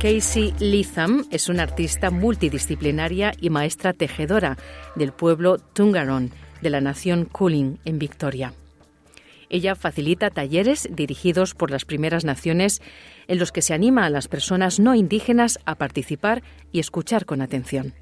Casey 0.00 0.54
Litham 0.60 1.24
es 1.32 1.48
una 1.48 1.64
artista 1.64 2.12
multidisciplinaria 2.12 3.32
y 3.40 3.50
maestra 3.50 3.92
tejedora 3.92 4.56
del 4.94 5.10
pueblo 5.10 5.58
Tungaron 5.58 6.30
de 6.62 6.70
la 6.70 6.80
nación 6.80 7.24
Kulin 7.24 7.80
en 7.84 7.98
Victoria. 7.98 8.54
Ella 9.50 9.74
facilita 9.74 10.30
talleres 10.30 10.88
dirigidos 10.92 11.54
por 11.54 11.72
las 11.72 11.84
primeras 11.84 12.24
naciones 12.24 12.80
en 13.26 13.40
los 13.40 13.50
que 13.50 13.60
se 13.60 13.74
anima 13.74 14.06
a 14.06 14.10
las 14.10 14.28
personas 14.28 14.78
no 14.78 14.94
indígenas 14.94 15.58
a 15.64 15.74
participar 15.74 16.44
y 16.70 16.78
escuchar 16.78 17.26
con 17.26 17.42
atención. 17.42 17.92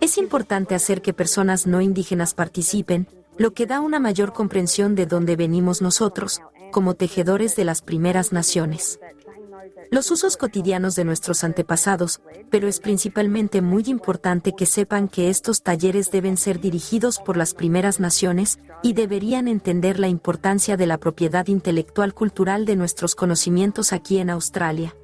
Es 0.00 0.18
importante 0.18 0.74
hacer 0.76 1.02
que 1.02 1.12
personas 1.12 1.66
no 1.66 1.80
indígenas 1.80 2.32
participen, 2.32 3.08
lo 3.36 3.54
que 3.54 3.66
da 3.66 3.80
una 3.80 3.98
mayor 3.98 4.32
comprensión 4.32 4.94
de 4.94 5.06
dónde 5.06 5.34
venimos 5.34 5.82
nosotros, 5.82 6.42
como 6.70 6.94
tejedores 6.94 7.56
de 7.56 7.64
las 7.64 7.82
primeras 7.82 8.32
naciones. 8.32 9.00
Los 9.90 10.10
usos 10.10 10.36
cotidianos 10.36 10.94
de 10.94 11.04
nuestros 11.04 11.44
antepasados, 11.44 12.20
pero 12.50 12.68
es 12.68 12.80
principalmente 12.80 13.62
muy 13.62 13.84
importante 13.86 14.52
que 14.56 14.66
sepan 14.66 15.08
que 15.08 15.30
estos 15.30 15.62
talleres 15.62 16.10
deben 16.10 16.36
ser 16.36 16.60
dirigidos 16.60 17.18
por 17.18 17.36
las 17.36 17.54
primeras 17.54 18.00
naciones 18.00 18.58
y 18.82 18.92
deberían 18.92 19.48
entender 19.48 19.98
la 19.98 20.08
importancia 20.08 20.76
de 20.76 20.86
la 20.86 20.98
propiedad 20.98 21.46
intelectual 21.48 22.14
cultural 22.14 22.64
de 22.64 22.76
nuestros 22.76 23.14
conocimientos 23.14 23.92
aquí 23.92 24.18
en 24.18 24.30
Australia. 24.30 24.94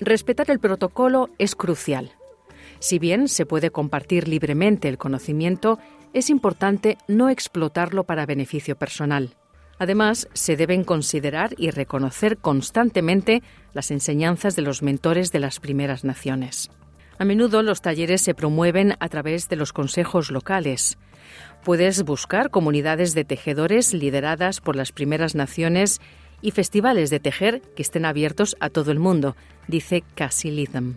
Respetar 0.00 0.50
el 0.50 0.60
protocolo 0.60 1.30
es 1.38 1.54
crucial. 1.54 2.12
Si 2.78 2.98
bien 2.98 3.28
se 3.28 3.46
puede 3.46 3.70
compartir 3.70 4.28
libremente 4.28 4.88
el 4.88 4.98
conocimiento, 4.98 5.78
es 6.12 6.30
importante 6.30 6.98
no 7.08 7.28
explotarlo 7.28 8.04
para 8.04 8.26
beneficio 8.26 8.76
personal. 8.76 9.36
Además, 9.78 10.28
se 10.32 10.56
deben 10.56 10.84
considerar 10.84 11.54
y 11.58 11.70
reconocer 11.70 12.38
constantemente 12.38 13.42
las 13.76 13.92
enseñanzas 13.92 14.56
de 14.56 14.62
los 14.62 14.82
mentores 14.82 15.30
de 15.30 15.38
las 15.38 15.60
primeras 15.60 16.02
naciones. 16.02 16.70
A 17.18 17.24
menudo 17.24 17.62
los 17.62 17.82
talleres 17.82 18.22
se 18.22 18.34
promueven 18.34 18.94
a 18.98 19.08
través 19.08 19.48
de 19.48 19.56
los 19.56 19.72
consejos 19.72 20.30
locales. 20.30 20.98
Puedes 21.62 22.02
buscar 22.02 22.50
comunidades 22.50 23.14
de 23.14 23.24
tejedores 23.24 23.92
lideradas 23.92 24.60
por 24.60 24.76
las 24.76 24.92
primeras 24.92 25.34
naciones 25.34 26.00
y 26.40 26.50
festivales 26.52 27.10
de 27.10 27.20
tejer 27.20 27.60
que 27.76 27.82
estén 27.82 28.06
abiertos 28.06 28.56
a 28.60 28.70
todo 28.70 28.92
el 28.92 28.98
mundo, 28.98 29.36
dice 29.68 30.02
Cassie 30.14 30.52
Litham. 30.52 30.96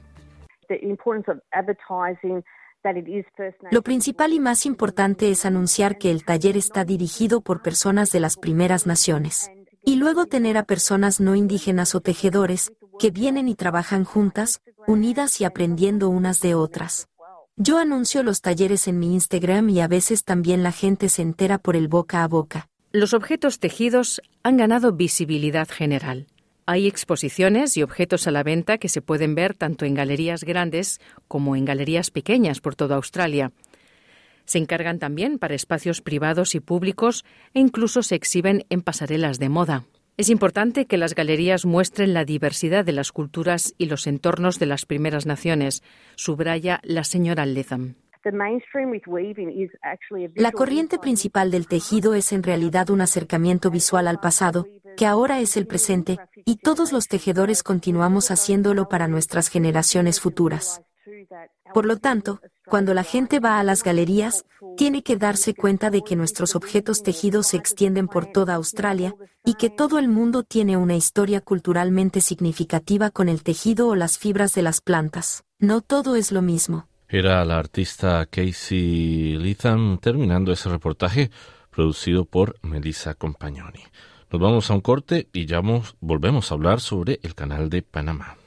Lo 3.71 3.81
principal 3.81 4.31
y 4.31 4.39
más 4.39 4.65
importante 4.65 5.31
es 5.31 5.45
anunciar 5.45 5.97
que 5.97 6.11
el 6.11 6.23
taller 6.23 6.55
está 6.55 6.85
dirigido 6.85 7.41
por 7.41 7.61
personas 7.61 8.11
de 8.11 8.21
las 8.21 8.37
primeras 8.37 8.87
naciones. 8.87 9.51
Y 9.83 9.95
luego 9.95 10.25
tener 10.25 10.57
a 10.57 10.63
personas 10.63 11.19
no 11.19 11.35
indígenas 11.35 11.95
o 11.95 12.01
tejedores, 12.01 12.71
que 12.99 13.11
vienen 13.11 13.47
y 13.47 13.55
trabajan 13.55 14.03
juntas, 14.03 14.61
unidas 14.87 15.39
y 15.41 15.45
aprendiendo 15.45 16.09
unas 16.09 16.41
de 16.41 16.55
otras. 16.55 17.07
Yo 17.55 17.77
anuncio 17.77 18.23
los 18.23 18.41
talleres 18.41 18.87
en 18.87 18.99
mi 18.99 19.13
Instagram 19.13 19.69
y 19.69 19.81
a 19.81 19.87
veces 19.87 20.23
también 20.23 20.63
la 20.63 20.71
gente 20.71 21.09
se 21.09 21.21
entera 21.21 21.57
por 21.57 21.75
el 21.75 21.87
boca 21.87 22.23
a 22.23 22.27
boca. 22.27 22.69
Los 22.91 23.13
objetos 23.13 23.59
tejidos 23.59 24.21
han 24.43 24.57
ganado 24.57 24.93
visibilidad 24.93 25.67
general. 25.67 26.27
Hay 26.65 26.87
exposiciones 26.87 27.75
y 27.77 27.83
objetos 27.83 28.27
a 28.27 28.31
la 28.31 28.43
venta 28.43 28.77
que 28.77 28.89
se 28.89 29.01
pueden 29.01 29.35
ver 29.35 29.55
tanto 29.55 29.85
en 29.85 29.93
galerías 29.93 30.43
grandes 30.43 31.01
como 31.27 31.55
en 31.55 31.65
galerías 31.65 32.11
pequeñas 32.11 32.61
por 32.61 32.75
toda 32.75 32.95
Australia. 32.95 33.51
Se 34.49 34.57
encargan 34.57 34.97
también 34.97 35.37
para 35.37 35.53
espacios 35.53 36.01
privados 36.01 36.55
y 36.55 36.59
públicos 36.59 37.23
e 37.53 37.59
incluso 37.59 38.01
se 38.01 38.15
exhiben 38.15 38.65
en 38.71 38.81
pasarelas 38.81 39.37
de 39.37 39.47
moda. 39.47 39.83
Es 40.17 40.31
importante 40.31 40.87
que 40.87 40.97
las 40.97 41.13
galerías 41.13 41.67
muestren 41.67 42.15
la 42.15 42.25
diversidad 42.25 42.83
de 42.83 42.91
las 42.91 43.11
culturas 43.11 43.75
y 43.77 43.85
los 43.85 44.07
entornos 44.07 44.57
de 44.57 44.65
las 44.65 44.87
primeras 44.87 45.27
naciones, 45.27 45.83
subraya 46.15 46.79
la 46.81 47.03
señora 47.03 47.45
Letham. 47.45 47.93
La 50.33 50.51
corriente 50.51 50.97
principal 50.97 51.51
del 51.51 51.67
tejido 51.67 52.15
es 52.15 52.33
en 52.33 52.41
realidad 52.41 52.89
un 52.89 53.01
acercamiento 53.01 53.69
visual 53.69 54.07
al 54.07 54.19
pasado, 54.19 54.65
que 54.97 55.05
ahora 55.05 55.41
es 55.41 55.57
el 55.57 55.67
presente, 55.67 56.17
y 56.43 56.55
todos 56.55 56.91
los 56.91 57.07
tejedores 57.07 57.61
continuamos 57.61 58.31
haciéndolo 58.31 58.89
para 58.89 59.07
nuestras 59.07 59.47
generaciones 59.49 60.19
futuras. 60.19 60.81
Por 61.71 61.85
lo 61.85 61.97
tanto, 61.97 62.41
cuando 62.69 62.93
la 62.93 63.03
gente 63.03 63.39
va 63.39 63.59
a 63.59 63.63
las 63.63 63.83
galerías, 63.83 64.45
tiene 64.77 65.01
que 65.01 65.17
darse 65.17 65.53
cuenta 65.53 65.89
de 65.89 66.01
que 66.03 66.15
nuestros 66.15 66.55
objetos 66.55 67.03
tejidos 67.03 67.47
se 67.47 67.57
extienden 67.57 68.07
por 68.07 68.27
toda 68.27 68.55
Australia 68.55 69.15
y 69.43 69.55
que 69.55 69.69
todo 69.69 69.99
el 69.99 70.07
mundo 70.07 70.43
tiene 70.43 70.77
una 70.77 70.95
historia 70.95 71.41
culturalmente 71.41 72.21
significativa 72.21 73.09
con 73.09 73.27
el 73.27 73.43
tejido 73.43 73.87
o 73.87 73.95
las 73.95 74.17
fibras 74.17 74.53
de 74.53 74.61
las 74.61 74.81
plantas. 74.81 75.43
No 75.57 75.81
todo 75.81 76.15
es 76.15 76.31
lo 76.31 76.41
mismo. 76.41 76.87
Era 77.07 77.43
la 77.43 77.57
artista 77.57 78.25
Casey 78.27 79.35
Litham 79.37 79.97
terminando 79.97 80.51
ese 80.51 80.69
reportaje 80.69 81.31
producido 81.71 82.25
por 82.25 82.55
Melissa 82.61 83.15
Compagnoni. 83.15 83.83
Nos 84.31 84.39
vamos 84.39 84.69
a 84.69 84.75
un 84.75 84.81
corte 84.81 85.27
y 85.33 85.47
ya 85.47 85.61
volvemos 85.99 86.51
a 86.51 86.53
hablar 86.53 86.81
sobre 86.81 87.19
el 87.23 87.33
canal 87.33 87.69
de 87.69 87.81
Panamá. 87.81 88.38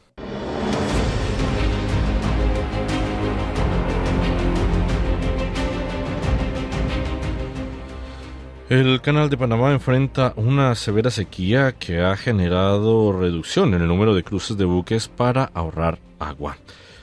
El 8.73 9.03
canal 9.03 9.29
de 9.29 9.37
Panamá 9.37 9.71
enfrenta 9.73 10.33
una 10.35 10.75
severa 10.75 11.11
sequía 11.11 11.73
que 11.73 12.01
ha 12.01 12.17
generado 12.17 13.13
reducción 13.13 13.75
en 13.75 13.83
el 13.83 13.89
número 13.89 14.15
de 14.15 14.25
cruces 14.25 14.57
de 14.57 14.65
buques 14.65 15.09
para 15.09 15.45
ahorrar 15.53 15.99
agua. 16.19 16.57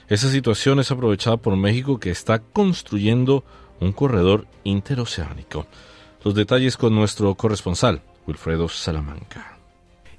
Esa 0.07 0.31
situación 0.31 0.79
es 0.79 0.89
aprovechada 0.89 1.37
por 1.37 1.55
México 1.57 1.99
que 1.99 2.09
está 2.09 2.39
construyendo 2.39 3.43
un 3.79 3.91
corredor 3.91 4.47
interoceánico. 4.63 5.67
Los 6.23 6.33
detalles 6.33 6.75
con 6.75 6.95
nuestro 6.95 7.35
corresponsal, 7.35 8.01
Wilfredo 8.25 8.67
Salamanca. 8.67 9.58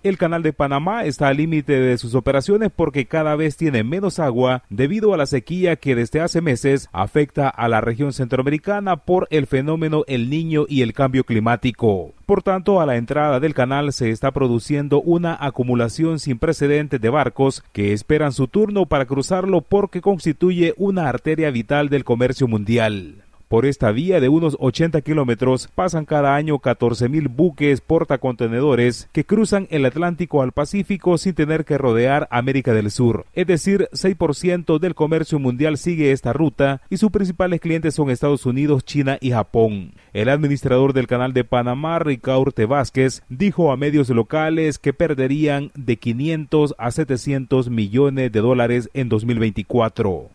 El 0.02 0.16
canal 0.16 0.42
de 0.42 0.54
Panamá 0.54 1.04
está 1.04 1.28
al 1.28 1.36
límite 1.36 1.78
de 1.78 1.98
sus 1.98 2.14
operaciones 2.14 2.70
porque 2.74 3.04
cada 3.04 3.36
vez 3.36 3.58
tiene 3.58 3.84
menos 3.84 4.18
agua 4.18 4.62
debido 4.70 5.12
a 5.12 5.18
la 5.18 5.26
sequía 5.26 5.76
que 5.76 5.94
desde 5.94 6.22
hace 6.22 6.40
meses 6.40 6.88
afecta 6.90 7.50
a 7.50 7.68
la 7.68 7.82
región 7.82 8.14
centroamericana 8.14 8.96
por 8.96 9.28
el 9.30 9.46
fenómeno 9.46 10.04
El 10.06 10.30
Niño 10.30 10.64
y 10.66 10.80
el 10.80 10.94
cambio 10.94 11.24
climático. 11.24 12.14
Por 12.24 12.42
tanto, 12.42 12.80
a 12.80 12.86
la 12.86 12.96
entrada 12.96 13.40
del 13.40 13.52
canal 13.52 13.92
se 13.92 14.08
está 14.08 14.30
produciendo 14.30 15.02
una 15.02 15.36
acumulación 15.38 16.18
sin 16.18 16.38
precedentes 16.38 16.98
de 16.98 17.10
barcos 17.10 17.62
que 17.74 17.92
esperan 17.92 18.32
su 18.32 18.48
turno 18.48 18.86
para 18.86 19.04
cruzarlo 19.04 19.60
porque 19.60 20.00
constituye 20.00 20.72
una 20.78 21.10
arteria 21.10 21.50
vital 21.50 21.90
del 21.90 22.04
comercio 22.04 22.48
mundial. 22.48 23.24
Por 23.50 23.66
esta 23.66 23.90
vía 23.90 24.20
de 24.20 24.28
unos 24.28 24.56
80 24.60 25.00
kilómetros 25.00 25.66
pasan 25.74 26.04
cada 26.04 26.36
año 26.36 26.60
14.000 26.60 27.34
buques 27.34 27.80
portacontenedores 27.80 29.08
que 29.10 29.24
cruzan 29.24 29.66
el 29.70 29.84
Atlántico 29.86 30.42
al 30.42 30.52
Pacífico 30.52 31.18
sin 31.18 31.34
tener 31.34 31.64
que 31.64 31.76
rodear 31.76 32.28
América 32.30 32.72
del 32.74 32.92
Sur. 32.92 33.26
Es 33.32 33.48
decir, 33.48 33.88
6% 33.90 34.78
del 34.78 34.94
comercio 34.94 35.40
mundial 35.40 35.78
sigue 35.78 36.12
esta 36.12 36.32
ruta 36.32 36.80
y 36.90 36.98
sus 36.98 37.10
principales 37.10 37.60
clientes 37.60 37.96
son 37.96 38.08
Estados 38.08 38.46
Unidos, 38.46 38.84
China 38.84 39.18
y 39.20 39.32
Japón. 39.32 39.94
El 40.12 40.28
administrador 40.28 40.92
del 40.92 41.08
canal 41.08 41.32
de 41.32 41.42
Panamá, 41.42 41.98
Ricaurte 41.98 42.66
Vázquez, 42.66 43.24
dijo 43.28 43.72
a 43.72 43.76
medios 43.76 44.10
locales 44.10 44.78
que 44.78 44.92
perderían 44.92 45.72
de 45.74 45.96
500 45.96 46.76
a 46.78 46.92
700 46.92 47.68
millones 47.68 48.30
de 48.30 48.40
dólares 48.42 48.90
en 48.94 49.08
2024. 49.08 50.28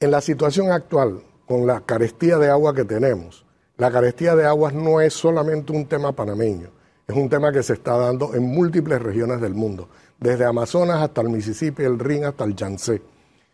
En 0.00 0.10
la 0.10 0.22
situación 0.22 0.72
actual, 0.72 1.20
con 1.46 1.66
la 1.66 1.80
carestía 1.80 2.38
de 2.38 2.50
agua 2.50 2.74
que 2.74 2.84
tenemos. 2.84 3.44
La 3.76 3.90
carestía 3.90 4.36
de 4.36 4.46
aguas 4.46 4.72
no 4.72 5.00
es 5.00 5.14
solamente 5.14 5.72
un 5.72 5.86
tema 5.86 6.12
panameño, 6.12 6.70
es 7.06 7.16
un 7.16 7.28
tema 7.28 7.52
que 7.52 7.62
se 7.62 7.74
está 7.74 7.96
dando 7.96 8.34
en 8.34 8.42
múltiples 8.44 9.02
regiones 9.02 9.40
del 9.40 9.54
mundo, 9.54 9.88
desde 10.18 10.44
Amazonas 10.44 11.02
hasta 11.02 11.20
el 11.22 11.28
Mississippi, 11.28 11.82
el 11.82 11.98
Rin 11.98 12.24
hasta 12.24 12.44
el 12.44 12.54
Yangtze. 12.54 13.02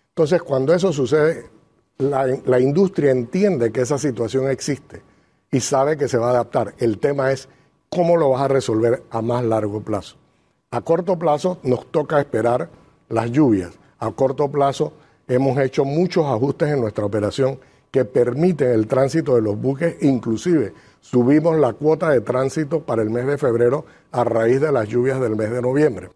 Entonces, 0.09 0.43
cuando 0.43 0.75
eso 0.75 0.93
sucede, 0.93 1.49
la, 1.99 2.27
la 2.45 2.61
industria 2.61 3.11
entiende 3.11 3.73
que 3.73 3.81
esa 3.81 3.99
situación 3.99 4.51
existe 4.51 5.03
y 5.51 5.61
sabe 5.61 5.97
que 5.97 6.09
se 6.09 6.19
va 6.19 6.29
a 6.29 6.31
adaptar. 6.31 6.75
El 6.79 6.99
tema 6.99 7.33
es 7.33 7.49
cómo 7.89 8.17
lo 8.17 8.31
vas 8.31 8.43
a 8.43 8.49
resolver 8.49 9.03
a 9.11 9.23
más 9.23 9.45
largo 9.45 9.81
plazo. 9.81 10.17
A 10.71 10.83
corto 10.83 11.19
plazo 11.19 11.59
nos 11.63 11.91
toca 11.91 12.21
esperar 12.21 12.69
las 13.09 13.31
lluvias. 13.31 13.73
A 13.99 14.11
corto 14.13 14.49
plazo 14.49 14.93
hemos 15.27 15.59
hecho 15.59 15.85
muchos 15.85 16.27
ajustes 16.27 16.69
en 16.69 16.81
nuestra 16.81 17.05
operación 17.05 17.59
que 17.91 18.05
permiten 18.05 18.71
el 18.71 18.87
tránsito 18.87 19.35
de 19.35 19.43
los 19.43 19.61
buques, 19.61 19.97
inclusive 20.01 20.73
subimos 21.01 21.57
la 21.59 21.73
cuota 21.73 22.11
de 22.11 22.21
tránsito 22.21 22.85
para 22.85 23.03
el 23.03 23.11
mes 23.11 23.27
de 23.27 23.39
febrero 23.39 23.85
a 24.13 24.25
raíz 24.25 24.61
de 24.61 24.73
las 24.73 24.89
lluvias 24.89 25.21
del 25.21 25.37
mes 25.37 25.51
de 25.51 25.63
noviembre. 25.63 26.11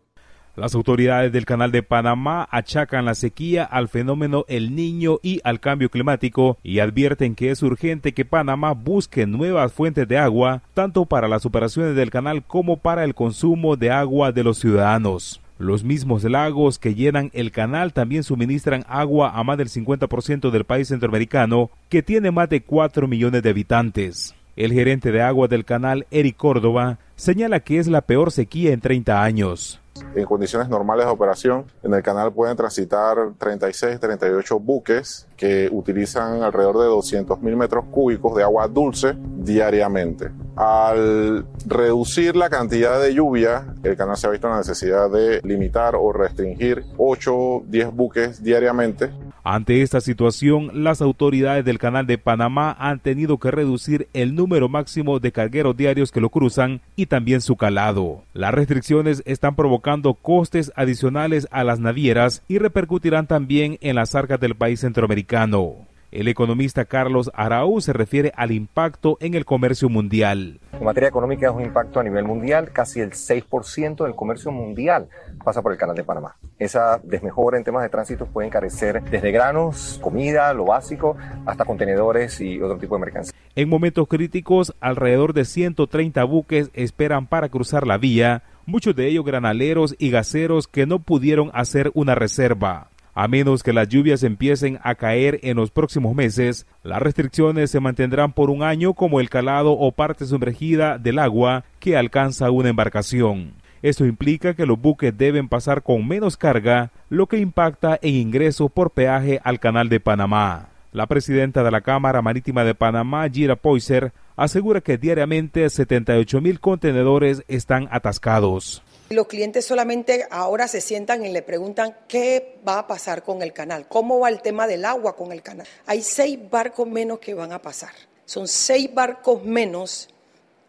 Las 0.57 0.77
autoridades 0.77 1.33
del 1.33 1.47
Canal 1.47 1.73
de 1.73 1.83
Panamá 1.83 2.47
achacan 2.49 3.05
la 3.05 3.17
sequía 3.17 3.65
al 3.65 3.89
fenómeno 3.89 4.45
El 4.47 4.77
Niño 4.77 5.19
y 5.21 5.41
al 5.43 5.59
cambio 5.59 5.91
climático 5.91 6.59
y 6.63 6.79
advierten 6.79 7.35
que 7.35 7.51
es 7.51 7.61
urgente 7.65 8.15
que 8.15 8.25
Panamá 8.25 8.71
busque 8.71 9.27
nuevas 9.27 9.73
fuentes 9.73 10.07
de 10.07 10.17
agua, 10.17 10.63
tanto 10.73 11.07
para 11.07 11.27
las 11.27 11.45
operaciones 11.45 11.97
del 11.97 12.11
canal 12.11 12.45
como 12.45 12.77
para 12.77 13.03
el 13.03 13.17
consumo 13.17 13.75
de 13.75 13.91
agua 13.91 14.31
de 14.31 14.45
los 14.45 14.59
ciudadanos. 14.59 15.41
Los 15.59 15.85
mismos 15.85 16.25
lagos 16.25 16.81
que 16.81 16.97
llenan 16.97 17.31
el 17.33 17.53
canal 17.53 17.93
también 17.93 18.25
suministran 18.25 18.85
agua 18.89 19.31
a 19.39 19.45
más 19.45 19.57
del 19.57 19.69
50% 19.69 20.51
del 20.51 20.65
país 20.65 20.89
centroamericano, 20.89 21.71
que 21.89 22.03
tiene 22.03 22.33
más 22.33 22.49
de 22.49 22.63
4 22.63 23.07
millones 23.07 23.43
de 23.43 23.51
habitantes. 23.51 24.35
El 24.57 24.73
gerente 24.73 25.13
de 25.13 25.23
agua 25.23 25.47
del 25.47 25.65
canal, 25.65 26.07
Eric 26.11 26.37
Córdoba, 26.37 26.99
señala 27.15 27.61
que 27.61 27.79
es 27.79 27.87
la 27.87 28.01
peor 28.01 28.33
sequía 28.33 28.73
en 28.73 28.81
30 28.81 29.23
años. 29.23 29.81
En 30.15 30.25
condiciones 30.25 30.69
normales 30.69 31.07
de 31.07 31.13
operación, 31.13 31.67
en 31.83 31.95
el 31.95 32.03
canal 32.03 32.33
pueden 32.33 32.57
transitar 32.57 33.17
36, 33.39 34.01
38 34.01 34.59
buques 34.59 35.29
que 35.37 35.69
utilizan 35.71 36.43
alrededor 36.43 36.79
de 36.79 36.87
200 36.87 37.41
mil 37.41 37.57
metros 37.57 37.85
cúbicos 37.91 38.35
de 38.37 38.43
agua 38.43 38.67
dulce 38.69 39.15
diariamente. 39.17 40.31
Al 40.57 41.47
reducir 41.67 42.37
la 42.37 42.51
cantidad 42.51 43.01
de 43.01 43.15
lluvia, 43.15 43.75
el 43.83 43.97
canal 43.97 44.17
se 44.17 44.27
ha 44.27 44.31
visto 44.31 44.49
la 44.49 44.59
necesidad 44.59 45.11
de 45.11 45.41
limitar 45.43 45.95
o 45.97 46.13
restringir 46.13 46.85
8, 46.97 47.65
10 47.67 47.93
buques 47.93 48.43
diariamente 48.43 49.11
ante 49.47 49.83
esta 49.83 50.01
situación, 50.01 50.71
las 50.73 51.03
autoridades 51.03 51.67
del 51.67 51.79
Canal 51.79 52.07
de 52.07 52.17
Panamá 52.17 52.75
han 52.79 52.99
tenido 52.99 53.37
que 53.37 53.51
reducir 53.51 54.09
el 54.15 54.35
número 54.35 54.71
máximo 54.71 55.21
de 55.21 55.33
cargueros 55.33 55.77
diarios 55.77 56.11
que 56.11 56.23
lo 56.23 56.31
cruzan 56.31 56.81
y 56.97 57.07
también 57.07 57.43
su 57.43 57.55
calado. 57.55 58.25
Las 58.33 58.55
restricciones 58.55 59.23
están 59.27 59.55
provocando 59.55 59.84
costes 60.23 60.73
adicionales 60.77 61.47
a 61.51 61.63
las 61.63 61.79
navieras 61.79 62.43
y 62.49 62.59
repercutirán 62.59 63.27
también 63.27 63.79
en 63.83 63.97
las 63.97 64.15
arcas 64.15 64.41
del 64.41 64.57
país 64.57 64.81
centroamericano. 64.81 65.87
El 66.11 66.29
economista 66.29 66.85
Carlos 66.85 67.31
Araú 67.35 67.81
se 67.81 67.93
refiere 67.93 68.33
al 68.37 68.53
impacto 68.53 69.19
en 69.21 69.35
el 69.35 69.45
comercio 69.45 69.89
mundial. 69.89 70.61
En 70.73 70.85
materia 70.85 71.09
económica 71.09 71.49
es 71.49 71.53
un 71.53 71.63
impacto 71.63 71.99
a 71.99 72.05
nivel 72.05 72.25
mundial, 72.25 72.71
casi 72.73 73.01
el 73.01 73.11
6% 73.11 74.05
del 74.05 74.15
comercio 74.15 74.53
mundial 74.53 75.09
pasa 75.45 75.61
por 75.61 75.73
el 75.73 75.79
canal 75.79 75.97
de 75.97 76.05
Panamá. 76.05 76.37
Esa 76.59 77.01
desmejora 77.03 77.59
en 77.59 77.65
temas 77.65 77.83
de 77.83 77.89
tránsito 77.89 78.27
puede 78.27 78.47
encarecer 78.47 79.03
desde 79.03 79.33
granos, 79.33 79.99
comida, 80.01 80.55
lo 80.55 80.67
básico, 80.67 81.17
hasta 81.47 81.65
contenedores 81.65 82.41
y 82.41 82.61
otro 82.61 82.79
tipo 82.79 82.95
de 82.95 83.01
mercancías. 83.01 83.35
En 83.57 83.69
momentos 83.69 84.07
críticos, 84.07 84.73
alrededor 84.81 85.33
de 85.35 85.45
130 85.45 86.23
buques 86.25 86.71
esperan 86.75 87.27
para 87.27 87.49
cruzar 87.49 87.89
la 87.89 87.99
vía, 87.99 88.45
muchos 88.67 88.95
de 88.97 89.09
ellos 89.09 89.25
granaleros 89.25 89.95
y 89.99 90.11
gaseros 90.11 90.69
que 90.69 90.87
no 90.87 90.99
pudieron 90.99 91.51
hacer 91.55 91.91
una 91.95 92.15
reserva. 92.15 92.91
A 93.17 93.29
menos 93.29 93.63
que 93.63 93.73
las 93.73 93.89
lluvias 93.89 94.25
empiecen 94.25 94.81
a 94.83 94.97
caer 94.97 95.39
en 95.45 95.57
los 95.57 95.71
próximos 95.71 96.17
meses, 96.17 96.67
las 96.83 97.01
restricciones 97.01 97.71
se 97.71 97.79
mantendrán 97.79 98.33
por 98.33 98.51
un 98.51 98.65
año 98.65 98.95
como 98.95 99.21
el 99.21 99.31
calado 99.31 99.73
o 99.73 99.93
parte 99.93 100.27
sumergida 100.27 100.99
del 100.99 101.21
agua 101.21 101.65
que 101.79 101.97
alcanza 101.97 102.51
una 102.51 102.71
embarcación. 102.71 103.53
Esto 103.83 104.05
implica 104.05 104.55
que 104.55 104.67
los 104.67 104.81
buques 104.81 105.17
deben 105.17 105.49
pasar 105.49 105.83
con 105.83 106.09
menos 106.09 106.37
carga, 106.37 106.91
lo 107.09 107.29
que 107.29 107.39
impacta 107.39 107.99
en 108.03 108.15
ingresos 108.15 108.73
por 108.73 108.91
peaje 108.91 109.41
al 109.45 109.61
canal 109.61 109.89
de 109.89 110.01
Panamá. 110.01 110.74
La 110.95 111.09
presidenta 111.09 111.65
de 111.65 111.73
la 111.73 111.81
Cámara 111.81 112.23
Marítima 112.23 112.63
de 112.63 112.77
Panamá, 112.77 113.29
Gira 113.29 113.57
Poiser, 113.57 114.13
asegura 114.37 114.81
que 114.81 114.97
diariamente 114.97 115.69
78 115.69 116.41
mil 116.41 116.61
contenedores 116.61 117.43
están 117.49 117.89
atascados. 117.91 118.81
Los 119.11 119.27
clientes 119.27 119.67
solamente 119.67 120.25
ahora 120.31 120.69
se 120.69 120.81
sientan 120.81 121.27
y 121.27 121.33
le 121.33 121.43
preguntan 121.43 121.97
qué 122.07 122.61
va 122.67 122.79
a 122.79 122.87
pasar 122.87 123.25
con 123.25 123.43
el 123.43 123.53
canal, 123.53 123.89
cómo 123.89 124.21
va 124.21 124.29
el 124.29 124.41
tema 124.41 124.69
del 124.69 124.85
agua 124.85 125.17
con 125.17 125.33
el 125.33 125.43
canal. 125.43 125.67
Hay 125.87 126.01
seis 126.01 126.39
barcos 126.49 126.87
menos 126.87 127.19
que 127.19 127.35
van 127.35 127.51
a 127.51 127.61
pasar. 127.61 127.91
Son 128.25 128.47
seis 128.47 128.89
barcos 128.95 129.43
menos 129.43 130.09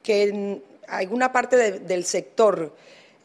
que 0.02 0.24
en 0.24 0.64
alguna 0.88 1.32
parte 1.32 1.82
del 1.82 2.04
sector 2.04 2.76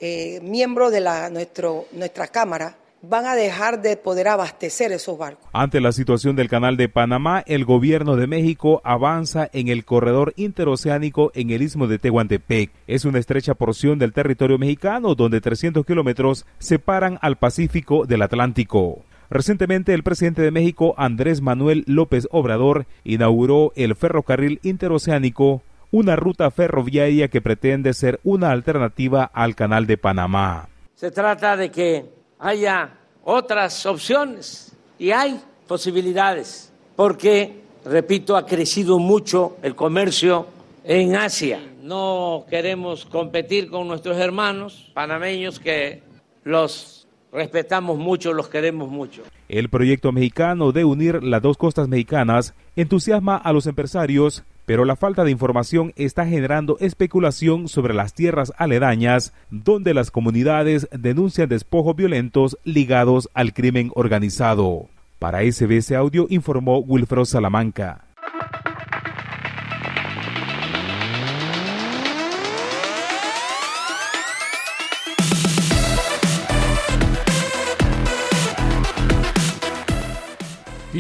eh, 0.01 0.39
miembro 0.43 0.91
de 0.91 1.01
la, 1.01 1.31
nuestro, 1.31 1.87
nuestra 1.93 2.29
Cámara 2.29 2.77
van 3.03 3.27
a 3.27 3.35
dejar 3.35 3.81
de 3.83 3.97
poder 3.97 4.29
abastecer 4.29 4.93
esos 4.93 5.17
barcos. 5.17 5.47
Ante 5.53 5.81
la 5.81 5.93
situación 5.93 6.37
del 6.37 6.49
canal 6.49 6.77
de 6.77 6.89
Panamá, 6.89 7.43
el 7.47 7.65
gobierno 7.65 8.17
de 8.17 8.27
México 8.27 8.81
avanza 8.85 9.49
en 9.53 9.69
el 9.69 9.85
corredor 9.85 10.33
interoceánico 10.37 11.33
en 11.35 11.51
el 11.51 11.63
istmo 11.63 11.87
de 11.87 11.99
Tehuantepec. 11.99 12.71
Es 12.87 13.05
una 13.05 13.19
estrecha 13.19 13.55
porción 13.55 13.99
del 13.99 14.13
territorio 14.13 14.59
mexicano 14.59 15.15
donde 15.15 15.41
300 15.41 15.85
kilómetros 15.87 16.47
separan 16.59 17.19
al 17.23 17.37
Pacífico 17.37 18.05
del 18.05 18.23
Atlántico. 18.23 19.03
Recientemente 19.31 19.95
el 19.95 20.03
presidente 20.03 20.43
de 20.43 20.51
México, 20.51 20.95
Andrés 20.99 21.41
Manuel 21.41 21.85
López 21.87 22.27
Obrador, 22.33 22.87
inauguró 23.05 23.73
el 23.77 23.95
ferrocarril 23.95 24.59
interoceánico, 24.65 25.63
una 25.93 26.17
ruta 26.17 26.51
ferroviaria 26.51 27.29
que 27.29 27.41
pretende 27.41 27.95
ser 27.95 28.19
una 28.25 28.51
alternativa 28.51 29.25
al 29.33 29.55
canal 29.55 29.87
de 29.87 29.99
Panamá. 29.99 30.69
Se 30.95 31.13
trata 31.13 31.57
de 31.57 31.71
que 31.71 32.20
haya 32.41 32.91
otras 33.23 33.85
opciones 33.87 34.73
y 34.99 35.11
hay 35.11 35.41
posibilidades, 35.69 36.73
porque, 36.97 37.61
repito, 37.85 38.37
ha 38.37 38.45
crecido 38.45 38.99
mucho 38.99 39.57
el 39.63 39.75
comercio 39.75 40.47
en 40.85 41.15
Asia. 41.15 41.61
No 41.83 42.45
queremos 42.49 43.05
competir 43.05 43.71
con 43.71 43.87
nuestros 43.87 44.19
hermanos 44.19 44.91
panameños 44.95 45.61
que 45.61 46.03
los 46.45 47.07
respetamos 47.33 47.99
mucho, 47.99 48.33
los 48.33 48.49
queremos 48.49 48.89
mucho. 48.89 49.23
El 49.49 49.69
proyecto 49.69 50.13
mexicano 50.13 50.73
de 50.73 50.85
unir 50.85 51.23
las 51.23 51.43
dos 51.43 51.57
costas 51.57 51.89
mexicanas 51.89 52.55
entusiasma 52.77 53.37
a 53.37 53.53
los 53.53 53.67
empresarios 53.67 54.43
pero 54.71 54.85
la 54.85 54.95
falta 54.95 55.25
de 55.25 55.33
información 55.33 55.93
está 55.97 56.27
generando 56.27 56.77
especulación 56.79 57.67
sobre 57.67 57.93
las 57.93 58.15
tierras 58.15 58.53
aledañas, 58.57 59.33
donde 59.51 59.95
las 59.95 60.13
comunidades 60.13 60.89
denuncian 60.93 61.49
despojos 61.49 61.97
violentos 61.97 62.57
ligados 62.63 63.29
al 63.35 63.53
crimen 63.53 63.91
organizado. 63.97 64.87
Para 65.19 65.41
SBS 65.41 65.91
Audio 65.91 66.29
informó 66.31 66.79
Wilfredo 66.79 67.25
Salamanca. 67.25 68.10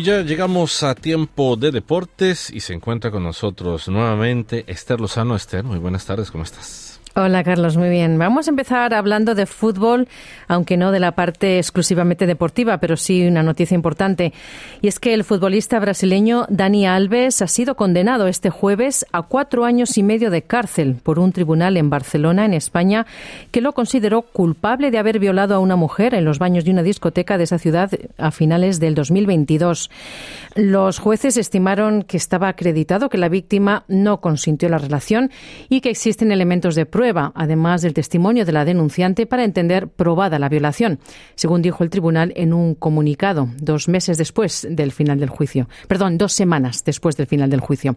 Y 0.00 0.02
ya 0.02 0.22
llegamos 0.22 0.82
a 0.82 0.94
tiempo 0.94 1.56
de 1.56 1.70
deportes 1.70 2.48
y 2.48 2.60
se 2.60 2.72
encuentra 2.72 3.10
con 3.10 3.22
nosotros 3.22 3.86
nuevamente 3.88 4.64
Esther 4.66 4.98
Lozano. 4.98 5.36
Esther, 5.36 5.62
muy 5.62 5.78
buenas 5.78 6.06
tardes, 6.06 6.30
¿cómo 6.30 6.42
estás? 6.42 6.99
Hola 7.16 7.42
Carlos, 7.42 7.76
muy 7.76 7.88
bien. 7.88 8.18
Vamos 8.18 8.46
a 8.46 8.50
empezar 8.50 8.94
hablando 8.94 9.34
de 9.34 9.44
fútbol, 9.44 10.06
aunque 10.46 10.76
no 10.76 10.92
de 10.92 11.00
la 11.00 11.10
parte 11.10 11.58
exclusivamente 11.58 12.24
deportiva, 12.24 12.78
pero 12.78 12.96
sí 12.96 13.26
una 13.26 13.42
noticia 13.42 13.74
importante. 13.74 14.32
Y 14.80 14.86
es 14.86 15.00
que 15.00 15.12
el 15.12 15.24
futbolista 15.24 15.80
brasileño 15.80 16.46
Dani 16.48 16.86
Alves 16.86 17.42
ha 17.42 17.48
sido 17.48 17.74
condenado 17.74 18.28
este 18.28 18.50
jueves 18.50 19.04
a 19.10 19.22
cuatro 19.22 19.64
años 19.64 19.98
y 19.98 20.04
medio 20.04 20.30
de 20.30 20.42
cárcel 20.42 20.98
por 21.02 21.18
un 21.18 21.32
tribunal 21.32 21.76
en 21.76 21.90
Barcelona, 21.90 22.44
en 22.44 22.54
España, 22.54 23.06
que 23.50 23.60
lo 23.60 23.72
consideró 23.72 24.22
culpable 24.22 24.92
de 24.92 24.98
haber 24.98 25.18
violado 25.18 25.56
a 25.56 25.58
una 25.58 25.74
mujer 25.74 26.14
en 26.14 26.24
los 26.24 26.38
baños 26.38 26.64
de 26.64 26.70
una 26.70 26.84
discoteca 26.84 27.38
de 27.38 27.44
esa 27.44 27.58
ciudad 27.58 27.90
a 28.18 28.30
finales 28.30 28.78
del 28.78 28.94
2022. 28.94 29.90
Los 30.54 31.00
jueces 31.00 31.36
estimaron 31.36 32.04
que 32.04 32.16
estaba 32.16 32.46
acreditado 32.46 33.08
que 33.08 33.18
la 33.18 33.28
víctima 33.28 33.82
no 33.88 34.20
consintió 34.20 34.68
la 34.68 34.78
relación 34.78 35.32
y 35.68 35.80
que 35.80 35.90
existen 35.90 36.30
elementos 36.30 36.76
de 36.76 36.86
prueba 36.86 36.99
prueba, 37.00 37.32
además 37.34 37.80
del 37.80 37.94
testimonio 37.94 38.44
de 38.44 38.52
la 38.52 38.66
denunciante, 38.66 39.24
para 39.24 39.44
entender 39.44 39.88
probada 39.88 40.38
la 40.38 40.50
violación, 40.50 40.98
según 41.34 41.62
dijo 41.62 41.82
el 41.82 41.88
tribunal 41.88 42.30
en 42.36 42.52
un 42.52 42.74
comunicado 42.74 43.48
dos 43.56 43.88
meses 43.88 44.18
después 44.18 44.68
del 44.68 44.92
final 44.92 45.18
del 45.18 45.30
juicio. 45.30 45.66
Perdón, 45.88 46.18
dos 46.18 46.34
semanas 46.34 46.84
después 46.84 47.16
del 47.16 47.26
final 47.26 47.48
del 47.48 47.60
juicio. 47.60 47.96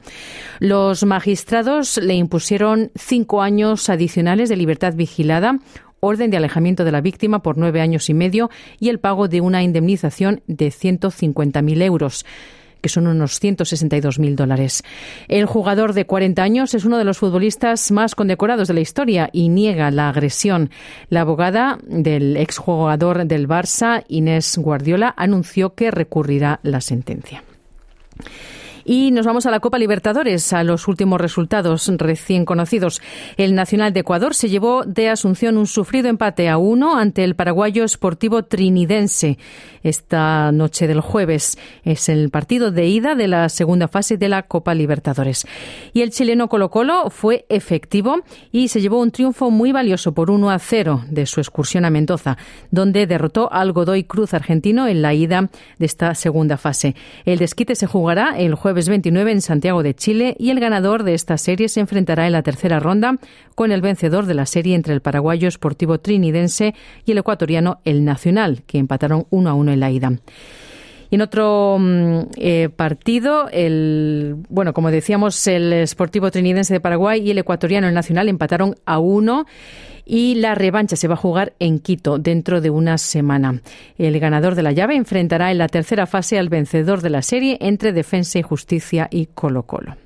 Los 0.60 1.04
magistrados 1.04 1.98
le 1.98 2.14
impusieron 2.14 2.92
cinco 2.96 3.42
años 3.42 3.90
adicionales 3.90 4.48
de 4.48 4.56
libertad 4.56 4.94
vigilada, 4.94 5.60
orden 6.00 6.32
de 6.32 6.38
alejamiento 6.38 6.86
de 6.86 6.94
la 6.94 7.02
víctima 7.02 7.44
por 7.44 7.58
nueve 7.58 7.82
años 7.82 8.10
y 8.10 8.14
medio 8.14 8.50
y 8.80 8.88
el 8.88 9.02
pago 9.02 9.28
de 9.28 9.42
una 9.42 9.64
indemnización 9.64 10.44
de 10.48 10.70
150.000 10.70 11.82
euros 11.82 12.26
que 12.84 12.90
son 12.90 13.08
unos 13.08 13.42
162.000 13.42 14.36
dólares. 14.36 14.84
El 15.30 15.46
jugador 15.46 15.94
de 15.94 16.06
40 16.06 16.44
años 16.44 16.74
es 16.76 16.84
uno 16.84 16.98
de 16.98 17.06
los 17.06 17.18
futbolistas 17.18 17.92
más 17.92 18.14
condecorados 18.14 18.68
de 18.68 18.74
la 18.74 18.82
historia 18.82 19.30
y 19.32 19.48
niega 19.48 19.90
la 19.90 20.10
agresión. 20.10 20.70
La 21.10 21.22
abogada 21.22 21.80
del 21.88 22.36
exjugador 22.36 23.26
del 23.26 23.48
Barça, 23.48 24.04
Inés 24.10 24.58
Guardiola, 24.58 25.14
anunció 25.16 25.74
que 25.76 25.92
recurrirá 25.92 26.60
la 26.62 26.82
sentencia. 26.82 27.44
Y 28.86 29.12
nos 29.12 29.26
vamos 29.26 29.46
a 29.46 29.52
la 29.52 29.60
Copa 29.60 29.78
Libertadores, 29.78 30.52
a 30.54 30.64
los 30.64 30.88
últimos 30.88 31.20
resultados 31.22 31.90
recién 31.98 32.46
conocidos. 32.46 33.02
El 33.38 33.56
Nacional 33.56 33.94
de 33.94 34.02
Ecuador 34.02 34.36
se 34.36 34.50
llevó 34.50 34.84
de 34.86 35.10
Asunción 35.10 35.58
un 35.58 35.68
sufrido 35.68 36.10
empate 36.10 36.50
a 36.50 36.58
uno 36.58 36.98
ante 36.98 37.24
el 37.24 37.36
paraguayo 37.36 37.88
Sportivo 37.88 38.44
Trinidense 38.44 39.38
esta 39.84 40.52
noche 40.52 40.88
del 40.88 41.02
jueves. 41.02 41.58
Es 41.84 42.10
el 42.10 42.30
partido 42.30 42.72
de 42.72 42.88
ida 42.88 43.16
de 43.16 43.28
la 43.28 43.50
segunda 43.50 43.88
fase 43.88 44.18
de 44.18 44.30
la 44.30 44.44
Copa 44.44 44.74
Libertadores. 44.74 45.46
Y 45.94 46.02
el 46.02 46.12
chileno 46.12 46.48
Colo 46.48 46.70
Colo 46.70 47.10
fue 47.10 47.46
efectivo 47.50 48.18
y 48.52 48.70
se 48.70 48.82
llevó 48.82 49.00
un 49.00 49.12
triunfo 49.12 49.52
muy 49.52 49.72
valioso 49.72 50.14
por 50.14 50.32
1 50.32 50.50
a 50.50 50.60
0 50.60 51.04
de 51.10 51.26
su 51.26 51.40
excursión 51.40 51.86
a 51.86 51.90
Mendoza, 51.90 52.38
donde 52.72 53.08
derrotó 53.08 53.52
al 53.52 53.72
Godoy 53.72 54.06
Cruz 54.06 54.34
argentino 54.34 54.88
en 54.88 55.02
la 55.02 55.14
ida 55.14 55.50
de 55.78 55.86
esta 55.86 56.16
segunda 56.16 56.58
fase. 56.58 56.96
El 57.26 57.40
desquite 57.40 57.76
se 57.76 57.88
jugará 57.88 58.38
el 58.38 58.56
jueves 58.56 58.73
jueves 58.74 58.90
29 58.90 59.32
en 59.34 59.42
Santiago 59.42 59.84
de 59.84 59.94
Chile 59.94 60.36
y 60.40 60.50
el 60.50 60.60
ganador 60.60 61.04
de 61.04 61.14
esta 61.14 61.38
serie 61.38 61.70
se 61.70 61.80
enfrentará 61.80 62.26
en 62.26 62.32
la 62.32 62.42
tercera 62.42 62.80
ronda 62.80 63.20
con 63.54 63.72
el 63.72 63.82
vencedor 63.82 64.26
de 64.26 64.34
la 64.34 64.48
serie 64.48 64.74
entre 64.74 64.96
el 64.96 65.02
paraguayo 65.02 65.52
Sportivo 65.52 66.00
Trinidense 66.00 66.74
y 67.06 67.12
el 67.12 67.20
ecuatoriano 67.20 67.82
El 67.86 68.04
Nacional, 68.04 68.64
que 68.66 68.80
empataron 68.80 69.28
1 69.30 69.48
a 69.48 69.54
1 69.54 69.74
en 69.74 69.80
la 69.80 69.92
ida. 69.92 70.14
Y 71.14 71.16
en 71.16 71.22
otro 71.22 71.78
mm, 71.80 72.22
eh, 72.38 72.70
partido, 72.76 73.48
el 73.52 74.36
bueno, 74.50 74.74
como 74.74 74.90
decíamos, 74.90 75.46
el 75.46 75.88
Sportivo 75.88 76.32
Trinidense 76.32 76.74
de 76.74 76.80
Paraguay 76.80 77.22
y 77.22 77.30
el 77.30 77.38
ecuatoriano 77.38 77.88
El 77.88 77.94
Nacional 77.94 78.30
empataron 78.30 78.78
a 78.88 78.98
uno 78.98 79.46
y 80.08 80.34
la 80.34 80.56
revancha 80.56 80.96
se 80.96 81.08
va 81.08 81.14
a 81.14 81.18
jugar 81.18 81.54
en 81.60 81.78
Quito 81.78 82.18
dentro 82.18 82.62
de 82.62 82.72
una 82.72 82.98
semana. 82.98 83.62
El 84.00 84.20
ganador 84.20 84.56
de 84.56 84.64
la 84.64 84.72
llave 84.72 84.96
enfrentará 84.96 85.52
en 85.52 85.60
la 85.60 85.68
tercera 85.68 86.08
fase 86.08 86.40
al 86.40 86.50
vencedor 86.50 87.02
de 87.02 87.12
la 87.12 87.22
serie 87.22 87.60
entre 87.62 87.94
Defensa 87.94 88.40
y 88.40 88.42
Justicia 88.42 89.08
y 89.12 89.28
Colo 89.28 89.68
Colo. 89.68 90.03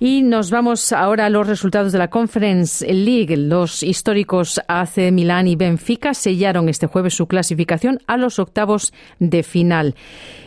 Y 0.00 0.22
nos 0.22 0.52
vamos 0.52 0.92
ahora 0.92 1.26
a 1.26 1.30
los 1.30 1.48
resultados 1.48 1.90
de 1.90 1.98
la 1.98 2.08
Conference 2.08 2.86
League. 2.86 3.36
Los 3.36 3.82
históricos 3.82 4.60
AC 4.68 5.10
Milán 5.10 5.48
y 5.48 5.56
Benfica 5.56 6.14
sellaron 6.14 6.68
este 6.68 6.86
jueves 6.86 7.14
su 7.14 7.26
clasificación 7.26 7.98
a 8.06 8.16
los 8.16 8.38
octavos 8.38 8.92
de 9.18 9.42
final. 9.42 9.96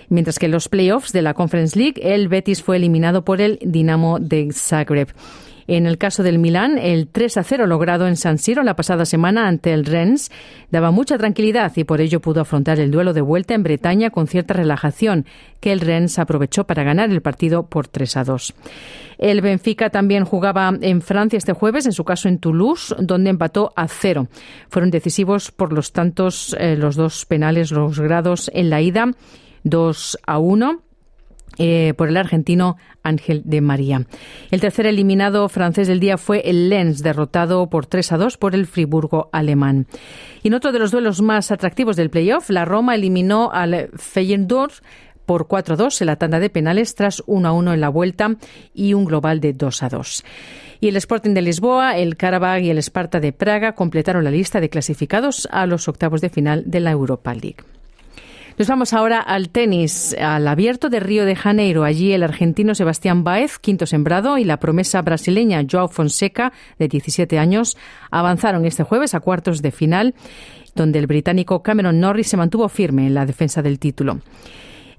Mientras 0.07 0.39
que 0.39 0.45
en 0.45 0.53
los 0.53 0.69
playoffs 0.69 1.11
de 1.11 1.21
la 1.21 1.33
Conference 1.33 1.77
League, 1.77 2.01
el 2.01 2.29
Betis 2.29 2.63
fue 2.63 2.77
eliminado 2.77 3.25
por 3.25 3.41
el 3.41 3.59
Dinamo 3.61 4.19
de 4.19 4.53
Zagreb. 4.53 5.09
En 5.73 5.85
el 5.85 5.97
caso 5.97 6.21
del 6.21 6.37
Milán, 6.37 6.77
el 6.77 7.07
3 7.07 7.37
a 7.37 7.43
0 7.43 7.65
logrado 7.65 8.05
en 8.05 8.17
San 8.17 8.39
Siro 8.39 8.61
la 8.61 8.75
pasada 8.75 9.05
semana 9.05 9.47
ante 9.47 9.71
el 9.71 9.85
Rennes 9.85 10.29
daba 10.69 10.91
mucha 10.91 11.17
tranquilidad 11.17 11.71
y 11.77 11.85
por 11.85 12.01
ello 12.01 12.19
pudo 12.19 12.41
afrontar 12.41 12.77
el 12.81 12.91
duelo 12.91 13.13
de 13.13 13.21
vuelta 13.21 13.53
en 13.53 13.63
Bretaña 13.63 14.09
con 14.09 14.27
cierta 14.27 14.53
relajación, 14.53 15.25
que 15.61 15.71
el 15.71 15.79
Rennes 15.79 16.19
aprovechó 16.19 16.65
para 16.65 16.83
ganar 16.83 17.09
el 17.09 17.21
partido 17.21 17.67
por 17.67 17.87
3 17.87 18.17
a 18.17 18.23
2. 18.25 18.53
El 19.17 19.39
Benfica 19.39 19.89
también 19.89 20.25
jugaba 20.25 20.73
en 20.81 21.01
Francia 21.01 21.37
este 21.37 21.53
jueves, 21.53 21.85
en 21.85 21.93
su 21.93 22.03
caso 22.03 22.27
en 22.27 22.39
Toulouse, 22.39 22.93
donde 22.99 23.29
empató 23.29 23.71
a 23.77 23.87
cero. 23.87 24.27
Fueron 24.67 24.91
decisivos 24.91 25.51
por 25.51 25.71
los 25.71 25.93
tantos, 25.93 26.53
eh, 26.59 26.75
los 26.75 26.97
dos 26.97 27.25
penales, 27.25 27.71
los 27.71 27.97
grados 27.97 28.51
en 28.53 28.69
la 28.69 28.81
ida, 28.81 29.09
2 29.63 30.17
a 30.27 30.37
1 30.37 30.81
eh, 31.57 31.93
por 31.97 32.07
el 32.07 32.17
argentino 32.17 32.77
Ángel 33.03 33.41
de 33.45 33.61
María. 33.61 34.05
El 34.51 34.61
tercer 34.61 34.87
eliminado 34.87 35.47
francés 35.49 35.87
del 35.87 35.99
día 35.99 36.17
fue 36.17 36.41
el 36.49 36.69
Lens, 36.69 37.03
derrotado 37.03 37.69
por 37.69 37.85
3 37.85 38.13
a 38.13 38.17
2 38.17 38.37
por 38.37 38.55
el 38.55 38.67
Friburgo 38.67 39.29
alemán. 39.31 39.87
Y 40.43 40.47
en 40.47 40.53
otro 40.53 40.71
de 40.71 40.79
los 40.79 40.91
duelos 40.91 41.21
más 41.21 41.51
atractivos 41.51 41.95
del 41.95 42.09
playoff, 42.09 42.49
la 42.49 42.65
Roma 42.65 42.95
eliminó 42.95 43.51
al 43.51 43.89
Feyenoord 43.95 44.73
por 45.25 45.47
4 45.47 45.75
a 45.75 45.77
2 45.77 46.01
en 46.01 46.07
la 46.07 46.15
tanda 46.17 46.39
de 46.39 46.49
penales 46.49 46.95
tras 46.95 47.23
1 47.25 47.47
a 47.47 47.51
1 47.51 47.73
en 47.73 47.81
la 47.81 47.89
vuelta 47.89 48.35
y 48.73 48.93
un 48.93 49.05
global 49.05 49.39
de 49.39 49.53
2 49.53 49.83
a 49.83 49.89
2. 49.89 50.23
Y 50.81 50.87
el 50.87 50.95
Sporting 50.95 51.33
de 51.33 51.43
Lisboa, 51.43 51.97
el 51.97 52.17
Karabag 52.17 52.63
y 52.63 52.69
el 52.69 52.79
Sparta 52.79 53.19
de 53.19 53.33
Praga 53.33 53.73
completaron 53.73 54.23
la 54.23 54.31
lista 54.31 54.59
de 54.59 54.69
clasificados 54.69 55.47
a 55.51 55.67
los 55.67 55.87
octavos 55.87 56.21
de 56.21 56.29
final 56.29 56.63
de 56.65 56.79
la 56.79 56.91
Europa 56.91 57.33
League. 57.33 57.57
Nos 58.61 58.67
vamos 58.67 58.93
ahora 58.93 59.19
al 59.19 59.49
tenis, 59.49 60.15
al 60.21 60.47
abierto 60.47 60.89
de 60.89 60.99
Río 60.99 61.25
de 61.25 61.35
Janeiro. 61.35 61.83
Allí 61.83 62.13
el 62.13 62.21
argentino 62.21 62.75
Sebastián 62.75 63.23
Baez, 63.23 63.57
quinto 63.57 63.87
sembrado, 63.87 64.37
y 64.37 64.43
la 64.43 64.57
promesa 64.57 65.01
brasileña 65.01 65.65
Joao 65.67 65.87
Fonseca, 65.87 66.53
de 66.77 66.87
17 66.87 67.39
años, 67.39 67.75
avanzaron 68.11 68.63
este 68.67 68.83
jueves 68.83 69.15
a 69.15 69.19
cuartos 69.19 69.63
de 69.63 69.71
final, 69.71 70.13
donde 70.75 70.99
el 70.99 71.07
británico 71.07 71.63
Cameron 71.63 71.99
Norris 71.99 72.27
se 72.27 72.37
mantuvo 72.37 72.69
firme 72.69 73.07
en 73.07 73.15
la 73.15 73.25
defensa 73.25 73.63
del 73.63 73.79
título. 73.79 74.19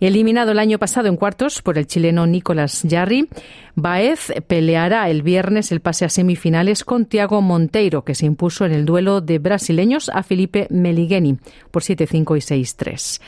Eliminado 0.03 0.51
el 0.51 0.59
año 0.59 0.81
pasado 0.81 1.07
en 1.07 1.17
cuartos 1.17 1.63
por 1.63 1.79
el 1.79 1.87
chileno 1.87 2.27
Nicolás 2.27 2.83
Jarry, 2.91 3.29
Baez 3.77 4.33
peleará 4.49 5.09
el 5.09 5.23
viernes 5.23 5.71
el 5.71 5.79
pase 5.79 6.05
a 6.05 6.09
semifinales 6.09 6.83
con 6.83 7.07
Tiago 7.07 7.41
Monteiro, 7.41 8.03
que 8.03 8.17
se 8.17 8.27
impuso 8.27 8.67
en 8.67 8.73
el 8.73 8.85
duelo 8.85 9.21
de 9.21 9.39
brasileños 9.39 10.11
a 10.13 10.25
Felipe 10.25 10.67
Meligeni 10.71 11.39
por 11.71 11.83
7-5 11.83 12.37
y 12.37 12.63
6-3. 12.65 13.21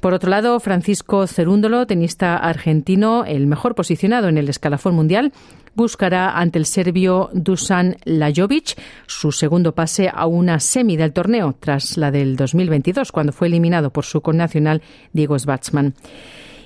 Por 0.00 0.14
otro 0.14 0.30
lado, 0.30 0.60
Francisco 0.60 1.26
Cerúndolo, 1.26 1.84
tenista 1.88 2.36
argentino, 2.36 3.24
el 3.24 3.48
mejor 3.48 3.74
posicionado 3.74 4.28
en 4.28 4.38
el 4.38 4.48
escalafón 4.48 4.94
mundial, 4.94 5.32
buscará 5.74 6.38
ante 6.38 6.58
el 6.58 6.66
serbio 6.66 7.30
Dusan 7.32 7.96
Lajovic 8.04 8.76
su 9.06 9.32
segundo 9.32 9.74
pase 9.74 10.10
a 10.12 10.26
una 10.26 10.60
semi 10.60 10.96
del 10.96 11.12
torneo, 11.12 11.54
tras 11.58 11.96
la 11.96 12.10
del 12.10 12.36
2022, 12.36 13.12
cuando 13.12 13.32
fue 13.32 13.48
eliminado 13.48 13.90
por 13.90 14.04
su 14.04 14.20
connacional 14.20 14.82
Diego 15.12 15.38
Schwartzman. 15.38 15.94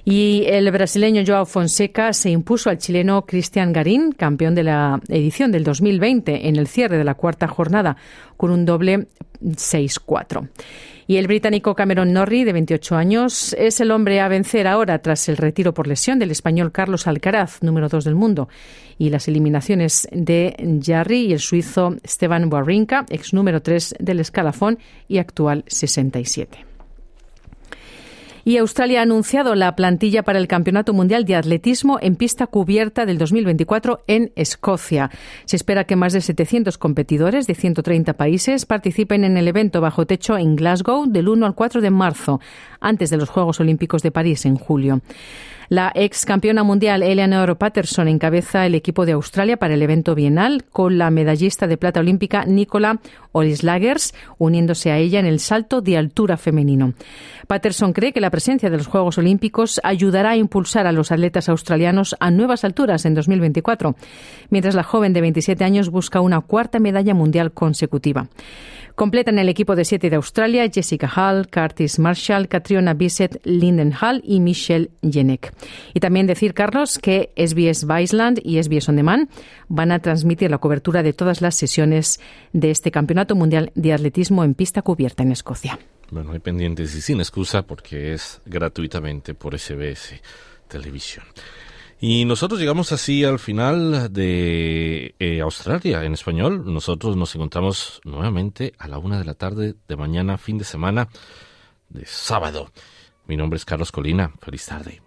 Y 0.04 0.44
el 0.46 0.70
brasileño 0.70 1.22
Joao 1.26 1.44
Fonseca 1.44 2.14
se 2.14 2.30
impuso 2.30 2.70
al 2.70 2.78
chileno 2.78 3.26
Cristian 3.26 3.74
Garín, 3.74 4.12
campeón 4.12 4.54
de 4.54 4.64
la 4.64 5.00
edición 5.08 5.52
del 5.52 5.64
2020, 5.64 6.48
en 6.48 6.56
el 6.56 6.66
cierre 6.66 6.96
de 6.96 7.04
la 7.04 7.14
cuarta 7.14 7.46
jornada, 7.46 7.96
con 8.36 8.50
un 8.50 8.64
doble 8.64 9.08
6-4. 9.42 10.48
Y 11.10 11.16
el 11.16 11.26
británico 11.26 11.74
Cameron 11.74 12.12
Norrie, 12.12 12.44
de 12.44 12.52
28 12.52 12.94
años, 12.94 13.56
es 13.58 13.80
el 13.80 13.92
hombre 13.92 14.20
a 14.20 14.28
vencer 14.28 14.66
ahora 14.66 14.98
tras 14.98 15.30
el 15.30 15.38
retiro 15.38 15.72
por 15.72 15.86
lesión 15.86 16.18
del 16.18 16.30
español 16.30 16.70
Carlos 16.70 17.06
Alcaraz, 17.06 17.62
número 17.62 17.88
2 17.88 18.04
del 18.04 18.14
mundo, 18.14 18.50
y 18.98 19.08
las 19.08 19.26
eliminaciones 19.26 20.06
de 20.12 20.54
Jarry 20.84 21.20
y 21.20 21.32
el 21.32 21.40
suizo 21.40 21.96
Esteban 22.02 22.52
Wawrinka, 22.52 23.06
ex 23.08 23.32
número 23.32 23.62
3 23.62 23.94
del 24.00 24.20
escalafón 24.20 24.78
y 25.08 25.16
actual 25.16 25.64
67. 25.66 26.66
Y 28.44 28.56
Australia 28.56 29.00
ha 29.00 29.02
anunciado 29.02 29.54
la 29.54 29.74
plantilla 29.76 30.22
para 30.22 30.38
el 30.38 30.48
Campeonato 30.48 30.92
Mundial 30.92 31.24
de 31.24 31.36
Atletismo 31.36 31.98
en 32.00 32.16
pista 32.16 32.46
cubierta 32.46 33.06
del 33.06 33.18
2024 33.18 34.02
en 34.06 34.32
Escocia. 34.36 35.10
Se 35.44 35.56
espera 35.56 35.84
que 35.84 35.96
más 35.96 36.12
de 36.12 36.20
700 36.20 36.78
competidores 36.78 37.46
de 37.46 37.54
130 37.54 38.14
países 38.14 38.66
participen 38.66 39.24
en 39.24 39.36
el 39.36 39.48
evento 39.48 39.80
bajo 39.80 40.06
techo 40.06 40.36
en 40.38 40.56
Glasgow 40.56 41.06
del 41.06 41.28
1 41.28 41.46
al 41.46 41.54
4 41.54 41.80
de 41.80 41.90
marzo, 41.90 42.40
antes 42.80 43.10
de 43.10 43.16
los 43.16 43.28
Juegos 43.28 43.60
Olímpicos 43.60 44.02
de 44.02 44.10
París 44.10 44.46
en 44.46 44.56
julio. 44.56 45.00
La 45.70 45.92
ex 45.94 46.24
campeona 46.24 46.62
mundial 46.62 47.02
Eleanor 47.02 47.58
Patterson 47.58 48.08
encabeza 48.08 48.64
el 48.64 48.74
equipo 48.74 49.04
de 49.04 49.12
Australia 49.12 49.58
para 49.58 49.74
el 49.74 49.82
evento 49.82 50.14
bienal 50.14 50.64
con 50.64 50.96
la 50.96 51.10
medallista 51.10 51.66
de 51.66 51.76
plata 51.76 52.00
olímpica 52.00 52.46
Nicola 52.46 53.00
Olislagers 53.32 54.14
uniéndose 54.38 54.90
a 54.90 54.96
ella 54.96 55.20
en 55.20 55.26
el 55.26 55.40
salto 55.40 55.82
de 55.82 55.98
altura 55.98 56.38
femenino. 56.38 56.94
Patterson 57.46 57.92
cree 57.92 58.14
que 58.14 58.22
la 58.22 58.30
presencia 58.30 58.70
de 58.70 58.78
los 58.78 58.86
Juegos 58.86 59.18
Olímpicos 59.18 59.78
ayudará 59.84 60.30
a 60.30 60.36
impulsar 60.36 60.86
a 60.86 60.92
los 60.92 61.12
atletas 61.12 61.50
australianos 61.50 62.16
a 62.18 62.30
nuevas 62.30 62.64
alturas 62.64 63.04
en 63.04 63.14
2024, 63.14 63.94
mientras 64.48 64.74
la 64.74 64.84
joven 64.84 65.12
de 65.12 65.20
27 65.20 65.64
años 65.64 65.90
busca 65.90 66.22
una 66.22 66.40
cuarta 66.40 66.78
medalla 66.78 67.12
mundial 67.12 67.52
consecutiva. 67.52 68.28
Completan 68.98 69.38
el 69.38 69.48
equipo 69.48 69.76
de 69.76 69.84
siete 69.84 70.10
de 70.10 70.16
Australia 70.16 70.68
Jessica 70.68 71.06
Hall, 71.06 71.46
Curtis 71.46 72.00
Marshall, 72.00 72.48
Catriona 72.48 72.94
Bissett, 72.94 73.40
Linden 73.44 73.92
Hall 73.92 74.20
y 74.24 74.40
Michelle 74.40 74.90
Jenek. 75.08 75.54
Y 75.94 76.00
también 76.00 76.26
decir, 76.26 76.52
Carlos, 76.52 76.98
que 76.98 77.30
SBS 77.36 77.86
Viceland 77.86 78.40
y 78.42 78.60
SBS 78.60 78.88
On 78.88 78.96
Demand 78.96 79.30
van 79.68 79.92
a 79.92 80.00
transmitir 80.00 80.50
la 80.50 80.58
cobertura 80.58 81.04
de 81.04 81.12
todas 81.12 81.40
las 81.40 81.54
sesiones 81.54 82.18
de 82.52 82.72
este 82.72 82.90
Campeonato 82.90 83.36
Mundial 83.36 83.70
de 83.76 83.92
Atletismo 83.92 84.42
en 84.42 84.54
pista 84.54 84.82
cubierta 84.82 85.22
en 85.22 85.30
Escocia. 85.30 85.78
Bueno, 86.10 86.32
hay 86.32 86.40
pendientes 86.40 86.92
y 86.96 87.00
sin 87.00 87.20
excusa 87.20 87.62
porque 87.62 88.14
es 88.14 88.40
gratuitamente 88.46 89.32
por 89.32 89.56
SBS 89.56 90.20
Televisión. 90.66 91.24
Y 92.00 92.24
nosotros 92.24 92.60
llegamos 92.60 92.92
así 92.92 93.24
al 93.24 93.40
final 93.40 94.12
de 94.12 95.16
eh, 95.18 95.40
Australia 95.40 96.04
en 96.04 96.14
español. 96.14 96.62
Nosotros 96.72 97.16
nos 97.16 97.34
encontramos 97.34 98.00
nuevamente 98.04 98.72
a 98.78 98.86
la 98.86 98.98
una 98.98 99.18
de 99.18 99.24
la 99.24 99.34
tarde 99.34 99.74
de 99.88 99.96
mañana, 99.96 100.38
fin 100.38 100.58
de 100.58 100.64
semana, 100.64 101.08
de 101.88 102.06
sábado. 102.06 102.70
Mi 103.26 103.36
nombre 103.36 103.56
es 103.56 103.64
Carlos 103.64 103.90
Colina. 103.90 104.32
Feliz 104.40 104.66
tarde. 104.66 105.02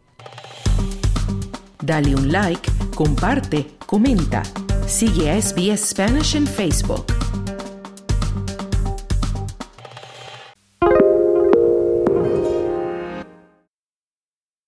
Dale 1.81 2.13
un 2.13 2.31
like, 2.31 2.69
comparte, 2.93 3.71
comenta. 3.85 4.43
Sigue 4.85 5.31
a 5.31 5.41
SBS 5.41 5.91
Spanish 5.91 6.35
en 6.35 6.45
Facebook. 6.45 7.05